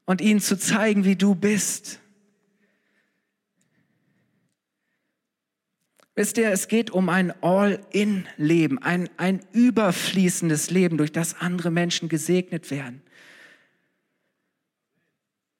und 0.05 0.21
ihnen 0.21 0.39
zu 0.39 0.57
zeigen, 0.57 1.05
wie 1.05 1.15
du 1.15 1.35
bist. 1.35 1.99
Wisst 6.15 6.37
ihr, 6.37 6.49
es 6.49 6.69
geht 6.69 6.91
um 6.91 7.09
ein 7.09 7.33
All-in-Leben, 7.43 8.81
ein, 8.81 9.09
ein 9.17 9.41
überfließendes 9.51 10.71
Leben, 10.71 10.97
durch 10.97 11.11
das 11.11 11.41
andere 11.41 11.71
Menschen 11.71 12.07
gesegnet 12.07 12.71
werden. 12.71 13.01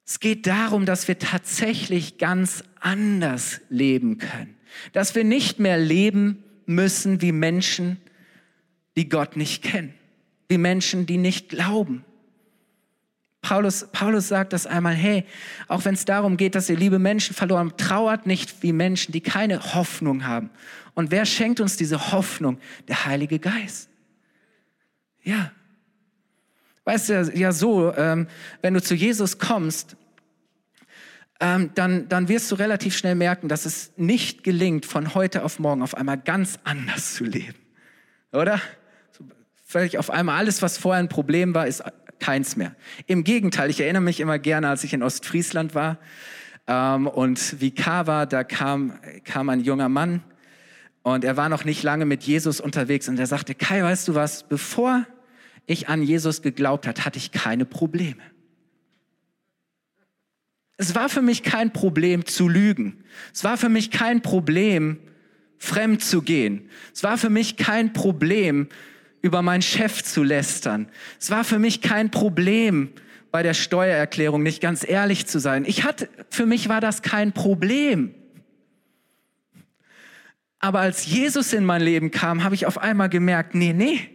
Es 0.06 0.18
geht 0.18 0.46
darum, 0.46 0.86
dass 0.86 1.08
wir 1.08 1.18
tatsächlich 1.18 2.16
ganz 2.16 2.64
anders 2.80 3.60
leben 3.68 4.18
können. 4.18 4.56
Dass 4.92 5.14
wir 5.14 5.24
nicht 5.24 5.58
mehr 5.58 5.78
leben 5.78 6.44
müssen 6.64 7.20
wie 7.20 7.32
Menschen, 7.32 7.98
die 8.96 9.08
Gott 9.08 9.36
nicht 9.36 9.62
kennen. 9.62 9.94
Wie 10.48 10.58
Menschen, 10.58 11.06
die 11.06 11.18
nicht 11.18 11.50
glauben. 11.50 12.04
Paulus, 13.46 13.86
Paulus 13.92 14.26
sagt 14.26 14.52
das 14.52 14.66
einmal, 14.66 14.94
hey, 14.94 15.24
auch 15.68 15.84
wenn 15.84 15.94
es 15.94 16.04
darum 16.04 16.36
geht, 16.36 16.56
dass 16.56 16.68
ihr 16.68 16.76
liebe 16.76 16.98
Menschen 16.98 17.32
verloren, 17.32 17.72
trauert 17.76 18.26
nicht 18.26 18.60
wie 18.64 18.72
Menschen, 18.72 19.12
die 19.12 19.20
keine 19.20 19.74
Hoffnung 19.74 20.26
haben. 20.26 20.50
Und 20.94 21.12
wer 21.12 21.24
schenkt 21.24 21.60
uns 21.60 21.76
diese 21.76 22.10
Hoffnung? 22.10 22.58
Der 22.88 23.04
Heilige 23.04 23.38
Geist. 23.38 23.88
Ja. 25.22 25.52
Weißt 26.86 27.08
du, 27.08 27.32
ja 27.36 27.52
so, 27.52 27.94
ähm, 27.94 28.26
wenn 28.62 28.74
du 28.74 28.82
zu 28.82 28.96
Jesus 28.96 29.38
kommst, 29.38 29.96
ähm, 31.38 31.70
dann, 31.76 32.08
dann 32.08 32.26
wirst 32.26 32.50
du 32.50 32.56
relativ 32.56 32.96
schnell 32.96 33.14
merken, 33.14 33.46
dass 33.46 33.64
es 33.64 33.92
nicht 33.96 34.42
gelingt, 34.42 34.86
von 34.86 35.14
heute 35.14 35.44
auf 35.44 35.60
morgen 35.60 35.82
auf 35.82 35.94
einmal 35.94 36.18
ganz 36.18 36.58
anders 36.64 37.14
zu 37.14 37.22
leben. 37.22 37.60
Oder? 38.32 38.60
Völlig 39.64 39.98
auf 39.98 40.10
einmal 40.10 40.36
alles, 40.36 40.62
was 40.62 40.78
vorher 40.78 40.98
ein 40.98 41.08
Problem 41.08 41.54
war, 41.54 41.68
ist 41.68 41.84
keins 42.20 42.56
mehr. 42.56 42.74
Im 43.06 43.24
Gegenteil, 43.24 43.70
ich 43.70 43.80
erinnere 43.80 44.02
mich 44.02 44.20
immer 44.20 44.38
gerne, 44.38 44.68
als 44.68 44.84
ich 44.84 44.92
in 44.92 45.02
Ostfriesland 45.02 45.74
war 45.74 45.98
ähm, 46.66 47.06
und 47.06 47.60
wie 47.60 47.74
war, 47.76 48.26
da 48.26 48.44
kam, 48.44 48.98
kam 49.24 49.48
ein 49.48 49.60
junger 49.60 49.88
Mann 49.88 50.22
und 51.02 51.24
er 51.24 51.36
war 51.36 51.48
noch 51.48 51.64
nicht 51.64 51.82
lange 51.82 52.04
mit 52.04 52.24
Jesus 52.24 52.60
unterwegs 52.60 53.08
und 53.08 53.18
er 53.18 53.26
sagte, 53.26 53.54
Kai, 53.54 53.82
weißt 53.82 54.08
du 54.08 54.14
was, 54.14 54.48
bevor 54.48 55.06
ich 55.66 55.88
an 55.88 56.02
Jesus 56.02 56.42
geglaubt 56.42 56.86
hat, 56.86 57.04
hatte 57.04 57.18
ich 57.18 57.32
keine 57.32 57.64
Probleme. 57.64 58.22
Es 60.76 60.94
war 60.94 61.08
für 61.08 61.22
mich 61.22 61.42
kein 61.42 61.72
Problem 61.72 62.26
zu 62.26 62.48
lügen. 62.48 63.04
Es 63.32 63.44
war 63.44 63.56
für 63.56 63.68
mich 63.68 63.90
kein 63.90 64.20
Problem, 64.20 64.98
fremd 65.58 66.02
zu 66.02 66.22
gehen. 66.22 66.68
Es 66.94 67.02
war 67.02 67.16
für 67.16 67.30
mich 67.30 67.56
kein 67.56 67.92
Problem, 67.92 68.68
über 69.26 69.42
meinen 69.42 69.62
Chef 69.62 70.02
zu 70.02 70.22
lästern. 70.22 70.88
Es 71.20 71.30
war 71.30 71.44
für 71.44 71.58
mich 71.58 71.82
kein 71.82 72.10
Problem, 72.10 72.92
bei 73.30 73.42
der 73.42 73.54
Steuererklärung 73.54 74.42
nicht 74.42 74.62
ganz 74.62 74.88
ehrlich 74.88 75.26
zu 75.26 75.40
sein. 75.40 75.64
Ich 75.66 75.84
hatte, 75.84 76.08
für 76.30 76.46
mich 76.46 76.70
war 76.70 76.80
das 76.80 77.02
kein 77.02 77.32
Problem. 77.32 78.14
Aber 80.58 80.80
als 80.80 81.04
Jesus 81.04 81.52
in 81.52 81.64
mein 81.64 81.82
Leben 81.82 82.10
kam, 82.10 82.44
habe 82.44 82.54
ich 82.54 82.64
auf 82.64 82.78
einmal 82.78 83.10
gemerkt, 83.10 83.54
nee, 83.54 83.74
nee, 83.74 84.08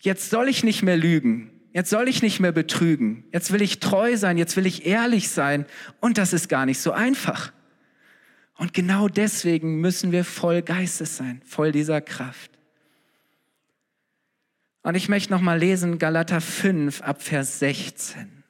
jetzt 0.00 0.30
soll 0.30 0.48
ich 0.48 0.64
nicht 0.64 0.82
mehr 0.82 0.96
lügen. 0.96 1.52
Jetzt 1.72 1.90
soll 1.90 2.08
ich 2.08 2.22
nicht 2.22 2.40
mehr 2.40 2.50
betrügen. 2.50 3.24
Jetzt 3.32 3.52
will 3.52 3.62
ich 3.62 3.78
treu 3.78 4.16
sein. 4.16 4.36
Jetzt 4.36 4.56
will 4.56 4.66
ich 4.66 4.84
ehrlich 4.84 5.28
sein. 5.28 5.66
Und 6.00 6.18
das 6.18 6.32
ist 6.32 6.48
gar 6.48 6.66
nicht 6.66 6.80
so 6.80 6.90
einfach. 6.90 7.52
Und 8.56 8.74
genau 8.74 9.06
deswegen 9.06 9.80
müssen 9.80 10.10
wir 10.10 10.24
voll 10.24 10.62
Geistes 10.62 11.16
sein, 11.16 11.40
voll 11.44 11.70
dieser 11.70 12.00
Kraft. 12.00 12.57
Und 14.82 14.94
ich 14.94 15.08
möchte 15.08 15.32
noch 15.32 15.40
mal 15.40 15.58
lesen 15.58 15.98
Galater 15.98 16.40
5 16.40 17.02
ab 17.02 17.22
Vers 17.22 17.58
16. 17.58 18.44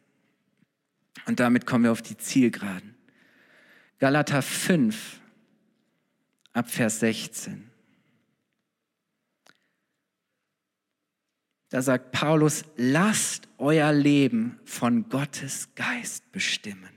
Und 1.27 1.41
damit 1.41 1.67
kommen 1.67 1.85
wir 1.85 1.93
auf 1.93 2.03
die 2.03 2.17
Zielgeraden. 2.17 2.95
Galater 3.99 4.43
5 4.43 5.21
ab 6.53 6.71
Vers 6.71 7.01
16. 7.01 7.71
Da 11.71 11.83
sagt 11.83 12.13
Paulus, 12.13 12.65
lasst 12.77 13.49
euer 13.59 13.93
Leben 13.93 14.59
von 14.65 15.09
Gottes 15.09 15.69
Geist 15.75 16.31
bestimmen. 16.33 16.89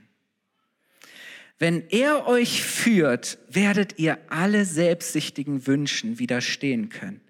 Wenn 1.58 1.88
er 1.90 2.26
euch 2.26 2.62
führt, 2.64 3.38
werdet 3.48 3.98
ihr 3.98 4.18
alle 4.28 4.64
selbstsüchtigen 4.64 5.66
Wünschen 5.66 6.18
widerstehen 6.18 6.88
können. 6.88 7.20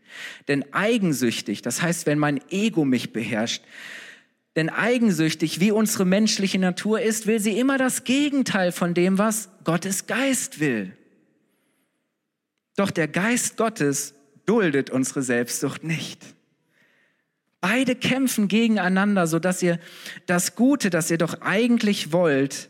Denn 0.48 0.64
eigensüchtig, 0.72 1.62
das 1.62 1.82
heißt, 1.82 2.06
wenn 2.06 2.18
mein 2.18 2.40
Ego 2.50 2.84
mich 2.84 3.12
beherrscht, 3.12 3.62
denn 4.56 4.68
eigensüchtig, 4.68 5.60
wie 5.60 5.70
unsere 5.70 6.04
menschliche 6.04 6.58
Natur 6.58 7.00
ist, 7.00 7.26
will 7.26 7.40
sie 7.40 7.58
immer 7.58 7.78
das 7.78 8.04
Gegenteil 8.04 8.70
von 8.70 8.92
dem, 8.92 9.16
was 9.16 9.48
Gottes 9.64 10.06
Geist 10.06 10.60
will. 10.60 10.94
Doch 12.76 12.90
der 12.90 13.08
Geist 13.08 13.56
Gottes 13.56 14.14
duldet 14.44 14.90
unsere 14.90 15.22
Selbstsucht 15.22 15.84
nicht. 15.84 16.20
Beide 17.60 17.94
kämpfen 17.94 18.48
gegeneinander, 18.48 19.26
sodass 19.26 19.62
ihr 19.62 19.78
das 20.26 20.56
Gute, 20.56 20.90
das 20.90 21.10
ihr 21.10 21.18
doch 21.18 21.40
eigentlich 21.40 22.12
wollt, 22.12 22.68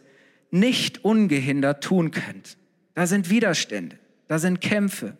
nicht 0.51 1.05
ungehindert 1.05 1.83
tun 1.83 2.11
könnt. 2.11 2.59
Da 2.95 3.07
sind 3.07 3.31
Widerstände, 3.31 3.99
da 4.29 4.39
sind 4.39 4.61
Kämpfe. 4.61 5.17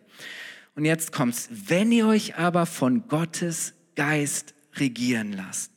Und 0.75 0.85
jetzt 0.85 1.11
kommt's. 1.11 1.49
Wenn 1.51 1.91
ihr 1.91 2.07
euch 2.07 2.35
aber 2.35 2.65
von 2.65 3.07
Gottes 3.07 3.73
Geist 3.95 4.55
regieren 4.75 5.33
lasst, 5.33 5.71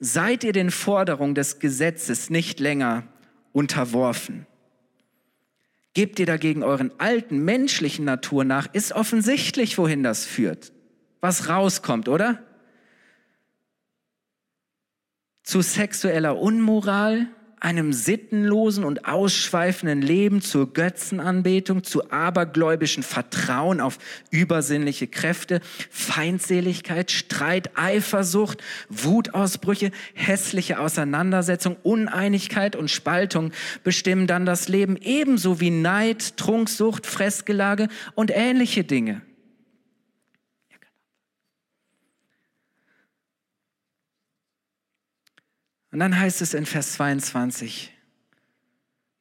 seid 0.00 0.44
ihr 0.44 0.52
den 0.52 0.70
Forderungen 0.70 1.34
des 1.34 1.60
Gesetzes 1.60 2.30
nicht 2.30 2.60
länger 2.60 3.04
unterworfen. 3.52 4.46
Gebt 5.94 6.18
ihr 6.18 6.26
dagegen 6.26 6.64
euren 6.64 6.90
alten 6.98 7.44
menschlichen 7.44 8.04
Natur 8.04 8.44
nach, 8.44 8.66
ist 8.72 8.92
offensichtlich, 8.92 9.78
wohin 9.78 10.02
das 10.02 10.26
führt. 10.26 10.72
Was 11.20 11.48
rauskommt, 11.48 12.08
oder? 12.08 12.42
Zu 15.44 15.62
sexueller 15.62 16.36
Unmoral, 16.36 17.28
einem 17.64 17.94
sittenlosen 17.94 18.84
und 18.84 19.06
ausschweifenden 19.06 20.02
Leben 20.02 20.42
zur 20.42 20.74
Götzenanbetung, 20.74 21.82
zu 21.82 22.10
abergläubischen 22.10 23.02
Vertrauen 23.02 23.80
auf 23.80 23.98
übersinnliche 24.30 25.06
Kräfte, 25.06 25.60
Feindseligkeit, 25.88 27.10
Streit, 27.10 27.70
Eifersucht, 27.74 28.62
Wutausbrüche, 28.90 29.92
hässliche 30.12 30.78
Auseinandersetzung, 30.78 31.76
Uneinigkeit 31.82 32.76
und 32.76 32.90
Spaltung 32.90 33.50
bestimmen 33.82 34.26
dann 34.26 34.44
das 34.44 34.68
Leben 34.68 34.98
ebenso 34.98 35.58
wie 35.58 35.70
Neid, 35.70 36.36
Trunksucht, 36.36 37.06
Fressgelage 37.06 37.88
und 38.14 38.30
ähnliche 38.30 38.84
Dinge. 38.84 39.22
Und 45.94 46.00
dann 46.00 46.18
heißt 46.18 46.42
es 46.42 46.54
in 46.54 46.66
Vers 46.66 46.94
22, 46.94 47.92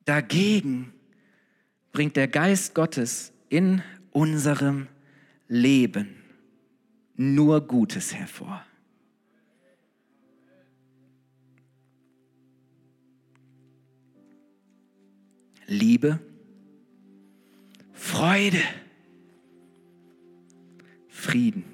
dagegen 0.06 0.92
bringt 1.92 2.16
der 2.16 2.28
Geist 2.28 2.74
Gottes 2.74 3.32
in 3.48 3.84
unserem 4.10 4.88
Leben 5.48 6.16
nur 7.16 7.68
Gutes 7.68 8.16
hervor. 8.16 8.66
Liebe, 15.68 16.18
Freude, 17.92 18.64
Frieden, 21.08 21.66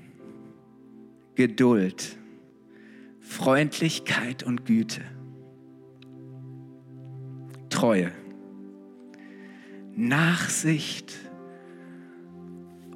Geduld, 1.35 2.18
Freundlichkeit 3.29 4.41
und 4.41 4.65
Güte, 4.65 5.01
Treue, 7.69 8.11
Nachsicht 9.95 11.13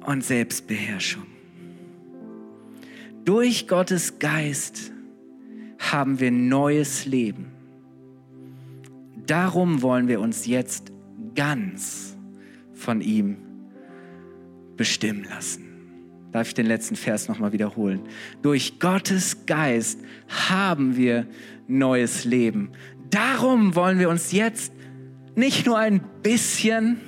und 0.04 0.24
Selbstbeherrschung. 0.24 1.26
Durch 3.24 3.68
Gottes 3.68 4.18
Geist 4.18 4.92
haben 5.78 6.18
wir 6.18 6.32
neues 6.32 7.06
Leben. 7.06 7.52
Darum 9.26 9.82
wollen 9.82 10.08
wir 10.08 10.20
uns 10.20 10.46
jetzt 10.46 10.90
ganz 11.36 12.16
von 12.72 13.00
ihm 13.00 13.36
bestimmen 14.76 15.24
lassen. 15.24 15.63
Darf 16.34 16.48
ich 16.48 16.54
den 16.54 16.66
letzten 16.66 16.96
Vers 16.96 17.28
nochmal 17.28 17.52
wiederholen? 17.52 18.00
Durch 18.42 18.80
Gottes 18.80 19.46
Geist 19.46 20.00
haben 20.48 20.96
wir 20.96 21.28
neues 21.68 22.24
Leben. 22.24 22.72
Darum 23.08 23.76
wollen 23.76 24.00
wir 24.00 24.08
uns 24.08 24.32
jetzt 24.32 24.72
nicht 25.36 25.64
nur 25.64 25.78
ein 25.78 26.00
bisschen, 26.24 26.98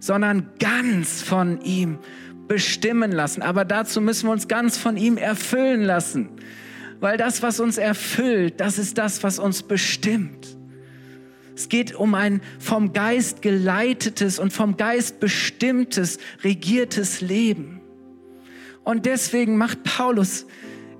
sondern 0.00 0.48
ganz 0.58 1.22
von 1.22 1.60
ihm 1.60 2.00
bestimmen 2.48 3.12
lassen. 3.12 3.40
Aber 3.40 3.64
dazu 3.64 4.00
müssen 4.00 4.26
wir 4.26 4.32
uns 4.32 4.48
ganz 4.48 4.76
von 4.76 4.96
ihm 4.96 5.16
erfüllen 5.16 5.82
lassen. 5.82 6.30
Weil 6.98 7.18
das, 7.18 7.44
was 7.44 7.60
uns 7.60 7.78
erfüllt, 7.78 8.58
das 8.58 8.78
ist 8.78 8.98
das, 8.98 9.22
was 9.22 9.38
uns 9.38 9.62
bestimmt. 9.62 10.56
Es 11.54 11.68
geht 11.68 11.94
um 11.94 12.16
ein 12.16 12.40
vom 12.58 12.92
Geist 12.92 13.42
geleitetes 13.42 14.40
und 14.40 14.52
vom 14.52 14.76
Geist 14.76 15.20
bestimmtes, 15.20 16.18
regiertes 16.42 17.20
Leben. 17.20 17.75
Und 18.86 19.04
deswegen 19.04 19.56
macht 19.56 19.82
Paulus 19.82 20.46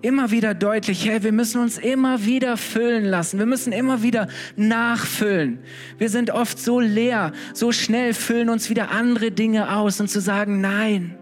immer 0.03 0.33
wieder 0.33 0.55
deutlich, 0.55 1.09
hey, 1.09 1.23
wir 1.23 1.31
müssen 1.31 1.61
uns 1.61 1.79
immer 1.79 2.25
wieder 2.25 2.57
füllen 2.57 3.05
lassen. 3.05 3.39
Wir 3.39 3.47
müssen 3.47 3.73
immer 3.73 4.03
wieder 4.03 4.27
nachfüllen. 4.57 5.61
Wir 5.97 6.09
sind 6.09 6.31
oft 6.33 6.59
so 6.59 6.81
leer, 6.81 7.31
so 7.55 7.71
schnell 7.71 8.13
füllen 8.13 8.49
uns 8.49 8.71
wieder 8.71 8.91
andere 8.91 9.31
Dinge 9.31 9.77
aus 9.77 10.01
und 10.01 10.11
zu 10.11 10.21
sagen, 10.21 10.61
nein, 10.61 11.17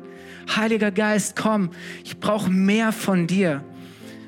Heiliger 0.57 0.91
Geist, 0.91 1.37
komm, 1.37 1.69
ich 2.03 2.19
brauche 2.19 2.51
mehr 2.51 2.93
von 2.93 3.27
dir. 3.27 3.62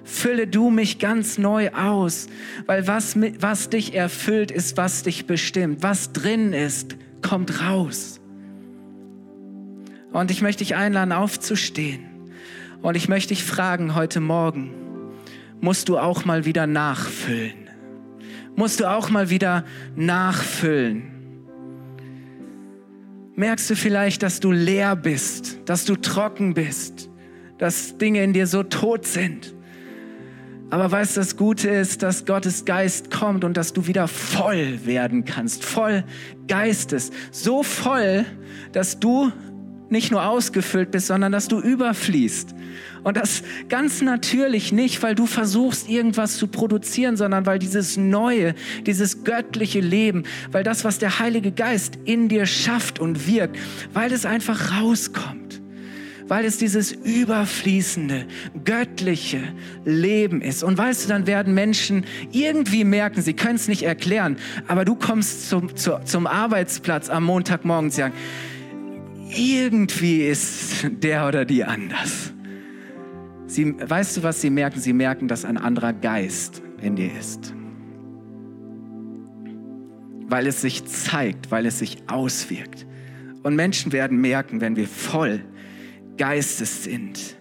Fülle 0.05 0.47
du 0.47 0.68
mich 0.68 0.99
ganz 0.99 1.39
neu 1.39 1.70
aus, 1.70 2.26
weil 2.66 2.87
was, 2.87 3.16
was 3.41 3.70
dich 3.70 3.95
erfüllt, 3.95 4.51
ist, 4.51 4.76
was 4.76 5.05
dich 5.05 5.26
bestimmt. 5.26 5.82
Was 5.82 6.12
drin 6.12 6.53
ist, 6.53 6.97
kommt 7.22 7.62
raus. 7.62 8.20
Und 10.12 10.30
ich 10.30 10.43
möchte 10.43 10.64
dich 10.64 10.76
einladen, 10.76 11.12
aufzustehen. 11.12 12.05
Und 12.83 12.97
ich 12.97 13.09
möchte 13.09 13.29
dich 13.29 13.45
fragen 13.45 13.95
heute 13.95 14.20
Morgen, 14.20 14.70
musst 15.61 15.89
du 15.89 15.99
auch 15.99 16.24
mal 16.24 16.45
wieder 16.45 16.66
nachfüllen? 16.66 17.70
Musst 18.55 18.81
du 18.81 18.91
auch 18.91 19.11
mal 19.11 19.31
wieder 19.31 19.64
nachfüllen? 19.97 21.12
Merkst 23.35 23.68
du 23.68 23.77
vielleicht, 23.77 24.22
dass 24.22 24.41
du 24.41 24.51
leer 24.51 24.97
bist, 24.97 25.59
dass 25.66 25.85
du 25.85 25.97
trocken 25.97 26.55
bist, 26.55 27.11
dass 27.59 27.99
Dinge 27.99 28.22
in 28.22 28.33
dir 28.33 28.47
so 28.47 28.62
tot 28.62 29.07
sind? 29.07 29.55
Aber 30.70 30.91
weißt 30.91 31.16
du, 31.16 31.20
das 31.20 31.37
Gute 31.37 31.68
ist, 31.68 32.03
dass 32.03 32.24
Gottes 32.24 32.64
Geist 32.64 33.11
kommt 33.11 33.45
und 33.45 33.57
dass 33.57 33.72
du 33.72 33.87
wieder 33.87 34.09
voll 34.09 34.81
werden 34.85 35.24
kannst, 35.24 35.64
voll 35.64 36.03
Geistes, 36.49 37.12
so 37.31 37.62
voll, 37.62 38.24
dass 38.72 38.99
du 38.99 39.31
nicht 39.89 40.11
nur 40.11 40.26
ausgefüllt 40.26 40.91
bist, 40.91 41.07
sondern 41.07 41.32
dass 41.32 41.49
du 41.49 41.61
überfließt. 41.61 42.55
Und 43.05 43.16
das 43.16 43.43
ganz 43.68 44.03
natürlich 44.03 44.72
nicht, 44.72 45.03
weil 45.03 45.14
du 45.14 45.26
versuchst, 45.26 45.89
irgendwas 45.89 46.39
zu 46.39 46.49
produzieren, 46.49 47.16
sondern 47.16 47.47
weil 47.47 47.59
dieses 47.59 47.97
neue, 47.97 48.55
dieses 48.84 49.22
göttliche 49.22 49.80
Leben, 49.80 50.24
weil 50.51 50.64
das, 50.64 50.84
was 50.84 50.99
der 50.99 51.20
Heilige 51.20 51.53
Geist 51.53 51.99
in 52.05 52.28
dir 52.28 52.47
schafft 52.47 52.99
und 52.99 53.28
wirkt, 53.28 53.59
weil 53.93 54.12
es 54.12 54.26
einfach 54.26 54.80
rauskommt. 54.80 55.62
Weil 56.28 56.45
es 56.45 56.59
dieses 56.59 56.91
überfließende, 56.91 58.26
göttliche 58.64 59.41
Leben 59.84 60.43
ist. 60.43 60.64
Und 60.64 60.76
weißt 60.76 61.05
du, 61.05 61.09
dann 61.09 61.28
werden 61.28 61.55
Menschen 61.55 62.05
irgendwie 62.32 62.82
merken, 62.82 63.22
sie 63.22 63.34
können 63.34 63.55
es 63.55 63.68
nicht 63.68 63.84
erklären, 63.84 64.37
aber 64.66 64.84
du 64.84 64.97
kommst 64.97 65.49
zum, 65.49 65.76
zu, 65.76 66.01
zum 66.05 66.26
Arbeitsplatz 66.26 67.09
am 67.09 67.22
Montagmorgen 67.22 67.87
und 67.87 67.93
sagen, 67.93 68.14
irgendwie 69.37 70.22
ist 70.26 70.87
der 71.03 71.26
oder 71.28 71.45
die 71.45 71.64
anders. 71.64 72.32
Sie, 73.47 73.74
weißt 73.78 74.16
du, 74.16 74.22
was 74.22 74.41
sie 74.41 74.51
merken? 74.51 74.80
Sie 74.80 74.93
merken, 74.93 75.28
dass 75.28 75.45
ein 75.45 75.57
anderer 75.57 75.93
Geist 75.93 76.62
in 76.80 76.97
dir 76.97 77.11
ist. 77.18 77.55
Weil 80.28 80.47
es 80.47 80.61
sich 80.61 80.84
zeigt, 80.84 81.51
weil 81.51 81.66
es 81.66 81.78
sich 81.78 81.99
auswirkt. 82.09 82.87
Und 83.45 83.55
Menschen 83.55 83.93
werden 83.93 84.20
merken, 84.20 84.61
wenn 84.61 84.74
wir 84.74 84.89
voll 84.89 85.45
Geistes 86.16 86.82
sind. 86.84 87.37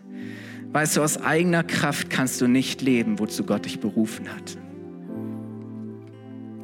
Weißt 0.71 0.97
du, 0.97 1.01
aus 1.01 1.17
eigener 1.17 1.63
Kraft 1.63 2.09
kannst 2.09 2.41
du 2.41 2.47
nicht 2.47 2.81
leben, 2.81 3.17
wozu 3.17 3.43
Gott 3.45 3.65
dich 3.65 3.79
berufen 3.79 4.27
hat. 4.29 4.57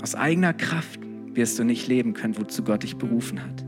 Aus 0.03 0.15
eigener 0.15 0.53
Kraft 0.53 0.99
wirst 1.33 1.57
du 1.57 1.63
nicht 1.63 1.87
leben 1.87 2.13
können, 2.13 2.37
wozu 2.37 2.63
Gott 2.63 2.83
dich 2.83 2.97
berufen 2.97 3.41
hat. 3.41 3.63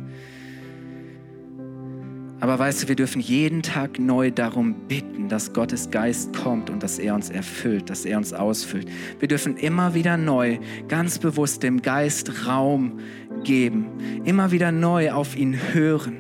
Aber 2.44 2.60
weißt 2.60 2.84
du, 2.84 2.88
wir 2.89 2.98
dürfen 2.98 3.22
jeden 3.22 3.62
Tag 3.62 4.00
neu 4.00 4.30
darum 4.30 4.76
bitten, 4.89 5.30
dass 5.30 5.54
Gottes 5.54 5.91
Geist 5.91 6.36
kommt 6.36 6.70
und 6.70 6.84
dass 6.84 7.00
er 7.00 7.16
uns 7.16 7.30
erfüllt, 7.30 7.89
dass 7.89 8.04
er 8.04 8.18
uns 8.18 8.34
ausfüllt. 8.34 8.89
Wir 9.20 9.30
dürfen 9.30 9.56
immer 9.56 9.94
wieder 9.94 10.18
neu, 10.18 10.58
ganz 10.89 11.20
bewusst 11.20 11.64
dem 11.64 11.82
Geist 11.82 12.46
Raum 12.46 13.00
geben, 13.46 13.86
immer 14.26 14.52
wieder 14.52 14.74
neu 14.74 15.14
auf 15.14 15.38
ihn 15.38 15.58
hören, 15.72 16.18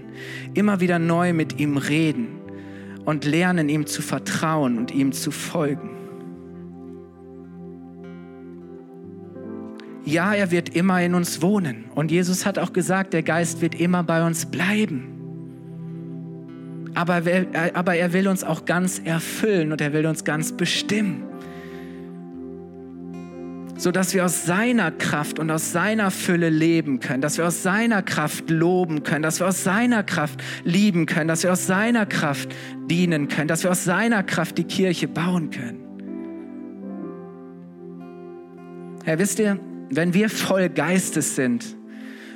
immer 0.53 0.79
wieder 0.79 0.97
neu 0.97 1.33
mit 1.33 1.59
ihm 1.59 1.75
reden 1.75 2.39
und 3.03 3.25
lernen, 3.25 3.67
ihm 3.67 3.85
zu 3.85 4.01
vertrauen 4.01 4.77
und 4.77 4.91
ihm 4.91 5.11
zu 5.11 5.29
folgen. 5.29 5.89
Ja, 10.05 10.33
er 10.33 10.51
wird 10.51 10.73
immer 10.73 11.01
in 11.01 11.15
uns 11.15 11.41
wohnen. 11.41 11.83
Und 11.93 12.11
Jesus 12.11 12.45
hat 12.45 12.57
auch 12.59 12.71
gesagt, 12.71 13.11
der 13.11 13.23
Geist 13.23 13.59
wird 13.59 13.75
immer 13.75 14.03
bei 14.03 14.25
uns 14.25 14.45
bleiben 14.45 15.12
aber, 16.95 17.21
aber 17.73 17.95
er 17.95 18.13
will 18.13 18.27
uns 18.27 18.43
auch 18.43 18.65
ganz 18.65 19.01
erfüllen 19.03 19.71
und 19.71 19.81
er 19.81 19.93
will 19.93 20.05
uns 20.05 20.23
ganz 20.23 20.51
bestimmen. 20.51 21.23
So 23.75 23.91
dass 23.91 24.13
wir 24.13 24.23
aus 24.23 24.45
seiner 24.45 24.91
Kraft 24.91 25.39
und 25.39 25.49
aus 25.51 25.71
seiner 25.71 26.11
Fülle 26.11 26.49
leben 26.49 26.99
können, 26.99 27.21
dass 27.21 27.37
wir 27.37 27.47
aus 27.47 27.63
seiner 27.63 28.01
Kraft 28.01 28.49
loben 28.49 29.03
können, 29.03 29.23
dass 29.23 29.39
wir 29.39 29.47
aus 29.47 29.63
seiner 29.63 30.03
Kraft 30.03 30.41
lieben 30.63 31.05
können, 31.05 31.27
dass 31.27 31.43
wir 31.43 31.51
aus 31.51 31.67
seiner 31.67 32.05
Kraft 32.05 32.49
dienen 32.89 33.27
können, 33.27 33.47
dass 33.47 33.63
wir 33.63 33.71
aus 33.71 33.83
seiner 33.83 34.23
Kraft 34.23 34.57
die 34.57 34.63
Kirche 34.63 35.07
bauen 35.07 35.49
können. 35.49 35.79
Herr, 39.03 39.19
wisst 39.19 39.39
ihr, 39.39 39.59
wenn 39.89 40.13
wir 40.13 40.29
voll 40.29 40.69
Geistes 40.69 41.35
sind, 41.35 41.75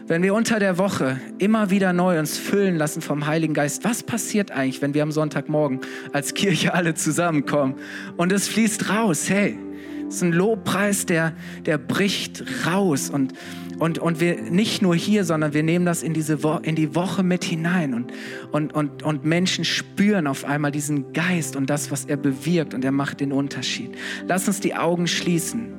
wenn 0.08 0.24
wir 0.24 0.34
unter 0.34 0.58
der 0.60 0.78
Woche 0.78 1.20
immer 1.38 1.70
wieder 1.70 1.92
neu 1.92 2.18
uns 2.18 2.38
füllen 2.38 2.78
lassen 2.78 3.02
vom 3.02 3.28
Heiligen 3.28 3.54
Geist, 3.54 3.84
was 3.84 4.04
passiert 4.04 4.52
eigentlich, 4.52 4.82
wenn 4.82 4.94
wir 4.94 5.04
am 5.04 5.12
Sonntagmorgen 5.12 5.82
als 6.14 6.34
Kirche 6.34 6.74
alle 6.74 6.94
zusammenkommen 6.94 7.76
und 8.16 8.32
es 8.32 8.48
fließt 8.48 8.90
raus? 8.90 9.30
Hey, 9.30 9.60
Es 10.08 10.16
ist 10.16 10.24
ein 10.24 10.32
Lobpreis, 10.32 11.06
der, 11.06 11.34
der 11.66 11.78
bricht 11.78 12.46
raus 12.66 13.10
und, 13.10 13.34
und, 13.80 14.00
und 14.00 14.22
wir 14.22 14.42
nicht 14.42 14.82
nur 14.82 14.96
hier, 14.96 15.26
sondern 15.26 15.54
wir 15.54 15.64
nehmen 15.64 15.86
das 15.86 16.04
in, 16.04 16.14
diese 16.14 16.42
Wo 16.42 16.56
in 16.56 16.76
die 16.76 16.96
Woche 16.96 17.22
mit 17.22 17.44
hinein 17.44 17.94
und, 17.94 18.14
und, 18.54 18.74
und, 18.74 19.04
und 19.04 19.26
Menschen 19.26 19.66
spüren 19.66 20.26
auf 20.26 20.46
einmal 20.46 20.72
diesen 20.72 21.12
Geist 21.12 21.58
und 21.58 21.70
das, 21.70 21.92
was 21.92 22.06
er 22.06 22.16
bewirkt 22.16 22.74
und 22.74 22.86
er 22.86 22.94
macht 22.94 23.20
den 23.20 23.34
Unterschied. 23.34 23.92
Lass 24.26 24.48
uns 24.48 24.62
die 24.62 24.74
Augen 24.74 25.08
schließen. 25.08 25.74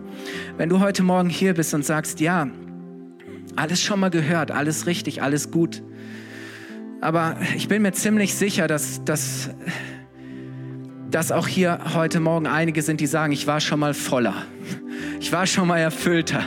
Wenn 0.59 0.68
du 0.68 0.81
heute 0.81 1.03
Morgen 1.03 1.31
hier 1.31 1.55
bist 1.55 1.72
und 1.72 1.85
sagst, 1.87 2.20
ja, 2.20 2.51
alles 3.57 3.82
schon 3.82 4.01
mal 4.01 4.11
gehört, 4.11 4.51
alles 4.51 4.86
richtig, 4.86 5.22
alles 5.22 5.51
gut, 5.51 5.82
aber 7.01 7.36
ich 7.57 7.68
bin 7.68 7.82
mir 7.82 7.92
ziemlich 7.92 8.34
sicher, 8.34 8.66
dass, 8.66 9.05
dass, 9.05 9.51
dass 11.11 11.30
auch 11.30 11.46
hier 11.46 11.78
heute 11.94 12.18
Morgen 12.18 12.46
einige 12.46 12.82
sind, 12.82 13.01
die 13.01 13.07
sagen, 13.07 13.32
ich 13.32 13.46
war 13.46 13.61
schon 13.61 13.78
mal 13.78 13.94
voller. 13.94 14.34
Ich 15.20 15.32
war 15.32 15.46
schon 15.46 15.68
mal 15.68 15.78
erfüllter. 15.78 16.42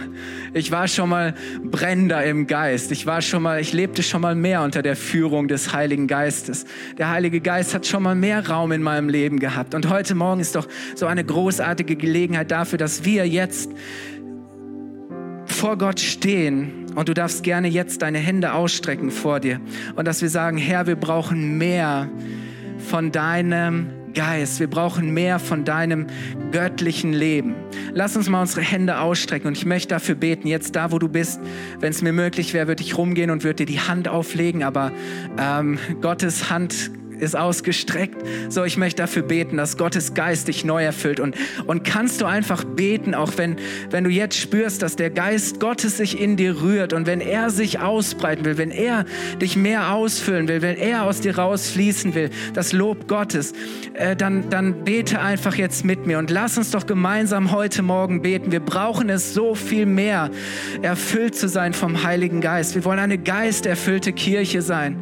Ich 0.53 0.71
war 0.71 0.89
schon 0.89 1.07
mal 1.07 1.33
brennender 1.63 2.23
im 2.25 2.47
Geist. 2.47 2.91
Ich 2.91 3.05
war 3.05 3.21
schon 3.21 3.43
mal, 3.43 3.61
ich 3.61 3.71
lebte 3.71 4.03
schon 4.03 4.21
mal 4.21 4.35
mehr 4.35 4.61
unter 4.61 4.81
der 4.81 4.97
Führung 4.97 5.47
des 5.47 5.71
Heiligen 5.73 6.07
Geistes. 6.07 6.65
Der 6.97 7.09
Heilige 7.09 7.39
Geist 7.39 7.73
hat 7.73 7.87
schon 7.87 8.03
mal 8.03 8.15
mehr 8.15 8.49
Raum 8.49 8.73
in 8.73 8.83
meinem 8.83 9.07
Leben 9.07 9.39
gehabt. 9.39 9.73
Und 9.73 9.89
heute 9.89 10.15
Morgen 10.15 10.41
ist 10.41 10.55
doch 10.55 10.67
so 10.95 11.05
eine 11.05 11.23
großartige 11.23 11.95
Gelegenheit 11.95 12.51
dafür, 12.51 12.77
dass 12.77 13.05
wir 13.05 13.25
jetzt 13.25 13.71
vor 15.45 15.77
Gott 15.77 15.99
stehen 15.99 16.80
und 16.95 17.09
du 17.09 17.13
darfst 17.13 17.43
gerne 17.43 17.67
jetzt 17.67 18.01
deine 18.01 18.19
Hände 18.19 18.53
ausstrecken 18.53 19.11
vor 19.11 19.39
dir 19.39 19.59
und 19.95 20.07
dass 20.07 20.21
wir 20.21 20.29
sagen, 20.29 20.57
Herr, 20.57 20.87
wir 20.87 20.95
brauchen 20.95 21.57
mehr 21.57 22.09
von 22.77 23.11
deinem 23.11 23.89
Geist. 24.13 24.59
Wir 24.59 24.69
brauchen 24.69 25.13
mehr 25.13 25.39
von 25.39 25.63
deinem 25.63 26.07
göttlichen 26.51 27.13
Leben. 27.13 27.55
Lass 27.93 28.17
uns 28.17 28.29
mal 28.29 28.41
unsere 28.41 28.61
Hände 28.61 28.99
ausstrecken 28.99 29.47
und 29.47 29.57
ich 29.57 29.65
möchte 29.65 29.89
dafür 29.89 30.15
beten, 30.15 30.47
jetzt 30.47 30.75
da, 30.75 30.91
wo 30.91 30.99
du 30.99 31.07
bist. 31.07 31.39
Wenn 31.79 31.91
es 31.91 32.01
mir 32.01 32.13
möglich 32.13 32.53
wäre, 32.53 32.67
würde 32.67 32.83
ich 32.83 32.97
rumgehen 32.97 33.29
und 33.29 33.43
würde 33.43 33.65
dir 33.65 33.73
die 33.73 33.79
Hand 33.79 34.07
auflegen, 34.07 34.63
aber 34.63 34.91
ähm, 35.37 35.77
Gottes 36.01 36.49
Hand 36.49 36.91
ist 37.21 37.35
ausgestreckt. 37.35 38.17
So, 38.49 38.63
ich 38.63 38.77
möchte 38.77 39.03
dafür 39.03 39.23
beten, 39.23 39.57
dass 39.57 39.77
Gottes 39.77 40.13
Geist 40.13 40.47
dich 40.47 40.65
neu 40.65 40.83
erfüllt. 40.83 41.19
Und, 41.19 41.35
und 41.67 41.83
kannst 41.83 42.21
du 42.21 42.25
einfach 42.25 42.63
beten, 42.63 43.13
auch 43.13 43.33
wenn, 43.37 43.57
wenn 43.89 44.03
du 44.03 44.09
jetzt 44.09 44.37
spürst, 44.37 44.81
dass 44.81 44.95
der 44.95 45.09
Geist 45.09 45.59
Gottes 45.59 45.97
sich 45.97 46.19
in 46.19 46.35
dir 46.35 46.61
rührt 46.61 46.93
und 46.93 47.05
wenn 47.05 47.21
er 47.21 47.49
sich 47.49 47.79
ausbreiten 47.79 48.45
will, 48.45 48.57
wenn 48.57 48.71
er 48.71 49.05
dich 49.41 49.55
mehr 49.55 49.93
ausfüllen 49.93 50.47
will, 50.47 50.61
wenn 50.61 50.77
er 50.77 51.03
aus 51.03 51.21
dir 51.21 51.37
rausfließen 51.37 52.15
will, 52.15 52.29
das 52.53 52.73
Lob 52.73 53.07
Gottes, 53.07 53.53
äh, 53.93 54.15
dann, 54.15 54.49
dann 54.49 54.83
bete 54.83 55.19
einfach 55.19 55.55
jetzt 55.55 55.85
mit 55.85 56.07
mir 56.07 56.17
und 56.17 56.31
lass 56.31 56.57
uns 56.57 56.71
doch 56.71 56.85
gemeinsam 56.85 57.51
heute 57.51 57.83
Morgen 57.83 58.21
beten. 58.21 58.51
Wir 58.51 58.59
brauchen 58.59 59.09
es 59.09 59.33
so 59.33 59.55
viel 59.55 59.85
mehr, 59.85 60.29
erfüllt 60.81 61.35
zu 61.35 61.47
sein 61.47 61.73
vom 61.73 62.03
Heiligen 62.03 62.41
Geist. 62.41 62.75
Wir 62.75 62.83
wollen 62.85 62.99
eine 62.99 63.17
geisterfüllte 63.17 64.13
Kirche 64.13 64.61
sein. 64.61 64.97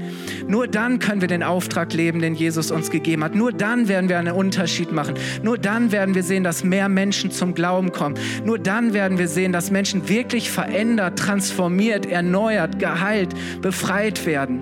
Nur 0.48 0.68
dann 0.68 1.00
können 1.00 1.22
wir 1.22 1.28
den 1.28 1.44
Auftrag 1.44 1.94
leben 1.94 2.09
Leben, 2.10 2.22
den 2.22 2.34
Jesus 2.34 2.72
uns 2.72 2.90
gegeben 2.90 3.24
hat. 3.24 3.36
Nur 3.36 3.52
dann 3.52 3.88
werden 3.88 4.10
wir 4.10 4.18
einen 4.18 4.34
Unterschied 4.34 4.92
machen. 4.92 5.14
Nur 5.44 5.60
dann 5.60 5.92
werden 5.92 6.16
wir 6.16 6.24
sehen, 6.24 6.44
dass 6.44 6.64
mehr 6.64 6.90
Menschen 6.90 7.30
zum 7.30 7.54
Glauben 7.54 7.92
kommen. 7.92 8.16
Nur 8.44 8.58
dann 8.58 8.94
werden 8.94 9.20
wir 9.20 9.28
sehen, 9.28 9.52
dass 9.52 9.70
Menschen 9.70 10.10
wirklich 10.10 10.50
verändert, 10.50 11.20
transformiert, 11.20 12.08
erneuert, 12.08 12.80
geheilt, 12.80 13.36
befreit 13.62 14.26
werden. 14.26 14.62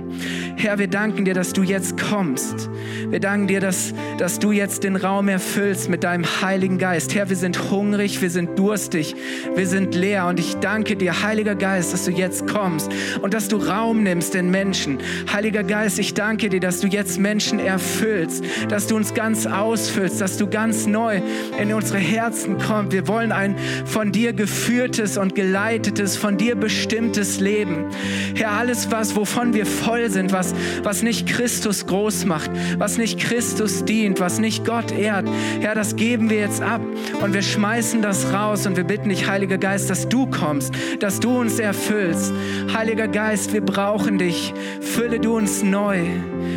Herr, 0.58 0.78
wir 0.78 0.90
danken 0.90 1.24
dir, 1.24 1.34
dass 1.34 1.54
du 1.54 1.64
jetzt 1.64 1.98
kommst. 1.98 2.70
Wir 3.10 3.22
danken 3.22 3.48
dir, 3.48 3.62
dass, 3.62 3.94
dass 4.18 4.40
du 4.40 4.52
jetzt 4.52 4.84
den 4.84 4.98
Raum 4.98 5.30
erfüllst 5.30 5.88
mit 5.90 6.04
deinem 6.04 6.26
Heiligen 6.42 6.80
Geist. 6.80 7.16
Herr, 7.16 7.30
wir 7.30 7.38
sind 7.38 7.72
hungrig, 7.72 8.22
wir 8.22 8.30
sind 8.30 8.60
durstig, 8.60 9.16
wir 9.56 9.68
sind 9.68 9.96
leer. 9.96 10.28
Und 10.28 10.38
ich 10.38 10.56
danke 10.56 10.98
dir, 10.98 11.24
Heiliger 11.24 11.56
Geist, 11.56 11.94
dass 11.94 12.04
du 12.04 12.12
jetzt 12.12 12.46
kommst 12.46 12.92
und 13.22 13.34
dass 13.34 13.48
du 13.48 13.56
Raum 13.56 14.04
nimmst 14.04 14.34
den 14.34 14.52
Menschen. 14.52 14.98
Heiliger 15.32 15.64
Geist, 15.64 15.98
ich 15.98 16.14
danke 16.14 16.50
dir, 16.50 16.60
dass 16.60 16.82
du 16.82 16.88
jetzt 16.88 17.18
Menschen 17.18 17.37
Menschen 17.38 17.60
erfüllst, 17.60 18.44
dass 18.68 18.88
du 18.88 18.96
uns 18.96 19.14
ganz 19.14 19.46
ausfüllst, 19.46 20.20
dass 20.20 20.38
du 20.40 20.50
ganz 20.50 20.88
neu 20.88 21.22
in 21.62 21.72
unsere 21.72 22.00
Herzen 22.00 22.58
kommst. 22.58 22.94
Wir 22.94 23.08
wollen 23.08 23.32
ein 23.32 23.56
von 23.86 24.12
dir 24.12 24.34
geführtes 24.34 25.18
und 25.18 25.36
geleitetes, 25.36 26.18
von 26.18 26.38
dir 26.38 26.56
bestimmtes 26.56 27.40
Leben. 27.40 27.86
Herr, 28.34 28.54
alles 28.54 28.90
was, 28.90 29.16
wovon 29.16 29.54
wir 29.54 29.68
voll 29.68 30.10
sind, 30.10 30.32
was, 30.32 30.56
was 30.82 31.04
nicht 31.04 31.28
Christus 31.28 31.86
groß 31.86 32.26
macht, 32.26 32.50
was 32.80 32.98
nicht 32.98 33.20
Christus 33.20 33.86
dient, 33.86 34.20
was 34.20 34.40
nicht 34.40 34.66
Gott 34.66 34.92
ehrt, 34.92 35.30
Herr, 35.60 35.76
das 35.76 35.96
geben 35.96 36.32
wir 36.32 36.40
jetzt 36.40 36.64
ab 36.64 36.82
und 37.22 37.36
wir 37.36 37.44
schmeißen 37.44 38.02
das 38.02 38.34
raus 38.34 38.66
und 38.66 38.78
wir 38.78 38.84
bitten 38.84 39.10
dich, 39.10 39.28
Heiliger 39.28 39.60
Geist, 39.60 39.92
dass 39.92 40.10
du 40.10 40.26
kommst, 40.26 40.74
dass 41.00 41.20
du 41.20 41.38
uns 41.38 41.60
erfüllst. 41.60 42.34
Heiliger 42.74 43.08
Geist, 43.08 43.54
wir 43.54 43.62
brauchen 43.62 44.18
dich. 44.18 44.56
Fülle 44.82 45.20
du 45.20 45.38
uns 45.38 45.62
neu. 45.62 46.00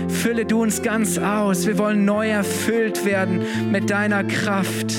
Fülle 0.08 0.44
du 0.44 0.59
uns 0.60 0.82
ganz 0.82 1.18
aus. 1.18 1.66
Wir 1.66 1.78
wollen 1.78 2.04
neu 2.04 2.28
erfüllt 2.28 3.04
werden 3.04 3.40
mit 3.70 3.90
deiner 3.90 4.24
Kraft. 4.24 4.94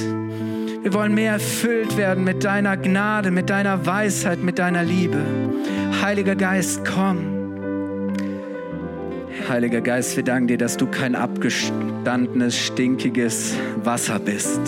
Wir 0.82 0.94
wollen 0.94 1.14
mehr 1.14 1.34
erfüllt 1.34 1.96
werden 1.98 2.24
mit 2.24 2.44
deiner 2.44 2.76
Gnade, 2.76 3.30
mit 3.30 3.50
deiner 3.50 3.86
Weisheit, 3.86 4.42
mit 4.44 4.58
deiner 4.58 4.84
Liebe. 4.84 5.20
Heiliger 6.02 6.36
Geist, 6.36 6.82
komm. 6.84 7.42
Heiliger 9.48 9.82
Geist, 9.82 10.16
wir 10.16 10.24
danken 10.24 10.48
dir, 10.48 10.58
dass 10.58 10.78
du 10.78 10.88
kein 10.88 11.16
abgestandenes, 11.16 12.58
stinkiges 12.58 13.56
Wasser 13.84 14.20
bist. 14.20 14.62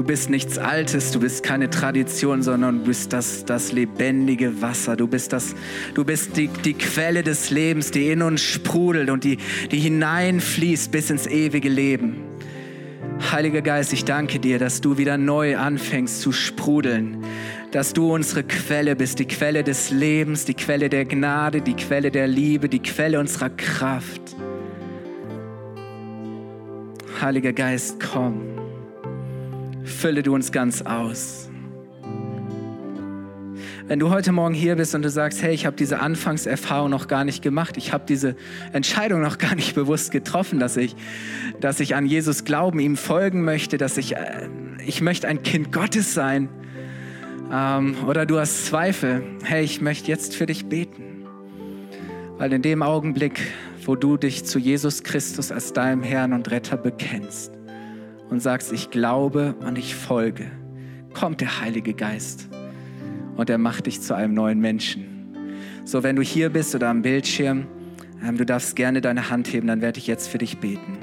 Du 0.00 0.06
bist 0.06 0.30
nichts 0.30 0.56
Altes, 0.56 1.10
du 1.10 1.20
bist 1.20 1.42
keine 1.42 1.68
Tradition, 1.68 2.42
sondern 2.42 2.78
du 2.78 2.84
bist 2.86 3.12
das, 3.12 3.44
das 3.44 3.70
lebendige 3.70 4.62
Wasser. 4.62 4.96
Du 4.96 5.06
bist, 5.06 5.34
das, 5.34 5.54
du 5.92 6.06
bist 6.06 6.38
die, 6.38 6.48
die 6.48 6.72
Quelle 6.72 7.22
des 7.22 7.50
Lebens, 7.50 7.90
die 7.90 8.08
in 8.08 8.22
uns 8.22 8.40
sprudelt 8.40 9.10
und 9.10 9.24
die, 9.24 9.36
die 9.70 9.78
hineinfließt 9.78 10.90
bis 10.90 11.10
ins 11.10 11.26
ewige 11.26 11.68
Leben. 11.68 12.22
Heiliger 13.30 13.60
Geist, 13.60 13.92
ich 13.92 14.06
danke 14.06 14.38
dir, 14.38 14.58
dass 14.58 14.80
du 14.80 14.96
wieder 14.96 15.18
neu 15.18 15.58
anfängst 15.58 16.22
zu 16.22 16.32
sprudeln, 16.32 17.22
dass 17.70 17.92
du 17.92 18.14
unsere 18.14 18.42
Quelle 18.42 18.96
bist, 18.96 19.18
die 19.18 19.26
Quelle 19.26 19.62
des 19.62 19.90
Lebens, 19.90 20.46
die 20.46 20.54
Quelle 20.54 20.88
der 20.88 21.04
Gnade, 21.04 21.60
die 21.60 21.74
Quelle 21.74 22.10
der 22.10 22.26
Liebe, 22.26 22.70
die 22.70 22.80
Quelle 22.80 23.20
unserer 23.20 23.50
Kraft. 23.50 24.34
Heiliger 27.20 27.52
Geist, 27.52 28.00
komm 28.00 28.59
fülle 29.90 30.22
du 30.22 30.34
uns 30.34 30.52
ganz 30.52 30.82
aus. 30.82 31.50
Wenn 33.90 33.98
du 33.98 34.10
heute 34.10 34.30
Morgen 34.30 34.54
hier 34.54 34.76
bist 34.76 34.94
und 34.94 35.02
du 35.02 35.10
sagst, 35.10 35.42
hey, 35.42 35.52
ich 35.52 35.66
habe 35.66 35.74
diese 35.74 35.98
Anfangserfahrung 35.98 36.90
noch 36.90 37.08
gar 37.08 37.24
nicht 37.24 37.42
gemacht, 37.42 37.76
ich 37.76 37.92
habe 37.92 38.04
diese 38.06 38.36
Entscheidung 38.72 39.20
noch 39.20 39.36
gar 39.36 39.56
nicht 39.56 39.74
bewusst 39.74 40.12
getroffen, 40.12 40.60
dass 40.60 40.76
ich, 40.76 40.94
dass 41.58 41.80
ich 41.80 41.96
an 41.96 42.06
Jesus 42.06 42.44
glauben, 42.44 42.78
ihm 42.78 42.96
folgen 42.96 43.42
möchte, 43.42 43.78
dass 43.78 43.96
ich, 43.96 44.14
äh, 44.14 44.48
ich 44.86 45.00
möchte 45.00 45.26
ein 45.26 45.42
Kind 45.42 45.72
Gottes 45.72 46.14
sein. 46.14 46.48
Ähm, 47.52 47.96
oder 48.06 48.26
du 48.26 48.38
hast 48.38 48.66
Zweifel, 48.66 49.24
hey, 49.42 49.64
ich 49.64 49.80
möchte 49.80 50.06
jetzt 50.06 50.36
für 50.36 50.46
dich 50.46 50.66
beten. 50.66 51.26
Weil 52.38 52.52
in 52.52 52.62
dem 52.62 52.84
Augenblick, 52.84 53.40
wo 53.84 53.96
du 53.96 54.16
dich 54.16 54.44
zu 54.44 54.60
Jesus 54.60 55.02
Christus 55.02 55.50
als 55.50 55.72
deinem 55.72 56.04
Herrn 56.04 56.32
und 56.32 56.48
Retter 56.52 56.76
bekennst, 56.76 57.59
und 58.30 58.40
sagst, 58.40 58.72
ich 58.72 58.90
glaube 58.90 59.54
und 59.66 59.76
ich 59.76 59.94
folge, 59.94 60.50
kommt 61.12 61.40
der 61.40 61.60
Heilige 61.60 61.92
Geist 61.92 62.48
und 63.36 63.50
er 63.50 63.58
macht 63.58 63.86
dich 63.86 64.00
zu 64.00 64.14
einem 64.14 64.34
neuen 64.34 64.60
Menschen. 64.60 65.34
So, 65.84 66.02
wenn 66.02 66.16
du 66.16 66.22
hier 66.22 66.50
bist 66.50 66.74
oder 66.74 66.88
am 66.88 67.02
Bildschirm, 67.02 67.66
ähm, 68.24 68.36
du 68.36 68.46
darfst 68.46 68.76
gerne 68.76 69.00
deine 69.00 69.30
Hand 69.30 69.52
heben, 69.52 69.66
dann 69.66 69.80
werde 69.80 69.98
ich 69.98 70.06
jetzt 70.06 70.28
für 70.28 70.38
dich 70.38 70.58
beten. 70.58 70.98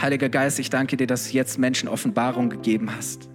Heiliger 0.00 0.28
Geist, 0.28 0.58
ich 0.58 0.70
danke 0.70 0.96
dir, 0.96 1.06
dass 1.06 1.30
du 1.30 1.36
jetzt 1.36 1.58
Menschen 1.58 1.88
Offenbarung 1.88 2.50
gegeben 2.50 2.94
hast. 2.94 3.28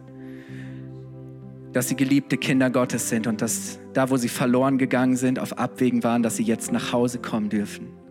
Dass 1.73 1.89
sie 1.89 1.95
geliebte 1.95 2.37
Kinder 2.37 2.69
Gottes 2.69 3.09
sind 3.09 3.27
und 3.27 3.41
dass 3.41 3.79
da, 3.93 4.09
wo 4.09 4.17
sie 4.17 4.29
verloren 4.29 4.77
gegangen 4.77 5.15
sind, 5.15 5.39
auf 5.39 5.57
Abwägen 5.57 6.03
waren, 6.03 6.23
dass 6.23 6.37
sie 6.37 6.43
jetzt 6.43 6.71
nach 6.71 6.93
Hause 6.93 7.19
kommen 7.19 7.49
dürfen 7.49 8.04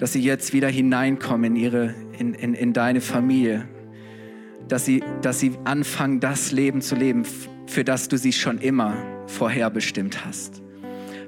dass 0.00 0.14
sie 0.14 0.20
jetzt 0.20 0.54
wieder 0.54 0.68
hineinkommen 0.68 1.54
in, 1.54 1.56
ihre, 1.56 1.94
in, 2.18 2.32
in, 2.32 2.54
in 2.54 2.72
deine 2.72 3.02
Familie. 3.02 3.68
Dass 4.66 4.86
sie, 4.86 5.04
dass 5.20 5.40
sie 5.40 5.52
anfangen, 5.64 6.20
das 6.20 6.52
Leben 6.52 6.80
zu 6.80 6.96
leben, 6.96 7.26
für 7.66 7.84
das 7.84 8.08
du 8.08 8.16
sie 8.16 8.32
schon 8.32 8.58
immer 8.58 8.96
vorherbestimmt 9.26 10.24
hast. 10.24 10.62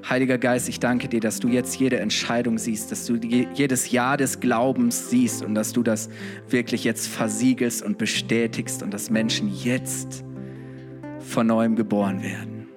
Heiliger 0.09 0.39
Geist, 0.39 0.69
ich 0.69 0.79
danke 0.79 1.07
dir, 1.07 1.19
dass 1.19 1.39
du 1.39 1.49
jetzt 1.49 1.75
jede 1.75 1.99
Entscheidung 1.99 2.57
siehst, 2.57 2.91
dass 2.91 3.05
du 3.05 3.15
jedes 3.15 3.91
Ja 3.91 4.17
des 4.17 4.39
Glaubens 4.39 5.07
siehst 5.11 5.43
und 5.43 5.53
dass 5.53 5.71
du 5.71 5.83
das 5.83 6.09
wirklich 6.49 6.83
jetzt 6.83 7.07
versiegelst 7.07 7.83
und 7.83 7.99
bestätigst 7.99 8.81
und 8.81 8.91
dass 8.91 9.11
Menschen 9.11 9.53
jetzt 9.55 10.23
von 11.19 11.45
neuem 11.45 11.75
geboren 11.75 12.23
werden. 12.23 12.67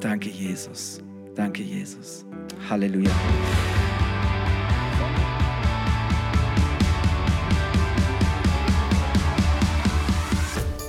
Danke, 0.00 0.30
Jesus. 0.30 1.02
Danke, 1.34 1.62
Jesus. 1.62 2.24
Halleluja. 2.70 3.10